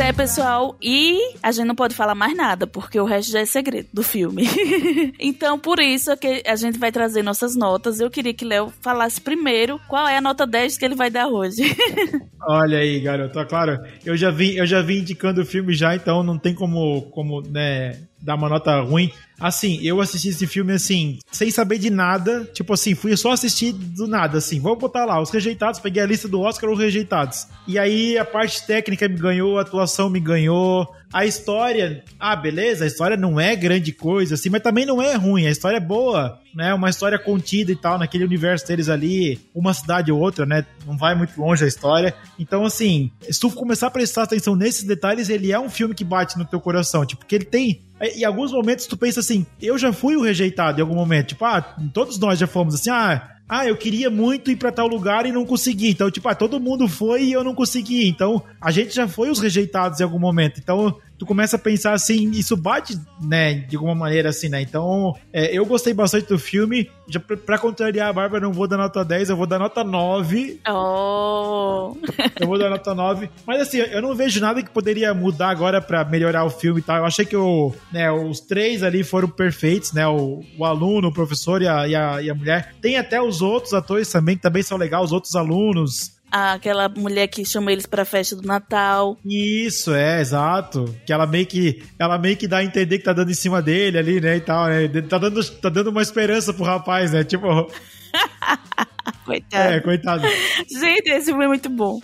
É, 0.00 0.14
pessoal, 0.14 0.76
e 0.80 1.34
a 1.42 1.52
gente 1.52 1.66
não 1.66 1.74
pode 1.74 1.94
falar 1.94 2.14
mais 2.14 2.34
nada, 2.34 2.66
porque 2.66 2.98
o 2.98 3.04
resto 3.04 3.30
já 3.30 3.40
é 3.40 3.44
segredo 3.44 3.86
do 3.92 4.02
filme. 4.02 4.44
então, 5.20 5.58
por 5.58 5.78
isso 5.78 6.10
é 6.10 6.16
que 6.16 6.42
a 6.46 6.56
gente 6.56 6.78
vai 6.78 6.90
trazer 6.90 7.22
nossas 7.22 7.54
notas. 7.54 8.00
Eu 8.00 8.10
queria 8.10 8.32
que 8.32 8.44
Léo 8.44 8.72
falasse 8.80 9.20
primeiro 9.20 9.78
qual 9.86 10.08
é 10.08 10.16
a 10.16 10.20
nota 10.20 10.46
10 10.46 10.78
que 10.78 10.84
ele 10.86 10.94
vai 10.94 11.10
dar 11.10 11.28
hoje. 11.28 11.76
Olha 12.48 12.78
aí, 12.78 12.98
garoto. 12.98 13.44
Claro, 13.46 13.78
eu 14.04 14.16
já 14.16 14.30
vim, 14.30 14.52
eu 14.52 14.66
já 14.66 14.80
vim 14.80 15.00
indicando 15.00 15.42
o 15.42 15.46
filme 15.46 15.74
já, 15.74 15.94
então 15.94 16.22
não 16.22 16.38
tem 16.38 16.54
como, 16.54 17.02
como 17.10 17.42
né, 17.42 17.98
dar 18.20 18.36
uma 18.36 18.48
nota 18.48 18.80
ruim. 18.80 19.12
Assim, 19.40 19.80
eu 19.82 20.00
assisti 20.00 20.28
esse 20.28 20.46
filme 20.46 20.74
assim, 20.74 21.18
sem 21.32 21.50
saber 21.50 21.78
de 21.78 21.88
nada. 21.88 22.44
Tipo 22.52 22.74
assim, 22.74 22.94
fui 22.94 23.16
só 23.16 23.32
assistir 23.32 23.72
do 23.72 24.06
nada, 24.06 24.38
assim. 24.38 24.60
Vou 24.60 24.76
botar 24.76 25.06
lá, 25.06 25.20
os 25.20 25.30
rejeitados, 25.30 25.80
peguei 25.80 26.02
a 26.02 26.06
lista 26.06 26.28
do 26.28 26.40
Oscar, 26.40 26.70
os 26.70 26.78
rejeitados. 26.78 27.46
E 27.66 27.78
aí 27.78 28.18
a 28.18 28.24
parte 28.24 28.66
técnica 28.66 29.08
me 29.08 29.16
ganhou, 29.16 29.58
a 29.58 29.62
atuação 29.62 30.10
me 30.10 30.20
ganhou. 30.20 30.86
A 31.12 31.26
história, 31.26 32.04
ah, 32.20 32.36
beleza, 32.36 32.84
a 32.84 32.86
história 32.86 33.16
não 33.16 33.40
é 33.40 33.56
grande 33.56 33.92
coisa, 33.92 34.36
assim, 34.36 34.48
mas 34.48 34.62
também 34.62 34.86
não 34.86 35.02
é 35.02 35.14
ruim, 35.16 35.44
a 35.44 35.50
história 35.50 35.78
é 35.78 35.80
boa, 35.80 36.38
né? 36.54 36.72
Uma 36.72 36.88
história 36.88 37.18
contida 37.18 37.72
e 37.72 37.76
tal, 37.76 37.98
naquele 37.98 38.24
universo 38.24 38.64
deles 38.68 38.88
ali, 38.88 39.40
uma 39.52 39.74
cidade 39.74 40.12
ou 40.12 40.20
outra, 40.20 40.46
né? 40.46 40.64
Não 40.86 40.96
vai 40.96 41.16
muito 41.16 41.40
longe 41.40 41.64
a 41.64 41.66
história. 41.68 42.14
Então, 42.38 42.64
assim, 42.64 43.10
se 43.28 43.40
tu 43.40 43.50
começar 43.50 43.88
a 43.88 43.90
prestar 43.90 44.22
atenção 44.22 44.54
nesses 44.54 44.84
detalhes, 44.84 45.28
ele 45.28 45.50
é 45.50 45.58
um 45.58 45.68
filme 45.68 45.96
que 45.96 46.04
bate 46.04 46.38
no 46.38 46.44
teu 46.44 46.60
coração, 46.60 47.04
tipo, 47.04 47.26
que 47.26 47.34
ele 47.34 47.44
tem. 47.44 47.80
Em 48.00 48.24
alguns 48.24 48.52
momentos 48.52 48.86
tu 48.86 48.96
pensa 48.96 49.20
assim, 49.20 49.44
eu 49.60 49.76
já 49.76 49.92
fui 49.92 50.16
o 50.16 50.22
rejeitado 50.22 50.78
em 50.78 50.82
algum 50.82 50.94
momento, 50.94 51.28
tipo, 51.28 51.44
ah, 51.44 51.60
todos 51.92 52.18
nós 52.18 52.38
já 52.38 52.46
fomos 52.46 52.74
assim, 52.74 52.90
ah, 52.90 53.36
ah, 53.50 53.66
eu 53.66 53.76
queria 53.76 54.08
muito 54.08 54.48
ir 54.50 54.56
pra 54.56 54.70
tal 54.70 54.86
lugar 54.86 55.26
e 55.26 55.32
não 55.32 55.44
consegui. 55.44 55.90
Então, 55.90 56.08
tipo, 56.08 56.28
ah, 56.28 56.36
todo 56.36 56.60
mundo 56.60 56.86
foi 56.86 57.24
e 57.24 57.32
eu 57.32 57.42
não 57.42 57.52
consegui. 57.52 58.08
Então, 58.08 58.40
a 58.60 58.70
gente 58.70 58.94
já 58.94 59.08
foi 59.08 59.28
os 59.28 59.40
rejeitados 59.40 59.98
em 59.98 60.04
algum 60.04 60.20
momento. 60.20 60.60
Então, 60.60 60.96
tu 61.20 61.26
começa 61.26 61.56
a 61.56 61.58
pensar 61.58 61.92
assim, 61.92 62.30
isso 62.30 62.56
bate, 62.56 62.98
né, 63.20 63.52
de 63.68 63.76
alguma 63.76 63.94
maneira 63.94 64.30
assim, 64.30 64.48
né? 64.48 64.62
Então, 64.62 65.14
é, 65.30 65.54
eu 65.54 65.66
gostei 65.66 65.92
bastante 65.92 66.28
do 66.28 66.38
filme. 66.38 66.90
Já 67.06 67.20
pra, 67.20 67.36
pra 67.36 67.58
contrariar 67.58 68.08
a 68.08 68.12
Bárbara, 68.12 68.42
eu 68.42 68.48
não 68.48 68.54
vou 68.54 68.66
dar 68.66 68.78
nota 68.78 69.04
10, 69.04 69.28
eu 69.28 69.36
vou 69.36 69.46
dar 69.46 69.58
nota 69.58 69.84
9. 69.84 70.60
Oh! 70.66 71.94
Eu 72.40 72.46
vou 72.46 72.58
dar 72.58 72.70
nota 72.70 72.94
9. 72.94 73.28
Mas 73.46 73.60
assim, 73.60 73.76
eu 73.76 74.00
não 74.00 74.14
vejo 74.14 74.40
nada 74.40 74.62
que 74.62 74.70
poderia 74.70 75.12
mudar 75.12 75.50
agora 75.50 75.82
pra 75.82 76.06
melhorar 76.06 76.44
o 76.44 76.50
filme 76.50 76.80
e 76.80 76.82
tal. 76.82 76.96
Eu 76.96 77.04
achei 77.04 77.26
que 77.26 77.36
o, 77.36 77.74
né, 77.92 78.10
os 78.10 78.40
três 78.40 78.82
ali 78.82 79.04
foram 79.04 79.28
perfeitos, 79.28 79.92
né? 79.92 80.06
O, 80.06 80.42
o 80.56 80.64
aluno, 80.64 81.08
o 81.08 81.12
professor 81.12 81.60
e 81.60 81.68
a, 81.68 81.86
e, 81.86 81.94
a, 81.94 82.22
e 82.22 82.30
a 82.30 82.34
mulher. 82.34 82.74
Tem 82.80 82.96
até 82.96 83.20
os 83.20 83.42
outros 83.42 83.74
atores 83.74 84.10
também, 84.10 84.36
que 84.36 84.42
também 84.42 84.62
são 84.62 84.78
legais, 84.78 85.04
os 85.04 85.12
outros 85.12 85.36
alunos. 85.36 86.18
Aquela 86.30 86.88
mulher 86.88 87.26
que 87.26 87.44
chama 87.44 87.72
eles 87.72 87.86
pra 87.86 88.04
festa 88.04 88.36
do 88.36 88.46
Natal. 88.46 89.18
Isso, 89.24 89.92
é, 89.94 90.20
exato. 90.20 90.94
Que 91.04 91.12
ela 91.12 91.26
meio 91.26 91.46
que, 91.46 91.82
ela 91.98 92.18
meio 92.18 92.36
que 92.36 92.46
dá 92.46 92.58
a 92.58 92.64
entender 92.64 92.98
que 92.98 93.04
tá 93.04 93.12
dando 93.12 93.30
em 93.30 93.34
cima 93.34 93.60
dele 93.60 93.98
ali, 93.98 94.20
né, 94.20 94.36
e 94.36 94.40
tal, 94.40 94.66
né? 94.66 94.88
Tá 95.08 95.18
dando, 95.18 95.44
tá 95.56 95.68
dando 95.68 95.90
uma 95.90 96.02
esperança 96.02 96.52
pro 96.52 96.64
rapaz, 96.64 97.12
né? 97.12 97.24
Tipo, 97.24 97.48
Coitado. 99.24 99.72
é, 99.72 99.80
coitado. 99.80 100.22
Gente, 100.68 101.08
esse 101.08 101.26
filme 101.26 101.44
é 101.44 101.48
muito 101.48 101.68
bom. 101.68 102.00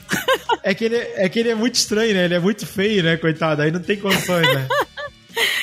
É 0.63 0.75
que, 0.75 0.85
ele, 0.85 0.97
é 0.97 1.29
que 1.29 1.39
ele 1.39 1.49
é 1.51 1.55
muito 1.55 1.75
estranho, 1.75 2.15
né? 2.15 2.25
Ele 2.25 2.35
é 2.35 2.39
muito 2.39 2.67
feio, 2.67 3.03
né, 3.03 3.17
coitado? 3.17 3.63
Aí 3.63 3.71
não 3.71 3.81
tem 3.81 3.97
condições, 3.97 4.47
né? 4.55 4.67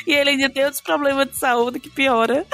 E 0.05 0.13
ele 0.13 0.31
ainda 0.31 0.49
tem 0.49 0.65
outros 0.65 0.81
problemas 0.81 1.27
de 1.29 1.37
saúde 1.37 1.79
que 1.79 1.89
piora. 1.89 2.45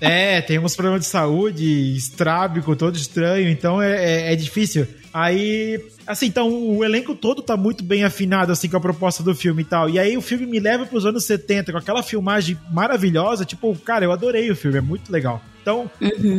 É, 0.00 0.40
tem 0.40 0.58
uns 0.58 0.74
problemas 0.74 1.02
de 1.02 1.08
saúde, 1.08 1.94
estrábico, 1.96 2.74
todo 2.74 2.96
estranho, 2.96 3.50
então 3.50 3.82
é, 3.82 4.28
é, 4.28 4.32
é 4.32 4.36
difícil. 4.36 4.86
Aí, 5.12 5.84
assim, 6.06 6.26
então 6.26 6.48
o 6.48 6.84
elenco 6.84 7.14
todo 7.14 7.42
tá 7.42 7.56
muito 7.56 7.82
bem 7.82 8.04
afinado, 8.04 8.52
assim, 8.52 8.68
com 8.68 8.76
a 8.76 8.80
proposta 8.80 9.22
do 9.22 9.34
filme 9.34 9.62
e 9.62 9.64
tal. 9.64 9.90
E 9.90 9.98
aí 9.98 10.16
o 10.16 10.22
filme 10.22 10.46
me 10.46 10.60
leva 10.60 10.86
pros 10.86 11.04
anos 11.04 11.24
70, 11.24 11.72
com 11.72 11.78
aquela 11.78 12.02
filmagem 12.02 12.56
maravilhosa. 12.70 13.44
Tipo, 13.44 13.76
cara, 13.78 14.04
eu 14.04 14.12
adorei 14.12 14.50
o 14.50 14.56
filme, 14.56 14.78
é 14.78 14.82
muito 14.82 15.10
legal. 15.10 15.42
Então, 15.62 15.90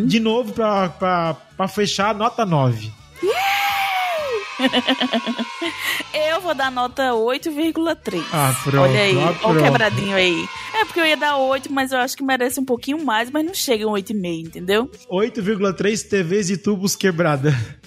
de 0.08 0.20
novo, 0.20 0.54
pra, 0.54 0.90
pra, 0.90 1.34
pra 1.56 1.68
fechar, 1.68 2.16
nota 2.16 2.46
9. 2.46 2.92
Eu 6.13 6.41
vou 6.41 6.54
dar 6.54 6.71
nota 6.71 7.12
8,3. 7.12 8.24
Ah, 8.32 8.54
pronto. 8.63 8.84
Olha 8.84 9.02
aí, 9.02 9.17
ah, 9.17 9.36
olha 9.43 9.60
o 9.60 9.63
quebradinho 9.63 10.15
aí. 10.15 10.47
É 10.74 10.86
porque 10.86 11.00
eu 11.00 11.06
ia 11.06 11.17
dar 11.17 11.38
8, 11.38 11.71
mas 11.71 11.91
eu 11.91 12.00
acho 12.00 12.17
que 12.17 12.24
merece 12.24 12.60
um 12.60 12.65
pouquinho 12.65 13.04
mais, 13.04 13.30
mas 13.30 13.45
não 13.45 13.54
chega 13.54 13.84
em 13.84 13.88
8,5, 13.88 14.47
entendeu? 14.47 14.89
8,3 15.10 16.10
TVs 16.10 16.50
e 16.50 16.58
tubos 16.58 16.95
quebrada. 16.95 17.52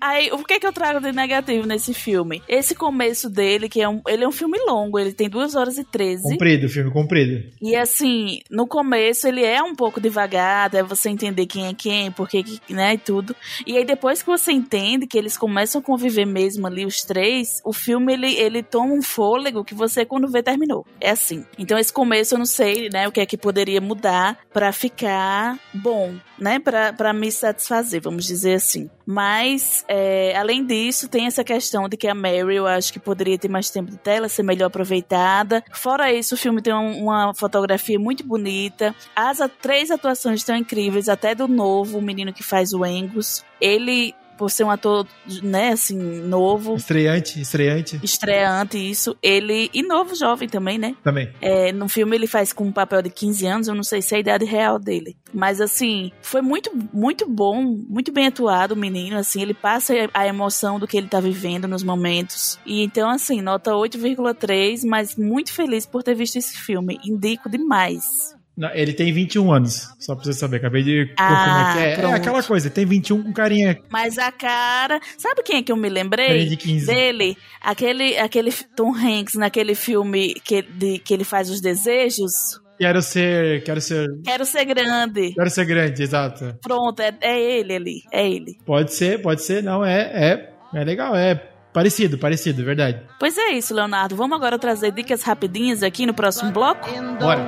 Aí, 0.00 0.30
o 0.32 0.44
que 0.44 0.54
é 0.54 0.60
que 0.60 0.66
eu 0.66 0.72
trago 0.72 1.00
de 1.00 1.12
negativo 1.12 1.66
nesse 1.66 1.94
filme? 1.94 2.42
Esse 2.48 2.74
começo 2.74 3.30
dele, 3.30 3.68
que 3.68 3.80
é 3.80 3.88
um, 3.88 4.00
ele 4.06 4.24
é 4.24 4.28
um 4.28 4.32
filme 4.32 4.58
longo, 4.66 4.98
ele 4.98 5.12
tem 5.12 5.28
2 5.28 5.54
horas 5.54 5.78
e 5.78 5.84
13. 5.84 6.22
Comprido, 6.22 6.68
filme 6.68 6.90
comprido. 6.90 7.42
E 7.62 7.74
assim, 7.74 8.40
no 8.50 8.66
começo 8.66 9.26
ele 9.26 9.44
é 9.44 9.62
um 9.62 9.74
pouco 9.74 10.00
devagar, 10.00 10.66
até 10.66 10.82
você 10.82 11.08
entender 11.08 11.46
quem 11.46 11.66
é 11.66 11.74
quem, 11.74 12.10
porque, 12.10 12.44
né, 12.68 12.94
e 12.94 12.98
tudo. 12.98 13.34
E 13.66 13.76
aí 13.76 13.84
depois 13.84 14.22
que 14.22 14.28
você 14.28 14.52
entende 14.52 14.85
que 15.06 15.16
eles 15.18 15.36
começam 15.36 15.80
a 15.80 15.84
conviver 15.84 16.24
mesmo 16.26 16.66
ali, 16.66 16.84
os 16.84 17.02
três, 17.02 17.60
o 17.64 17.72
filme 17.72 18.12
ele, 18.12 18.34
ele 18.34 18.62
toma 18.62 18.92
um 18.94 19.02
fôlego 19.02 19.64
que 19.64 19.74
você 19.74 20.04
quando 20.04 20.28
vê 20.28 20.42
terminou. 20.42 20.86
É 21.00 21.10
assim. 21.10 21.44
Então 21.58 21.78
esse 21.78 21.92
começo 21.92 22.34
eu 22.34 22.38
não 22.38 22.46
sei, 22.46 22.88
né, 22.90 23.08
o 23.08 23.12
que 23.12 23.20
é 23.20 23.26
que 23.26 23.36
poderia 23.36 23.80
mudar 23.80 24.38
pra 24.52 24.70
ficar 24.72 25.58
bom, 25.74 26.14
né, 26.38 26.58
pra, 26.58 26.92
pra 26.92 27.12
me 27.12 27.32
satisfazer, 27.32 28.00
vamos 28.00 28.24
dizer 28.24 28.54
assim. 28.54 28.88
Mas, 29.08 29.84
é, 29.88 30.36
além 30.36 30.64
disso, 30.66 31.08
tem 31.08 31.26
essa 31.26 31.44
questão 31.44 31.88
de 31.88 31.96
que 31.96 32.08
a 32.08 32.14
Mary, 32.14 32.56
eu 32.56 32.66
acho 32.66 32.92
que 32.92 32.98
poderia 32.98 33.38
ter 33.38 33.48
mais 33.48 33.70
tempo 33.70 33.90
de 33.90 33.96
tela, 33.96 34.28
ser 34.28 34.42
melhor 34.42 34.66
aproveitada. 34.66 35.62
Fora 35.72 36.12
isso, 36.12 36.34
o 36.34 36.38
filme 36.38 36.60
tem 36.60 36.74
um- 36.74 37.04
uma 37.04 37.32
fotografia 37.32 37.98
muito 38.00 38.24
bonita. 38.26 38.94
As 39.14 39.38
três 39.62 39.90
atuações 39.92 40.40
estão 40.40 40.56
incríveis, 40.56 41.08
até 41.08 41.34
do 41.36 41.46
novo, 41.46 41.98
o 41.98 42.02
menino 42.02 42.32
que 42.32 42.42
faz 42.42 42.72
o 42.72 42.82
Angus. 42.82 43.44
Ele 43.60 44.12
por 44.36 44.50
ser 44.50 44.64
um 44.64 44.70
ator, 44.70 45.06
né, 45.42 45.70
assim, 45.70 45.96
novo. 45.96 46.76
Estreante, 46.76 47.40
estreante. 47.40 48.00
Estreante, 48.02 48.78
isso. 48.78 49.16
Ele. 49.22 49.70
E 49.72 49.82
novo, 49.82 50.14
jovem 50.14 50.48
também, 50.48 50.78
né? 50.78 50.94
Também. 51.02 51.32
É, 51.40 51.72
no 51.72 51.88
filme 51.88 52.16
ele 52.16 52.26
faz 52.26 52.52
com 52.52 52.64
um 52.64 52.72
papel 52.72 53.02
de 53.02 53.10
15 53.10 53.46
anos, 53.46 53.68
eu 53.68 53.74
não 53.74 53.82
sei 53.82 54.02
se 54.02 54.14
é 54.14 54.18
a 54.18 54.20
idade 54.20 54.44
real 54.44 54.78
dele. 54.78 55.16
Mas 55.32 55.60
assim, 55.60 56.12
foi 56.22 56.40
muito, 56.40 56.70
muito 56.92 57.28
bom, 57.28 57.62
muito 57.62 58.12
bem 58.12 58.26
atuado 58.26 58.74
o 58.74 58.76
menino, 58.76 59.16
assim, 59.18 59.42
ele 59.42 59.54
passa 59.54 59.92
a 60.12 60.26
emoção 60.26 60.78
do 60.78 60.86
que 60.86 60.96
ele 60.96 61.08
tá 61.08 61.20
vivendo 61.20 61.68
nos 61.68 61.82
momentos. 61.82 62.58
E 62.64 62.82
então, 62.82 63.10
assim, 63.10 63.40
nota 63.40 63.72
8,3, 63.72 64.86
mas 64.86 65.16
muito 65.16 65.52
feliz 65.52 65.86
por 65.86 66.02
ter 66.02 66.14
visto 66.14 66.36
esse 66.36 66.56
filme. 66.56 66.98
Indico 67.04 67.48
demais. 67.48 68.35
Não, 68.56 68.70
ele 68.72 68.94
tem 68.94 69.12
21 69.12 69.52
anos, 69.52 69.88
só 69.98 70.14
pra 70.14 70.24
você 70.24 70.32
saber. 70.32 70.56
Acabei 70.56 70.82
de. 70.82 71.12
Ah, 71.18 71.74
é, 71.78 72.00
é, 72.00 72.04
aquela 72.06 72.42
coisa, 72.42 72.70
tem 72.70 72.86
21 72.86 73.22
com 73.22 73.32
carinha. 73.32 73.78
Mas 73.90 74.16
a 74.16 74.32
cara. 74.32 74.98
Sabe 75.18 75.42
quem 75.42 75.58
é 75.58 75.62
que 75.62 75.70
eu 75.70 75.76
me 75.76 75.90
lembrei? 75.90 76.46
De 76.46 76.56
15. 76.56 76.86
Dele. 76.86 77.36
Aquele, 77.60 78.16
aquele 78.16 78.50
Tom 78.74 78.94
Hanks 78.94 79.34
naquele 79.34 79.74
filme 79.74 80.34
que, 80.42 80.62
de, 80.62 80.98
que 80.98 81.12
ele 81.12 81.24
faz 81.24 81.50
os 81.50 81.60
desejos. 81.60 82.32
Quero 82.78 83.02
ser. 83.02 83.62
Quero 83.62 83.80
ser. 83.80 84.08
Quero 84.24 84.46
ser 84.46 84.64
grande. 84.64 85.34
Quero 85.34 85.50
ser 85.50 85.64
grande, 85.66 86.02
exato. 86.02 86.58
Pronto, 86.62 87.00
é, 87.00 87.14
é 87.20 87.58
ele 87.58 87.74
ali. 87.74 88.02
É 88.10 88.26
ele. 88.26 88.56
Pode 88.64 88.94
ser, 88.94 89.20
pode 89.20 89.42
ser. 89.42 89.62
Não, 89.62 89.84
é. 89.84 90.00
É, 90.00 90.50
é 90.74 90.84
legal, 90.84 91.14
é. 91.14 91.55
Parecido, 91.76 92.16
parecido, 92.16 92.64
verdade. 92.64 93.02
Pois 93.20 93.36
é 93.36 93.50
isso, 93.50 93.74
Leonardo. 93.74 94.16
Vamos 94.16 94.34
agora 94.34 94.58
trazer 94.58 94.92
dicas 94.92 95.22
rapidinhas 95.22 95.82
aqui 95.82 96.06
no 96.06 96.14
próximo 96.14 96.50
bloco? 96.50 96.88
Bora. 97.20 97.42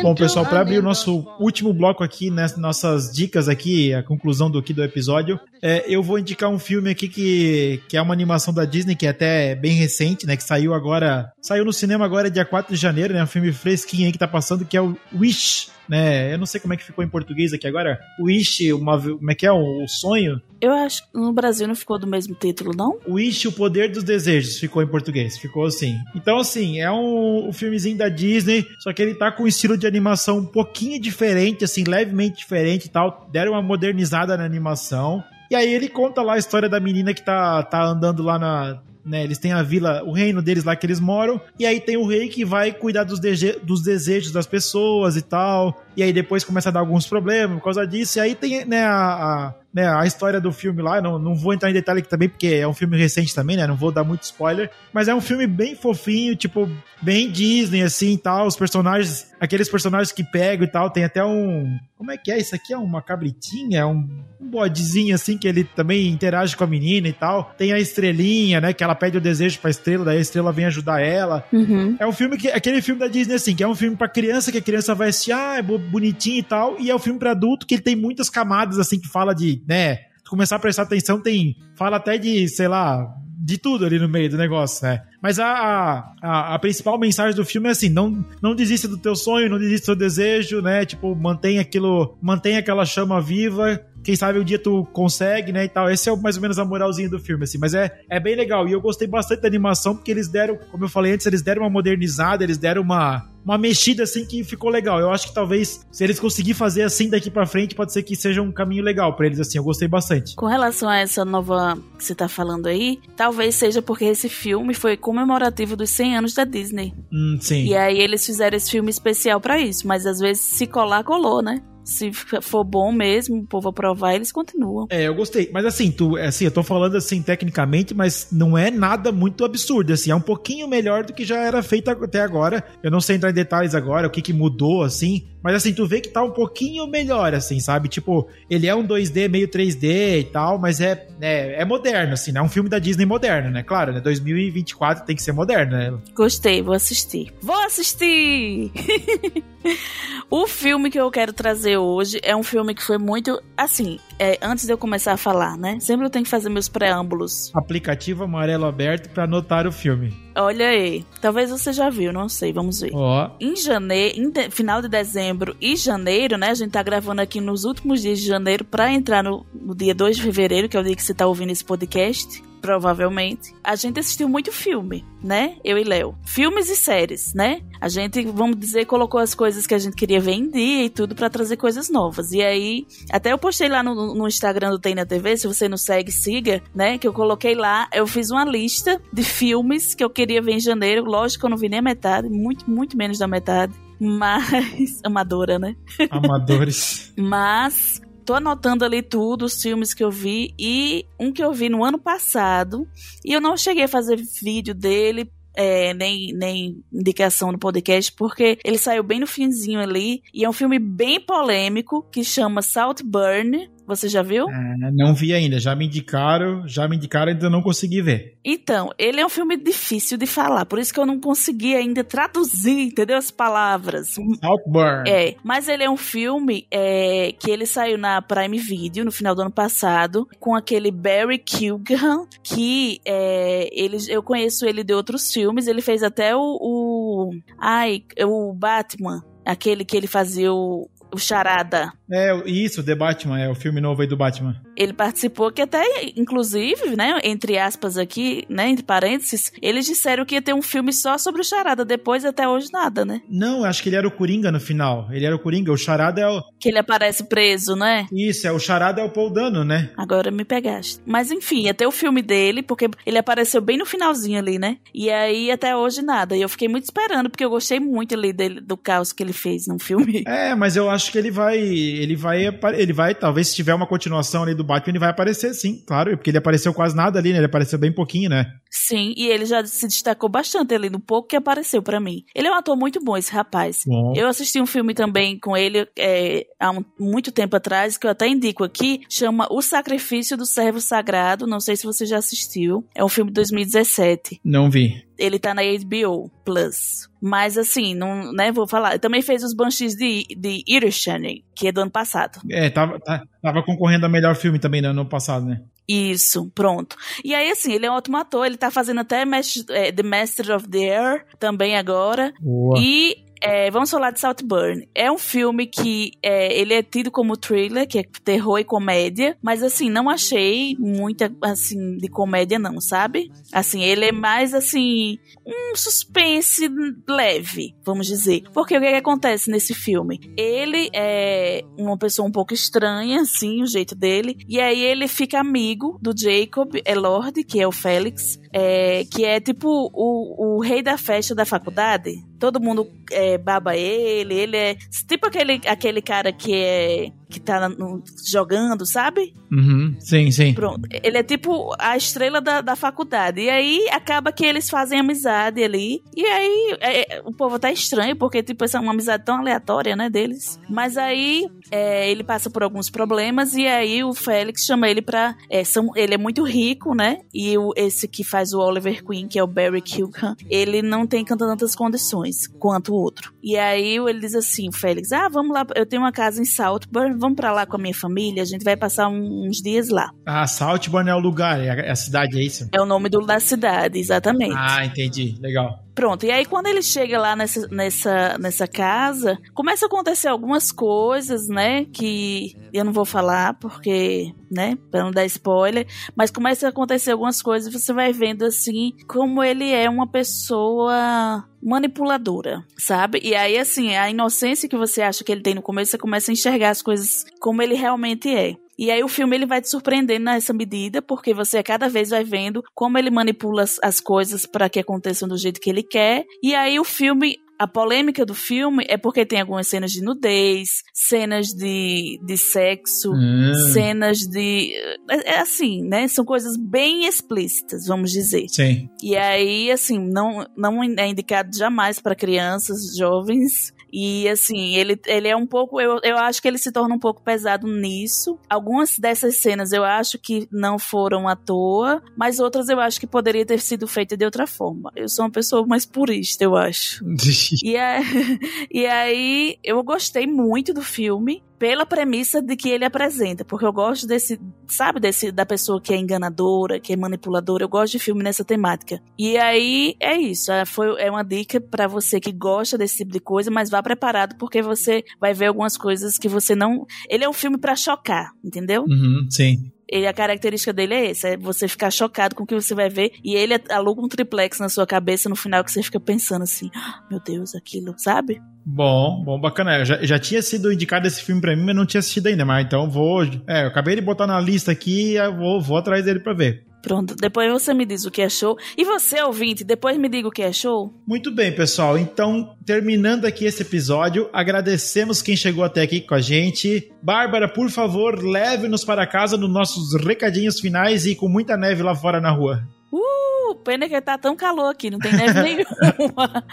Bom, 0.00 0.14
pessoal, 0.14 0.46
para 0.46 0.60
abrir 0.60 0.78
o 0.78 0.82
nosso 0.82 1.26
último 1.38 1.74
bloco 1.74 2.02
aqui, 2.02 2.30
nas 2.30 2.56
nossas 2.56 3.12
dicas 3.12 3.46
aqui, 3.46 3.92
a 3.92 4.02
conclusão 4.02 4.50
do, 4.50 4.58
aqui 4.58 4.72
do 4.72 4.82
episódio, 4.82 5.38
é, 5.60 5.84
eu 5.86 6.02
vou 6.02 6.18
indicar 6.18 6.48
um 6.48 6.58
filme 6.58 6.88
aqui 6.88 7.06
que, 7.06 7.82
que 7.86 7.98
é 7.98 8.00
uma 8.00 8.14
animação 8.14 8.54
da 8.54 8.64
Disney, 8.64 8.96
que 8.96 9.06
é 9.06 9.10
até 9.10 9.54
bem 9.54 9.74
recente, 9.74 10.26
né? 10.26 10.34
Que 10.34 10.44
saiu 10.44 10.72
agora. 10.72 11.30
Saiu 11.42 11.62
no 11.62 11.74
cinema 11.74 12.06
agora 12.06 12.30
dia 12.30 12.46
4 12.46 12.74
de 12.74 12.80
janeiro, 12.80 13.12
né? 13.12 13.22
Um 13.22 13.26
filme 13.26 13.52
fresquinho 13.52 14.06
aí 14.06 14.12
que 14.12 14.18
tá 14.18 14.26
passando, 14.26 14.64
que 14.64 14.78
é 14.78 14.80
o 14.80 14.96
Wish 15.14 15.73
né? 15.88 16.32
Eu 16.32 16.38
não 16.38 16.46
sei 16.46 16.60
como 16.60 16.74
é 16.74 16.76
que 16.76 16.84
ficou 16.84 17.04
em 17.04 17.08
português 17.08 17.52
aqui 17.52 17.66
agora. 17.66 17.98
Wish, 18.20 18.72
uma, 18.72 19.00
como 19.00 19.30
é 19.30 19.34
que 19.34 19.46
é? 19.46 19.52
O, 19.52 19.84
o 19.84 19.88
sonho? 19.88 20.40
Eu 20.60 20.72
acho 20.72 21.02
que 21.02 21.18
no 21.18 21.32
Brasil 21.32 21.68
não 21.68 21.74
ficou 21.74 21.98
do 21.98 22.06
mesmo 22.06 22.34
título, 22.34 22.72
não? 22.74 22.98
Wish, 23.06 23.48
o 23.48 23.52
poder 23.52 23.90
dos 23.90 24.02
desejos, 24.02 24.58
ficou 24.58 24.82
em 24.82 24.86
português. 24.86 25.36
Ficou 25.38 25.66
assim. 25.66 25.96
Então, 26.14 26.38
assim, 26.38 26.80
é 26.80 26.90
um, 26.90 27.48
um 27.48 27.52
filmezinho 27.52 27.98
da 27.98 28.08
Disney, 28.08 28.66
só 28.78 28.92
que 28.92 29.02
ele 29.02 29.14
tá 29.14 29.30
com 29.30 29.42
um 29.42 29.46
estilo 29.46 29.76
de 29.76 29.86
animação 29.86 30.38
um 30.38 30.46
pouquinho 30.46 31.00
diferente, 31.00 31.64
assim, 31.64 31.84
levemente 31.84 32.38
diferente 32.38 32.86
e 32.86 32.90
tal. 32.90 33.28
Deram 33.30 33.52
uma 33.52 33.62
modernizada 33.62 34.36
na 34.36 34.44
animação. 34.44 35.22
E 35.50 35.54
aí 35.54 35.72
ele 35.72 35.88
conta 35.88 36.22
lá 36.22 36.34
a 36.34 36.38
história 36.38 36.68
da 36.68 36.80
menina 36.80 37.12
que 37.12 37.22
tá, 37.22 37.62
tá 37.62 37.84
andando 37.84 38.22
lá 38.22 38.38
na, 38.38 38.82
né? 39.04 39.22
Eles 39.22 39.38
têm 39.38 39.52
a 39.52 39.62
vila, 39.62 40.02
o 40.04 40.12
reino 40.12 40.40
deles 40.40 40.64
lá 40.64 40.74
que 40.74 40.86
eles 40.86 41.00
moram, 41.00 41.40
e 41.58 41.66
aí 41.66 41.80
tem 41.80 41.96
o 41.96 42.06
rei 42.06 42.28
que 42.28 42.44
vai 42.44 42.72
cuidar 42.72 43.04
dos, 43.04 43.20
dos 43.62 43.82
desejos 43.82 44.32
das 44.32 44.46
pessoas 44.46 45.16
e 45.16 45.22
tal, 45.22 45.83
e 45.96 46.02
aí 46.02 46.12
depois 46.12 46.44
começa 46.44 46.68
a 46.68 46.72
dar 46.72 46.80
alguns 46.80 47.06
problemas 47.06 47.58
por 47.58 47.64
causa 47.64 47.86
disso, 47.86 48.18
e 48.18 48.20
aí 48.20 48.34
tem, 48.34 48.64
né, 48.64 48.84
a, 48.84 48.94
a 48.94 49.54
né, 49.74 49.88
a 49.88 50.06
história 50.06 50.40
do 50.40 50.52
filme 50.52 50.80
lá, 50.80 51.02
não, 51.02 51.18
não 51.18 51.34
vou 51.34 51.52
entrar 51.52 51.68
em 51.68 51.74
detalhe 51.74 51.98
aqui 51.98 52.08
também, 52.08 52.28
porque 52.28 52.46
é 52.46 52.68
um 52.68 52.72
filme 52.72 52.96
recente 52.96 53.34
também, 53.34 53.56
né? 53.56 53.66
Não 53.66 53.74
vou 53.74 53.90
dar 53.90 54.04
muito 54.04 54.22
spoiler. 54.22 54.70
Mas 54.92 55.08
é 55.08 55.14
um 55.14 55.20
filme 55.20 55.48
bem 55.48 55.74
fofinho, 55.74 56.36
tipo, 56.36 56.70
bem 57.02 57.28
Disney, 57.28 57.82
assim 57.82 58.12
e 58.12 58.18
tal. 58.18 58.46
Os 58.46 58.54
personagens, 58.54 59.32
aqueles 59.40 59.68
personagens 59.68 60.12
que 60.12 60.22
pegam 60.22 60.64
e 60.64 60.70
tal, 60.70 60.90
tem 60.90 61.02
até 61.02 61.24
um. 61.24 61.76
Como 61.98 62.12
é 62.12 62.16
que 62.16 62.30
é? 62.30 62.38
Isso 62.38 62.54
aqui 62.54 62.72
é 62.72 62.78
uma 62.78 63.02
cabritinha, 63.02 63.80
é 63.80 63.86
um, 63.86 64.06
um 64.40 64.48
bodezinho 64.48 65.12
assim 65.12 65.36
que 65.36 65.48
ele 65.48 65.64
também 65.64 66.08
interage 66.08 66.56
com 66.56 66.62
a 66.62 66.68
menina 66.68 67.08
e 67.08 67.12
tal. 67.12 67.52
Tem 67.58 67.72
a 67.72 67.78
estrelinha, 67.80 68.60
né? 68.60 68.72
Que 68.72 68.84
ela 68.84 68.94
pede 68.94 69.18
o 69.18 69.20
desejo 69.20 69.58
pra 69.58 69.70
estrela, 69.70 70.04
daí 70.04 70.18
a 70.18 70.20
estrela 70.20 70.52
vem 70.52 70.66
ajudar 70.66 71.00
ela. 71.00 71.44
Uhum. 71.52 71.96
É 71.98 72.06
um 72.06 72.12
filme 72.12 72.36
que. 72.36 72.48
Aquele 72.48 72.80
filme 72.80 73.00
da 73.00 73.08
Disney, 73.08 73.34
assim, 73.34 73.56
que 73.56 73.64
é 73.64 73.66
um 73.66 73.74
filme 73.74 73.96
pra 73.96 74.08
criança, 74.08 74.52
que 74.52 74.58
a 74.58 74.62
criança 74.62 74.94
vai 74.94 75.08
assistir, 75.08 75.32
ah, 75.32 75.56
é 75.58 75.62
bonitinho 75.90 76.38
e 76.38 76.42
tal. 76.42 76.80
E 76.80 76.90
é 76.90 76.94
um 76.94 76.98
filme 76.98 77.18
pra 77.18 77.32
adulto 77.32 77.66
que 77.66 77.74
ele 77.74 77.82
tem 77.82 77.96
muitas 77.96 78.28
camadas, 78.30 78.78
assim, 78.78 78.98
que 78.98 79.08
fala 79.08 79.34
de 79.34 79.62
né? 79.66 80.00
Começar 80.28 80.56
a 80.56 80.58
prestar 80.58 80.82
atenção, 80.82 81.20
tem. 81.20 81.56
Fala 81.76 81.96
até 81.96 82.16
de, 82.18 82.48
sei 82.48 82.66
lá, 82.66 83.14
de 83.38 83.58
tudo 83.58 83.84
ali 83.84 83.98
no 83.98 84.08
meio 84.08 84.30
do 84.30 84.38
negócio, 84.38 84.86
né? 84.86 85.02
Mas 85.24 85.38
a, 85.38 86.12
a, 86.20 86.54
a, 86.54 86.58
principal 86.58 86.98
mensagem 86.98 87.34
do 87.34 87.46
filme 87.46 87.66
é 87.66 87.70
assim: 87.70 87.88
não, 87.88 88.22
não 88.42 88.54
desista 88.54 88.86
do 88.86 88.98
teu 88.98 89.16
sonho, 89.16 89.48
não 89.48 89.58
desista 89.58 89.86
do 89.86 89.96
teu 89.96 90.06
desejo, 90.06 90.60
né? 90.60 90.84
Tipo, 90.84 91.16
mantém 91.16 91.58
aquilo, 91.58 92.18
mantém 92.20 92.58
aquela 92.58 92.84
chama 92.84 93.22
viva. 93.22 93.80
Quem 94.04 94.14
sabe 94.14 94.38
um 94.38 94.44
dia 94.44 94.58
tu 94.58 94.84
consegue, 94.92 95.50
né? 95.50 95.64
E 95.64 95.68
tal. 95.68 95.90
Esse 95.90 96.10
é 96.10 96.16
mais 96.16 96.36
ou 96.36 96.42
menos 96.42 96.58
a 96.58 96.64
moralzinha 96.64 97.08
do 97.08 97.18
filme, 97.18 97.44
assim. 97.44 97.56
Mas 97.56 97.72
é, 97.72 97.90
é 98.10 98.20
bem 98.20 98.36
legal. 98.36 98.68
E 98.68 98.72
eu 98.72 98.80
gostei 98.82 99.08
bastante 99.08 99.40
da 99.40 99.48
animação, 99.48 99.96
porque 99.96 100.10
eles 100.10 100.28
deram, 100.28 100.58
como 100.70 100.84
eu 100.84 100.90
falei 100.90 101.14
antes, 101.14 101.24
eles 101.24 101.40
deram 101.40 101.62
uma 101.62 101.70
modernizada, 101.70 102.44
eles 102.44 102.58
deram 102.58 102.82
uma, 102.82 103.26
uma 103.44 103.56
mexida 103.56 104.02
assim 104.02 104.26
que 104.26 104.44
ficou 104.44 104.68
legal. 104.68 104.98
Eu 105.00 105.10
acho 105.10 105.28
que 105.28 105.34
talvez, 105.34 105.86
se 105.90 106.04
eles 106.04 106.20
conseguirem 106.20 106.54
fazer 106.54 106.82
assim 106.82 107.08
daqui 107.08 107.30
para 107.30 107.46
frente, 107.46 107.74
pode 107.74 107.94
ser 107.94 108.02
que 108.02 108.14
seja 108.16 108.42
um 108.42 108.52
caminho 108.52 108.84
legal 108.84 109.14
para 109.14 109.24
eles, 109.24 109.40
assim. 109.40 109.56
Eu 109.56 109.64
gostei 109.64 109.88
bastante. 109.88 110.36
Com 110.36 110.46
relação 110.46 110.88
a 110.88 110.98
essa 110.98 111.24
nova 111.24 111.78
que 111.96 112.04
você 112.04 112.14
tá 112.14 112.28
falando 112.28 112.66
aí, 112.66 113.00
talvez 113.16 113.54
seja 113.54 113.80
porque 113.80 114.04
esse 114.04 114.28
filme 114.28 114.74
foi 114.74 114.98
comemorativo 115.14 115.76
dos 115.76 115.90
100 115.90 116.16
anos 116.16 116.34
da 116.34 116.44
Disney. 116.44 116.92
Hum, 117.12 117.38
sim. 117.40 117.66
E 117.66 117.76
aí 117.76 117.98
eles 117.98 118.26
fizeram 118.26 118.56
esse 118.56 118.70
filme 118.70 118.90
especial 118.90 119.40
para 119.40 119.60
isso, 119.60 119.86
mas 119.86 120.04
às 120.04 120.18
vezes 120.18 120.42
se 120.42 120.66
colar, 120.66 121.04
colou, 121.04 121.40
né? 121.40 121.62
se 121.84 122.10
for 122.40 122.64
bom 122.64 122.90
mesmo, 122.90 123.40
o 123.40 123.46
povo 123.46 123.68
aprovar, 123.68 124.14
eles 124.14 124.32
continuam. 124.32 124.86
É, 124.88 125.02
eu 125.02 125.14
gostei. 125.14 125.50
Mas 125.52 125.66
assim, 125.66 125.90
tu, 125.90 126.16
assim, 126.16 126.46
eu 126.46 126.50
tô 126.50 126.62
falando 126.62 126.96
assim 126.96 127.20
tecnicamente, 127.20 127.92
mas 127.92 128.28
não 128.32 128.56
é 128.56 128.70
nada 128.70 129.12
muito 129.12 129.44
absurdo, 129.44 129.92
assim, 129.92 130.10
é 130.10 130.14
um 130.14 130.20
pouquinho 130.20 130.66
melhor 130.66 131.04
do 131.04 131.12
que 131.12 131.24
já 131.24 131.36
era 131.40 131.62
feito 131.62 131.90
até 131.90 132.22
agora. 132.22 132.64
Eu 132.82 132.90
não 132.90 133.00
sei 133.00 133.16
entrar 133.16 133.30
em 133.30 133.34
detalhes 133.34 133.74
agora, 133.74 134.06
o 134.06 134.10
que 134.10 134.22
que 134.22 134.32
mudou, 134.32 134.82
assim, 134.82 135.26
mas 135.44 135.56
assim, 135.56 135.74
tu 135.74 135.86
vê 135.86 136.00
que 136.00 136.08
tá 136.08 136.22
um 136.22 136.30
pouquinho 136.30 136.86
melhor, 136.86 137.34
assim, 137.34 137.60
sabe? 137.60 137.86
Tipo, 137.86 138.26
ele 138.48 138.66
é 138.66 138.74
um 138.74 138.82
2D, 138.82 139.28
meio 139.28 139.46
3D 139.46 140.20
e 140.20 140.24
tal, 140.24 140.58
mas 140.58 140.80
é, 140.80 141.06
é, 141.20 141.60
é 141.60 141.64
moderno, 141.66 142.14
assim, 142.14 142.32
né? 142.32 142.40
É 142.40 142.42
um 142.42 142.48
filme 142.48 142.70
da 142.70 142.78
Disney 142.78 143.04
moderno, 143.04 143.50
né? 143.50 143.62
Claro, 143.62 143.92
né? 143.92 144.00
2024 144.00 145.04
tem 145.04 145.14
que 145.14 145.22
ser 145.22 145.32
moderno, 145.32 145.76
né? 145.76 145.92
Gostei, 146.14 146.62
vou 146.62 146.74
assistir. 146.74 147.30
Vou 147.42 147.60
assistir! 147.62 148.72
o 150.30 150.46
filme 150.46 150.90
que 150.90 150.98
eu 150.98 151.10
quero 151.10 151.34
trazer 151.34 151.76
hoje 151.76 152.18
é 152.22 152.34
um 152.34 152.42
filme 152.42 152.74
que 152.74 152.82
foi 152.82 152.96
muito. 152.96 153.38
Assim, 153.54 154.00
é, 154.18 154.38
antes 154.42 154.66
de 154.66 154.72
eu 154.72 154.78
começar 154.78 155.12
a 155.12 155.16
falar, 155.16 155.56
né? 155.56 155.78
Sempre 155.80 156.06
eu 156.06 156.10
tenho 156.10 156.24
que 156.24 156.30
fazer 156.30 156.48
meus 156.48 156.68
preâmbulos. 156.68 157.50
Aplicativo 157.54 158.24
amarelo 158.24 158.64
aberto 158.64 159.10
para 159.10 159.24
anotar 159.24 159.66
o 159.66 159.72
filme. 159.72 160.14
Olha 160.36 160.68
aí. 160.68 161.04
Talvez 161.20 161.50
você 161.50 161.72
já 161.72 161.90
viu, 161.90 162.12
não 162.12 162.28
sei, 162.28 162.52
vamos 162.52 162.80
ver. 162.80 162.90
Ó. 162.94 163.26
Oh. 163.26 163.30
Em 163.40 163.56
janeiro, 163.56 164.20
em 164.20 164.30
de, 164.30 164.50
final 164.50 164.82
de 164.82 164.88
dezembro 164.88 165.56
e 165.60 165.76
janeiro, 165.76 166.36
né? 166.36 166.50
A 166.50 166.54
gente 166.54 166.72
tá 166.72 166.82
gravando 166.82 167.20
aqui 167.20 167.40
nos 167.40 167.64
últimos 167.64 168.02
dias 168.02 168.18
de 168.18 168.26
janeiro 168.26 168.64
para 168.64 168.92
entrar 168.92 169.22
no, 169.22 169.46
no 169.54 169.74
dia 169.74 169.94
2 169.94 170.16
de 170.16 170.22
fevereiro, 170.22 170.68
que 170.68 170.76
é 170.76 170.80
o 170.80 170.84
dia 170.84 170.96
que 170.96 171.02
você 171.02 171.14
tá 171.14 171.26
ouvindo 171.26 171.50
esse 171.50 171.64
podcast 171.64 172.42
provavelmente, 172.64 173.54
a 173.62 173.76
gente 173.76 174.00
assistiu 174.00 174.26
muito 174.26 174.50
filme, 174.50 175.04
né? 175.22 175.56
Eu 175.62 175.76
e 175.76 175.84
Léo. 175.84 176.14
Filmes 176.24 176.70
e 176.70 176.74
séries, 176.74 177.34
né? 177.34 177.60
A 177.78 177.90
gente, 177.90 178.24
vamos 178.24 178.58
dizer, 178.58 178.86
colocou 178.86 179.20
as 179.20 179.34
coisas 179.34 179.66
que 179.66 179.74
a 179.74 179.78
gente 179.78 179.94
queria 179.94 180.18
ver 180.18 180.32
em 180.32 180.48
dia 180.48 180.84
e 180.86 180.88
tudo 180.88 181.14
para 181.14 181.28
trazer 181.28 181.58
coisas 181.58 181.90
novas. 181.90 182.32
E 182.32 182.40
aí, 182.40 182.86
até 183.10 183.32
eu 183.32 183.36
postei 183.36 183.68
lá 183.68 183.82
no, 183.82 184.14
no 184.14 184.26
Instagram 184.26 184.70
do 184.70 184.78
Tem 184.78 184.94
na 184.94 185.04
TV, 185.04 185.36
se 185.36 185.46
você 185.46 185.68
não 185.68 185.76
segue, 185.76 186.10
siga, 186.10 186.62
né? 186.74 186.96
Que 186.96 187.06
eu 187.06 187.12
coloquei 187.12 187.54
lá, 187.54 187.86
eu 187.92 188.06
fiz 188.06 188.30
uma 188.30 188.46
lista 188.46 188.98
de 189.12 189.22
filmes 189.22 189.94
que 189.94 190.02
eu 190.02 190.08
queria 190.08 190.40
ver 190.40 190.52
em 190.52 190.60
janeiro. 190.60 191.04
Lógico 191.04 191.40
que 191.40 191.46
eu 191.46 191.50
não 191.50 191.58
vi 191.58 191.68
nem 191.68 191.80
a 191.80 191.82
metade, 191.82 192.30
muito, 192.30 192.70
muito 192.70 192.96
menos 192.96 193.18
da 193.18 193.28
metade 193.28 193.74
mas 194.00 195.00
amadora, 195.04 195.58
né? 195.58 195.76
Amadores. 196.10 197.12
mas 197.16 198.00
tô 198.24 198.34
anotando 198.34 198.84
ali 198.84 199.02
tudo, 199.02 199.44
os 199.44 199.60
filmes 199.60 199.94
que 199.94 200.02
eu 200.02 200.10
vi 200.10 200.54
e 200.58 201.06
um 201.18 201.32
que 201.32 201.42
eu 201.42 201.52
vi 201.52 201.68
no 201.68 201.84
ano 201.84 201.98
passado. 201.98 202.88
E 203.24 203.32
eu 203.32 203.40
não 203.40 203.56
cheguei 203.56 203.84
a 203.84 203.88
fazer 203.88 204.20
vídeo 204.42 204.74
dele. 204.74 205.30
É, 205.56 205.94
nem, 205.94 206.32
nem 206.32 206.82
indicação 206.92 207.52
no 207.52 207.58
podcast, 207.60 208.10
porque 208.14 208.58
ele 208.64 208.76
saiu 208.76 209.04
bem 209.04 209.20
no 209.20 209.26
finzinho 209.26 209.78
ali. 209.78 210.20
E 210.32 210.44
é 210.44 210.48
um 210.48 210.52
filme 210.52 210.80
bem 210.80 211.20
polêmico 211.20 212.02
que 212.10 212.24
chama 212.24 212.60
Saltburn. 212.60 213.70
Você 213.86 214.08
já 214.08 214.22
viu? 214.22 214.48
É, 214.48 214.90
não 214.92 215.14
vi 215.14 215.32
ainda, 215.32 215.58
já 215.58 215.74
me 215.74 215.86
indicaram, 215.86 216.66
já 216.66 216.88
me 216.88 216.96
indicaram, 216.96 217.32
ainda 217.32 217.50
não 217.50 217.62
consegui 217.62 218.00
ver. 218.00 218.38
Então, 218.44 218.90
ele 218.98 219.20
é 219.20 219.26
um 219.26 219.30
filme 219.30 219.56
difícil 219.56 220.16
de 220.16 220.26
falar, 220.26 220.64
por 220.66 220.78
isso 220.78 220.92
que 220.92 221.00
eu 221.00 221.06
não 221.06 221.20
consegui 221.20 221.74
ainda 221.74 222.02
traduzir, 222.02 222.88
entendeu? 222.88 223.16
As 223.16 223.30
palavras. 223.30 224.14
Saltburn. 224.40 225.08
É, 225.08 225.36
mas 225.42 225.68
ele 225.68 225.82
é 225.82 225.90
um 225.90 225.96
filme 225.96 226.66
é, 226.70 227.32
que 227.38 227.50
ele 227.50 227.66
saiu 227.66 227.98
na 227.98 228.20
Prime 228.22 228.58
Video 228.58 229.04
no 229.04 229.12
final 229.12 229.34
do 229.34 229.42
ano 229.42 229.50
passado, 229.50 230.26
com 230.40 230.54
aquele 230.54 230.90
Barry 230.90 231.38
Keoghan, 231.38 232.26
que 232.42 233.00
é, 233.04 233.68
ele, 233.72 233.98
eu 234.08 234.22
conheço 234.22 234.66
ele 234.66 234.82
de 234.82 234.94
outros 234.94 235.32
filmes, 235.32 235.66
ele 235.66 235.82
fez 235.82 236.02
até 236.02 236.34
o, 236.34 236.40
o 236.40 237.30
ai, 237.58 238.02
o 238.24 238.52
Batman, 238.52 239.22
aquele 239.44 239.84
que 239.84 239.96
ele 239.96 240.06
fazia 240.06 240.52
o 240.52 240.88
o 241.14 241.18
Charada. 241.18 241.92
É, 242.10 242.34
isso, 242.44 242.82
The 242.82 242.94
Batman, 242.94 243.38
é 243.38 243.48
o 243.48 243.54
filme 243.54 243.80
novo 243.80 244.02
aí 244.02 244.08
do 244.08 244.16
Batman. 244.16 244.60
Ele 244.76 244.92
participou 244.92 245.52
que 245.52 245.62
até, 245.62 245.84
inclusive, 246.16 246.96
né, 246.96 247.20
entre 247.24 247.58
aspas 247.58 247.96
aqui, 247.96 248.44
né, 248.48 248.68
entre 248.68 248.84
parênteses, 248.84 249.52
eles 249.60 249.86
disseram 249.86 250.24
que 250.24 250.34
ia 250.34 250.42
ter 250.42 250.54
um 250.54 250.62
filme 250.62 250.92
só 250.92 251.16
sobre 251.18 251.40
o 251.40 251.44
Charada, 251.44 251.84
depois 251.84 252.24
até 252.24 252.48
hoje 252.48 252.68
nada, 252.72 253.04
né? 253.04 253.22
Não, 253.28 253.64
acho 253.64 253.82
que 253.82 253.88
ele 253.88 253.96
era 253.96 254.08
o 254.08 254.10
Coringa 254.10 254.50
no 254.50 254.60
final. 254.60 255.08
Ele 255.10 255.24
era 255.24 255.34
o 255.34 255.38
Coringa, 255.38 255.72
o 255.72 255.76
Charada 255.76 256.20
é 256.20 256.28
o... 256.28 256.42
Que 256.58 256.68
ele 256.68 256.78
aparece 256.78 257.24
preso, 257.24 257.76
né? 257.76 258.06
Isso, 258.12 258.46
é 258.46 258.52
o 258.52 258.58
Charada 258.58 259.00
é 259.00 259.04
o 259.04 259.10
Paul 259.10 259.30
Dano, 259.30 259.64
né? 259.64 259.90
Agora 259.96 260.30
me 260.30 260.44
pegaste. 260.44 261.00
Mas 261.06 261.30
enfim, 261.30 261.64
ia 261.64 261.74
ter 261.74 261.86
o 261.86 261.92
filme 261.92 262.22
dele, 262.22 262.62
porque 262.62 262.88
ele 263.06 263.18
apareceu 263.18 263.60
bem 263.60 263.76
no 263.76 263.86
finalzinho 263.86 264.38
ali, 264.38 264.58
né? 264.58 264.78
E 264.92 265.10
aí 265.10 265.50
até 265.50 265.76
hoje 265.76 266.02
nada. 266.02 266.36
E 266.36 266.42
eu 266.42 266.48
fiquei 266.48 266.68
muito 266.68 266.84
esperando, 266.84 267.30
porque 267.30 267.44
eu 267.44 267.50
gostei 267.50 267.78
muito 267.78 268.14
ali 268.14 268.32
dele, 268.32 268.60
do 268.60 268.76
caos 268.76 269.12
que 269.12 269.22
ele 269.22 269.32
fez 269.32 269.66
no 269.66 269.78
filme. 269.78 270.24
É, 270.26 270.54
mas 270.54 270.76
eu 270.76 270.90
acho 270.90 271.12
que 271.12 271.18
ele 271.18 271.30
vai. 271.30 271.58
Ele 271.58 272.16
vai. 272.16 272.46
Ele 272.74 272.92
vai. 272.92 273.14
Talvez 273.14 273.48
se 273.48 273.56
tiver 273.56 273.74
uma 273.74 273.86
continuação 273.86 274.42
ali 274.42 274.54
do 274.54 274.63
Batman, 274.64 274.92
ele 274.92 274.98
vai 274.98 275.10
aparecer 275.10 275.54
sim, 275.54 275.84
claro. 275.86 276.16
Porque 276.16 276.30
ele 276.30 276.38
apareceu 276.38 276.72
quase 276.74 276.96
nada 276.96 277.18
ali, 277.18 277.32
né? 277.32 277.38
Ele 277.38 277.46
apareceu 277.46 277.78
bem 277.78 277.92
pouquinho, 277.92 278.30
né? 278.30 278.46
Sim, 278.70 279.14
e 279.16 279.28
ele 279.28 279.44
já 279.44 279.64
se 279.64 279.86
destacou 279.86 280.28
bastante 280.28 280.74
ali 280.74 280.90
no 280.90 280.98
pouco 280.98 281.28
que 281.28 281.36
apareceu 281.36 281.82
para 281.82 282.00
mim. 282.00 282.24
Ele 282.34 282.48
é 282.48 282.50
um 282.50 282.56
ator 282.56 282.76
muito 282.76 283.02
bom, 283.02 283.16
esse 283.16 283.32
rapaz. 283.32 283.82
Bom. 283.86 284.12
Eu 284.16 284.26
assisti 284.26 284.60
um 284.60 284.66
filme 284.66 284.94
também 284.94 285.38
com 285.38 285.56
ele 285.56 285.86
é, 285.96 286.46
há 286.58 286.70
um, 286.70 286.84
muito 286.98 287.30
tempo 287.30 287.56
atrás, 287.56 287.96
que 287.96 288.06
eu 288.06 288.10
até 288.10 288.26
indico 288.26 288.64
aqui, 288.64 289.02
chama 289.08 289.46
O 289.50 289.62
Sacrifício 289.62 290.36
do 290.36 290.44
Servo 290.44 290.80
Sagrado. 290.80 291.46
Não 291.46 291.60
sei 291.60 291.76
se 291.76 291.84
você 291.84 292.04
já 292.04 292.18
assistiu. 292.18 292.84
É 292.94 293.04
um 293.04 293.08
filme 293.08 293.30
de 293.30 293.34
2017. 293.34 294.40
Não 294.44 294.68
vi. 294.68 295.04
Ele 295.18 295.38
tá 295.38 295.54
na 295.54 295.62
HBO 295.62 296.30
Plus. 296.44 297.08
Mas 297.20 297.56
assim, 297.56 297.94
não, 297.94 298.32
né, 298.32 298.52
vou 298.52 298.66
falar. 298.68 298.90
Ele 298.90 298.98
também 298.98 299.22
fez 299.22 299.42
os 299.42 299.54
Banshees 299.54 299.94
de, 299.94 300.24
de 300.36 300.62
Irishan, 300.66 301.22
que 301.54 301.68
é 301.68 301.72
do 301.72 301.80
ano 301.80 301.90
passado. 301.90 302.40
É, 302.50 302.68
tava, 302.68 302.98
tá- 303.00 303.22
tava 303.42 303.62
concorrendo 303.62 304.06
a 304.06 304.08
melhor 304.08 304.34
filme 304.36 304.58
também 304.58 304.82
no 304.82 304.88
ano 304.88 305.06
passado, 305.06 305.46
né? 305.46 305.62
Isso, 305.86 306.50
pronto. 306.54 306.96
E 307.22 307.34
aí, 307.34 307.50
assim, 307.50 307.72
ele 307.72 307.86
é 307.86 307.90
um 307.90 307.94
ótimo 307.94 308.16
ator, 308.16 308.46
ele 308.46 308.56
tá 308.56 308.70
fazendo 308.70 309.00
até 309.00 309.22
é, 309.70 309.92
The 309.92 310.02
Master 310.02 310.56
of 310.56 310.68
the 310.68 310.96
Air 310.96 311.26
também 311.38 311.76
agora. 311.76 312.32
Boa. 312.40 312.78
E 312.80 313.23
é, 313.44 313.70
vamos 313.70 313.90
falar 313.90 314.10
de 314.10 314.20
Saltburn. 314.20 314.88
É 314.94 315.12
um 315.12 315.18
filme 315.18 315.66
que 315.66 316.12
é, 316.22 316.58
ele 316.58 316.72
é 316.72 316.82
tido 316.82 317.10
como 317.10 317.36
thriller, 317.36 317.86
que 317.86 317.98
é 317.98 318.04
terror 318.24 318.58
e 318.58 318.64
comédia, 318.64 319.36
mas 319.42 319.62
assim, 319.62 319.90
não 319.90 320.08
achei 320.08 320.74
muita 320.78 321.30
assim 321.42 321.98
de 321.98 322.08
comédia 322.08 322.58
não, 322.58 322.80
sabe? 322.80 323.30
Assim, 323.52 323.82
ele 323.82 324.06
é 324.06 324.12
mais 324.12 324.54
assim 324.54 325.18
um 325.46 325.76
suspense 325.76 326.70
leve, 327.06 327.74
vamos 327.84 328.06
dizer. 328.06 328.44
Porque 328.54 328.78
o 328.78 328.80
que, 328.80 328.88
que 328.88 328.94
acontece 328.94 329.50
nesse 329.50 329.74
filme? 329.74 330.18
Ele 330.38 330.88
é 330.94 331.62
uma 331.76 331.98
pessoa 331.98 332.26
um 332.26 332.32
pouco 332.32 332.54
estranha, 332.54 333.20
assim, 333.20 333.62
o 333.62 333.66
jeito 333.66 333.94
dele, 333.94 334.38
e 334.48 334.58
aí 334.58 334.82
ele 334.82 335.06
fica 335.06 335.38
amigo 335.38 335.98
do 336.00 336.14
Jacob 336.16 336.74
Elord, 336.86 337.44
que 337.44 337.60
é 337.60 337.68
o 337.68 337.72
Félix, 337.72 338.40
é, 338.50 339.04
que 339.04 339.22
é 339.22 339.38
tipo 339.38 339.90
o, 339.92 340.56
o 340.56 340.62
rei 340.62 340.82
da 340.82 340.96
festa 340.96 341.34
da 341.34 341.44
faculdade. 341.44 342.24
Todo 342.44 342.60
mundo 342.60 342.86
é, 343.10 343.38
baba 343.38 343.74
ele, 343.74 344.34
ele 344.34 344.54
é 344.54 344.74
tipo 345.08 345.28
aquele, 345.28 345.62
aquele 345.66 346.02
cara 346.02 346.30
que 346.30 346.54
é 346.54 347.10
que 347.34 347.40
tá 347.40 347.68
no- 347.68 348.02
jogando, 348.30 348.86
sabe? 348.86 349.34
Uhum. 349.50 349.96
Sim, 349.98 350.30
sim. 350.30 350.54
Pronto. 350.54 350.88
Ele 351.02 351.18
é 351.18 351.22
tipo 351.22 351.74
a 351.78 351.96
estrela 351.96 352.40
da, 352.40 352.60
da 352.60 352.76
faculdade. 352.76 353.40
E 353.40 353.50
aí 353.50 353.88
acaba 353.90 354.32
que 354.32 354.44
eles 354.46 354.70
fazem 354.70 355.00
amizade 355.00 355.62
ali. 355.62 356.02
E 356.16 356.24
aí 356.24 356.76
é, 356.80 357.22
o 357.24 357.32
povo 357.32 357.58
tá 357.58 357.72
estranho, 357.72 358.16
porque 358.16 358.42
tipo, 358.42 358.64
essa 358.64 358.78
é 358.78 358.80
uma 358.80 358.92
amizade 358.92 359.24
tão 359.24 359.38
aleatória, 359.38 359.96
né, 359.96 360.08
deles. 360.08 360.60
Mas 360.70 360.96
aí 360.96 361.48
é, 361.70 362.10
ele 362.10 362.22
passa 362.22 362.48
por 362.48 362.62
alguns 362.62 362.88
problemas 362.90 363.54
e 363.54 363.66
aí 363.66 364.04
o 364.04 364.14
Félix 364.14 364.64
chama 364.64 364.88
ele 364.88 365.02
pra. 365.02 365.34
é, 365.50 365.64
são, 365.64 365.90
ele 365.96 366.14
é 366.14 366.18
muito 366.18 366.44
rico, 366.44 366.94
né? 366.94 367.18
E 367.34 367.56
o, 367.58 367.72
esse 367.76 368.06
que 368.06 368.22
faz 368.22 368.52
o 368.52 368.60
Oliver 368.60 369.04
Queen, 369.04 369.26
que 369.26 369.38
é 369.38 369.42
o 369.42 369.46
Barry 369.46 369.82
Kilgan, 369.82 370.36
ele 370.48 370.82
não 370.82 371.06
tem 371.06 371.24
tantas 371.24 371.74
condições 371.74 372.46
quanto 372.58 372.92
o 372.92 372.96
outro. 372.96 373.32
E 373.42 373.56
aí 373.56 373.96
ele 373.96 374.20
diz 374.20 374.34
assim, 374.34 374.68
o 374.68 374.72
Félix, 374.72 375.10
ah, 375.12 375.28
vamos 375.28 375.52
lá, 375.52 375.66
eu 375.74 375.84
tenho 375.86 376.02
uma 376.02 376.12
casa 376.12 376.40
em 376.40 376.44
Saltburn, 376.44 377.16
vamos 377.24 377.36
pra 377.36 377.52
lá 377.52 377.66
com 377.66 377.76
a 377.76 377.78
minha 377.78 377.94
família, 377.94 378.42
a 378.42 378.46
gente 378.46 378.62
vai 378.62 378.76
passar 378.76 379.08
uns 379.08 379.62
dias 379.62 379.88
lá. 379.88 380.10
Ah, 380.26 380.46
Saltburn 380.46 381.08
é 381.08 381.14
o 381.14 381.18
lugar, 381.18 381.58
é 381.60 381.70
a, 381.70 381.74
é 381.74 381.90
a 381.90 381.96
cidade, 381.96 382.38
é 382.38 382.42
isso? 382.42 382.68
É 382.72 382.80
o 382.80 382.84
nome 382.84 383.08
do, 383.08 383.20
da 383.20 383.40
cidade, 383.40 383.98
exatamente. 383.98 384.54
Ah, 384.56 384.84
entendi. 384.84 385.36
Legal. 385.40 385.83
Pronto, 385.94 386.26
e 386.26 386.30
aí 386.30 386.44
quando 386.44 386.66
ele 386.66 386.82
chega 386.82 387.18
lá 387.18 387.36
nessa, 387.36 387.68
nessa, 387.68 388.36
nessa 388.38 388.66
casa, 388.66 389.38
começa 389.54 389.86
a 389.86 389.88
acontecer 389.88 390.26
algumas 390.26 390.72
coisas, 390.72 391.48
né? 391.48 391.84
Que 391.84 392.56
eu 392.72 392.84
não 392.84 392.92
vou 392.92 393.04
falar 393.04 393.54
porque, 393.54 394.34
né? 394.50 394.76
Pra 394.90 395.04
não 395.04 395.12
dar 395.12 395.24
spoiler, 395.26 395.86
mas 396.16 396.32
começa 396.32 396.66
a 396.66 396.70
acontecer 396.70 397.12
algumas 397.12 397.40
coisas 397.40 397.72
e 397.72 397.78
você 397.78 397.92
vai 397.92 398.12
vendo 398.12 398.44
assim 398.44 398.92
como 399.06 399.42
ele 399.42 399.70
é 399.70 399.88
uma 399.88 400.06
pessoa 400.06 401.44
manipuladora, 401.62 402.64
sabe? 402.76 403.20
E 403.22 403.34
aí, 403.34 403.56
assim, 403.56 403.94
a 403.96 404.10
inocência 404.10 404.68
que 404.68 404.76
você 404.76 405.00
acha 405.00 405.24
que 405.24 405.32
ele 405.32 405.42
tem 405.42 405.54
no 405.54 405.62
começo, 405.62 405.92
você 405.92 405.98
começa 405.98 406.30
a 406.30 406.34
enxergar 406.34 406.70
as 406.70 406.82
coisas 406.82 407.24
como 407.40 407.62
ele 407.62 407.74
realmente 407.74 408.34
é. 408.34 408.56
E 408.78 408.90
aí 408.90 409.02
o 409.02 409.08
filme 409.08 409.36
ele 409.36 409.46
vai 409.46 409.60
te 409.60 409.68
surpreendendo 409.68 410.24
nessa 410.24 410.52
medida, 410.52 411.00
porque 411.00 411.32
você 411.32 411.62
cada 411.62 411.88
vez 411.88 412.10
vai 412.10 412.24
vendo 412.24 412.62
como 412.74 412.98
ele 412.98 413.10
manipula 413.10 413.62
as, 413.62 413.78
as 413.82 414.00
coisas 414.00 414.46
para 414.46 414.68
que 414.68 414.80
aconteçam 414.80 415.28
do 415.28 415.36
jeito 415.36 415.60
que 415.60 415.70
ele 415.70 415.82
quer. 415.82 416.24
E 416.42 416.54
aí 416.54 416.78
o 416.78 416.84
filme 416.84 417.38
a 417.58 417.68
polêmica 417.68 418.26
do 418.26 418.34
filme 418.34 418.84
é 418.88 418.96
porque 418.96 419.24
tem 419.24 419.40
algumas 419.40 419.68
cenas 419.68 419.92
de 419.92 420.02
nudez, 420.02 420.82
cenas 420.92 421.48
de, 421.48 422.18
de 422.24 422.36
sexo, 422.36 423.12
Hum. 423.12 423.54
cenas 423.72 424.18
de. 424.18 424.72
É, 425.08 425.34
é 425.36 425.38
assim, 425.40 425.82
né? 425.82 426.08
São 426.08 426.24
coisas 426.24 426.56
bem 426.56 427.06
explícitas, 427.06 427.86
vamos 427.86 428.10
dizer. 428.10 428.46
Sim. 428.48 428.88
E 429.02 429.16
aí, 429.16 429.70
assim, 429.70 429.98
não, 429.98 430.46
não 430.56 430.82
é 430.82 431.08
indicado 431.08 431.56
jamais 431.56 432.00
para 432.00 432.14
crianças, 432.16 432.96
jovens. 432.96 433.72
E 433.96 434.28
assim, 434.28 434.74
ele, 434.74 435.00
ele 435.06 435.28
é 435.28 435.36
um 435.36 435.46
pouco. 435.46 435.80
Eu, 435.80 436.00
eu 436.02 436.18
acho 436.18 436.42
que 436.42 436.48
ele 436.48 436.58
se 436.58 436.72
torna 436.72 436.96
um 436.96 436.98
pouco 436.98 437.22
pesado 437.22 437.68
nisso. 437.68 438.36
Algumas 438.50 438.98
dessas 438.98 439.36
cenas 439.36 439.70
eu 439.70 439.84
acho 439.84 440.18
que 440.18 440.48
não 440.50 440.80
foram 440.80 441.28
à 441.28 441.36
toa, 441.36 442.02
mas 442.16 442.40
outras 442.40 442.68
eu 442.68 442.80
acho 442.80 442.98
que 442.98 443.06
poderia 443.06 443.46
ter 443.46 443.60
sido 443.60 443.86
feita 443.86 444.16
de 444.16 444.24
outra 444.24 444.48
forma. 444.48 444.90
Eu 444.96 445.08
sou 445.08 445.24
uma 445.24 445.30
pessoa 445.30 445.64
mais 445.64 445.86
purista, 445.86 446.42
eu 446.42 446.56
acho. 446.56 447.04
E, 447.64 447.76
é- 447.76 448.00
e 448.72 448.86
aí 448.86 449.58
eu 449.62 449.80
gostei 449.84 450.26
muito 450.26 450.74
do 450.74 450.82
filme 450.82 451.42
pela 451.58 451.86
premissa 451.86 452.42
de 452.42 452.56
que 452.56 452.68
ele 452.68 452.84
apresenta, 452.84 453.44
porque 453.44 453.64
eu 453.64 453.72
gosto 453.72 454.06
desse, 454.06 454.40
sabe, 454.68 455.00
desse 455.00 455.30
da 455.30 455.46
pessoa 455.46 455.80
que 455.80 455.92
é 455.92 455.96
enganadora, 455.96 456.80
que 456.80 456.92
é 456.92 456.96
manipuladora. 456.96 457.64
Eu 457.64 457.68
gosto 457.68 457.92
de 457.92 457.98
filme 457.98 458.22
nessa 458.22 458.44
temática. 458.44 459.00
E 459.18 459.36
aí 459.36 459.96
é 460.00 460.16
isso, 460.16 460.50
é, 460.52 460.64
foi 460.64 461.00
é 461.00 461.10
uma 461.10 461.22
dica 461.22 461.60
pra 461.60 461.86
você 461.86 462.20
que 462.20 462.32
gosta 462.32 462.76
desse 462.78 462.98
tipo 462.98 463.12
de 463.12 463.20
coisa, 463.20 463.50
mas 463.50 463.70
vá 463.70 463.82
preparado 463.82 464.36
porque 464.36 464.62
você 464.62 465.04
vai 465.20 465.34
ver 465.34 465.46
algumas 465.46 465.76
coisas 465.76 466.18
que 466.18 466.28
você 466.28 466.54
não, 466.54 466.86
ele 467.08 467.24
é 467.24 467.28
um 467.28 467.32
filme 467.32 467.58
pra 467.58 467.76
chocar, 467.76 468.30
entendeu? 468.44 468.84
Uhum, 468.88 469.26
sim. 469.30 469.73
Ele, 469.88 470.06
a 470.06 470.12
característica 470.12 470.72
dele 470.72 470.94
é 470.94 471.10
essa, 471.10 471.28
é 471.28 471.36
você 471.36 471.68
ficar 471.68 471.90
chocado 471.90 472.34
com 472.34 472.44
o 472.44 472.46
que 472.46 472.54
você 472.54 472.74
vai 472.74 472.88
ver 472.88 473.12
e 473.22 473.34
ele 473.34 473.54
aluga 473.70 474.00
um 474.00 474.08
triplex 474.08 474.58
na 474.58 474.68
sua 474.68 474.86
cabeça 474.86 475.28
no 475.28 475.36
final 475.36 475.62
que 475.62 475.70
você 475.70 475.82
fica 475.82 476.00
pensando 476.00 476.42
assim, 476.42 476.70
"Ah, 476.74 477.02
meu 477.10 477.20
Deus, 477.20 477.54
aquilo, 477.54 477.94
sabe? 477.98 478.40
Bom, 478.66 479.22
bom, 479.22 479.38
bacana. 479.38 479.78
Eu 479.78 479.84
já, 479.84 480.02
já 480.02 480.18
tinha 480.18 480.40
sido 480.40 480.72
indicado 480.72 481.06
esse 481.06 481.22
filme 481.22 481.40
pra 481.40 481.54
mim, 481.54 481.64
mas 481.64 481.76
não 481.76 481.84
tinha 481.84 481.98
assistido 481.98 482.28
ainda. 482.28 482.44
Mas 482.46 482.64
então 482.64 482.88
vou. 482.88 483.22
É, 483.46 483.64
eu 483.64 483.68
acabei 483.68 483.94
de 483.94 484.00
botar 484.00 484.26
na 484.26 484.40
lista 484.40 484.72
aqui 484.72 485.16
e 485.16 485.30
vou, 485.30 485.60
vou 485.60 485.76
atrás 485.76 486.04
dele 486.04 486.20
pra 486.20 486.32
ver. 486.32 486.64
Pronto, 486.84 487.16
depois 487.16 487.50
você 487.50 487.72
me 487.72 487.86
diz 487.86 488.04
o 488.04 488.10
que 488.10 488.20
achou. 488.20 488.58
E 488.76 488.84
você, 488.84 489.22
ouvinte, 489.22 489.64
depois 489.64 489.96
me 489.96 490.06
diga 490.06 490.28
o 490.28 490.30
que 490.30 490.42
achou. 490.42 490.92
Muito 491.06 491.30
bem, 491.30 491.50
pessoal. 491.50 491.96
Então, 491.96 492.54
terminando 492.64 493.24
aqui 493.24 493.46
esse 493.46 493.62
episódio, 493.62 494.28
agradecemos 494.34 495.22
quem 495.22 495.34
chegou 495.34 495.64
até 495.64 495.80
aqui 495.80 496.02
com 496.02 496.14
a 496.14 496.20
gente. 496.20 496.92
Bárbara, 497.02 497.48
por 497.48 497.70
favor, 497.70 498.22
leve-nos 498.22 498.84
para 498.84 499.06
casa 499.06 499.38
nos 499.38 499.50
nossos 499.50 499.94
recadinhos 500.04 500.60
finais 500.60 501.06
e 501.06 501.14
com 501.14 501.26
muita 501.26 501.56
neve 501.56 501.82
lá 501.82 501.94
fora 501.94 502.20
na 502.20 502.30
rua. 502.30 502.62
Uh, 502.96 503.56
pena 503.56 503.88
que 503.88 504.00
tá 504.00 504.16
tão 504.16 504.36
calor 504.36 504.70
aqui, 504.70 504.88
não 504.88 505.00
tem 505.00 505.12
neve 505.12 505.42
nenhuma. 505.42 506.44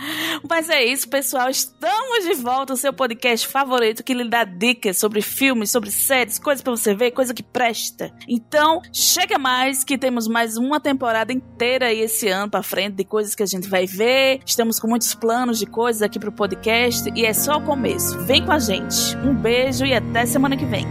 Mas 0.50 0.70
é 0.70 0.84
isso, 0.84 1.08
pessoal. 1.08 1.50
Estamos 1.50 2.26
de 2.26 2.34
volta, 2.34 2.74
o 2.74 2.78
seu 2.78 2.92
podcast 2.92 3.48
favorito 3.48 4.04
que 4.04 4.12
lhe 4.12 4.28
dá 4.28 4.44
dicas 4.44 4.98
sobre 4.98 5.22
filmes, 5.22 5.70
sobre 5.70 5.92
séries, 5.92 6.40
coisas 6.40 6.64
pra 6.64 6.72
você 6.72 6.96
ver, 6.96 7.12
coisa 7.12 7.32
que 7.32 7.44
presta. 7.44 8.12
Então, 8.28 8.82
chega 8.92 9.38
mais 9.38 9.84
que 9.84 10.00
temos 10.00 10.28
mais 10.28 10.58
uma 10.58 10.80
temporada 10.80 11.32
inteira 11.32 11.88
aí 11.88 12.00
esse 12.00 12.28
ano 12.28 12.50
pra 12.50 12.64
frente 12.64 12.96
de 12.96 13.04
coisas 13.04 13.36
que 13.36 13.44
a 13.44 13.48
gente 13.48 13.70
vai 13.70 13.86
ver. 13.86 14.40
Estamos 14.44 14.80
com 14.80 14.88
muitos 14.88 15.14
planos 15.14 15.60
de 15.60 15.68
coisas 15.68 16.02
aqui 16.02 16.18
pro 16.18 16.32
podcast 16.32 17.08
e 17.16 17.24
é 17.24 17.34
só 17.34 17.58
o 17.58 17.62
começo. 17.62 18.18
Vem 18.22 18.44
com 18.44 18.52
a 18.52 18.60
gente. 18.60 19.16
Um 19.18 19.36
beijo 19.36 19.86
e 19.86 19.94
até 19.94 20.26
semana 20.26 20.58
que 20.58 20.66
vem. 20.66 20.88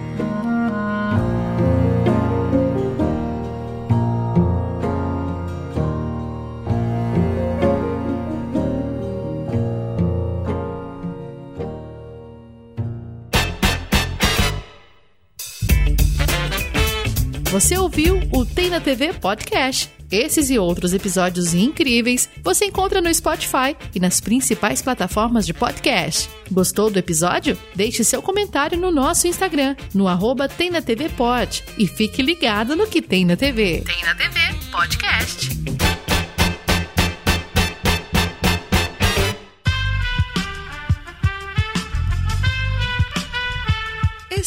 Você 17.60 17.76
ouviu 17.76 18.18
o 18.32 18.46
Tem 18.46 18.70
na 18.70 18.80
TV 18.80 19.12
Podcast. 19.12 19.90
Esses 20.10 20.48
e 20.48 20.58
outros 20.58 20.94
episódios 20.94 21.52
incríveis 21.52 22.26
você 22.42 22.64
encontra 22.64 23.02
no 23.02 23.14
Spotify 23.14 23.76
e 23.94 24.00
nas 24.00 24.18
principais 24.18 24.80
plataformas 24.80 25.44
de 25.44 25.52
podcast. 25.52 26.30
Gostou 26.50 26.90
do 26.90 26.98
episódio? 26.98 27.58
Deixe 27.74 28.02
seu 28.02 28.22
comentário 28.22 28.78
no 28.78 28.90
nosso 28.90 29.28
Instagram, 29.28 29.76
no 29.92 30.08
arroba 30.08 30.48
Tem 30.48 30.70
na 30.70 30.80
TV. 30.80 31.10
E 31.76 31.86
fique 31.86 32.22
ligado 32.22 32.74
no 32.74 32.86
que 32.86 33.02
tem 33.02 33.26
na 33.26 33.36
TV. 33.36 33.82
Tem 33.82 34.02
na 34.04 34.14
TV 34.14 34.40
Podcast. 34.72 35.79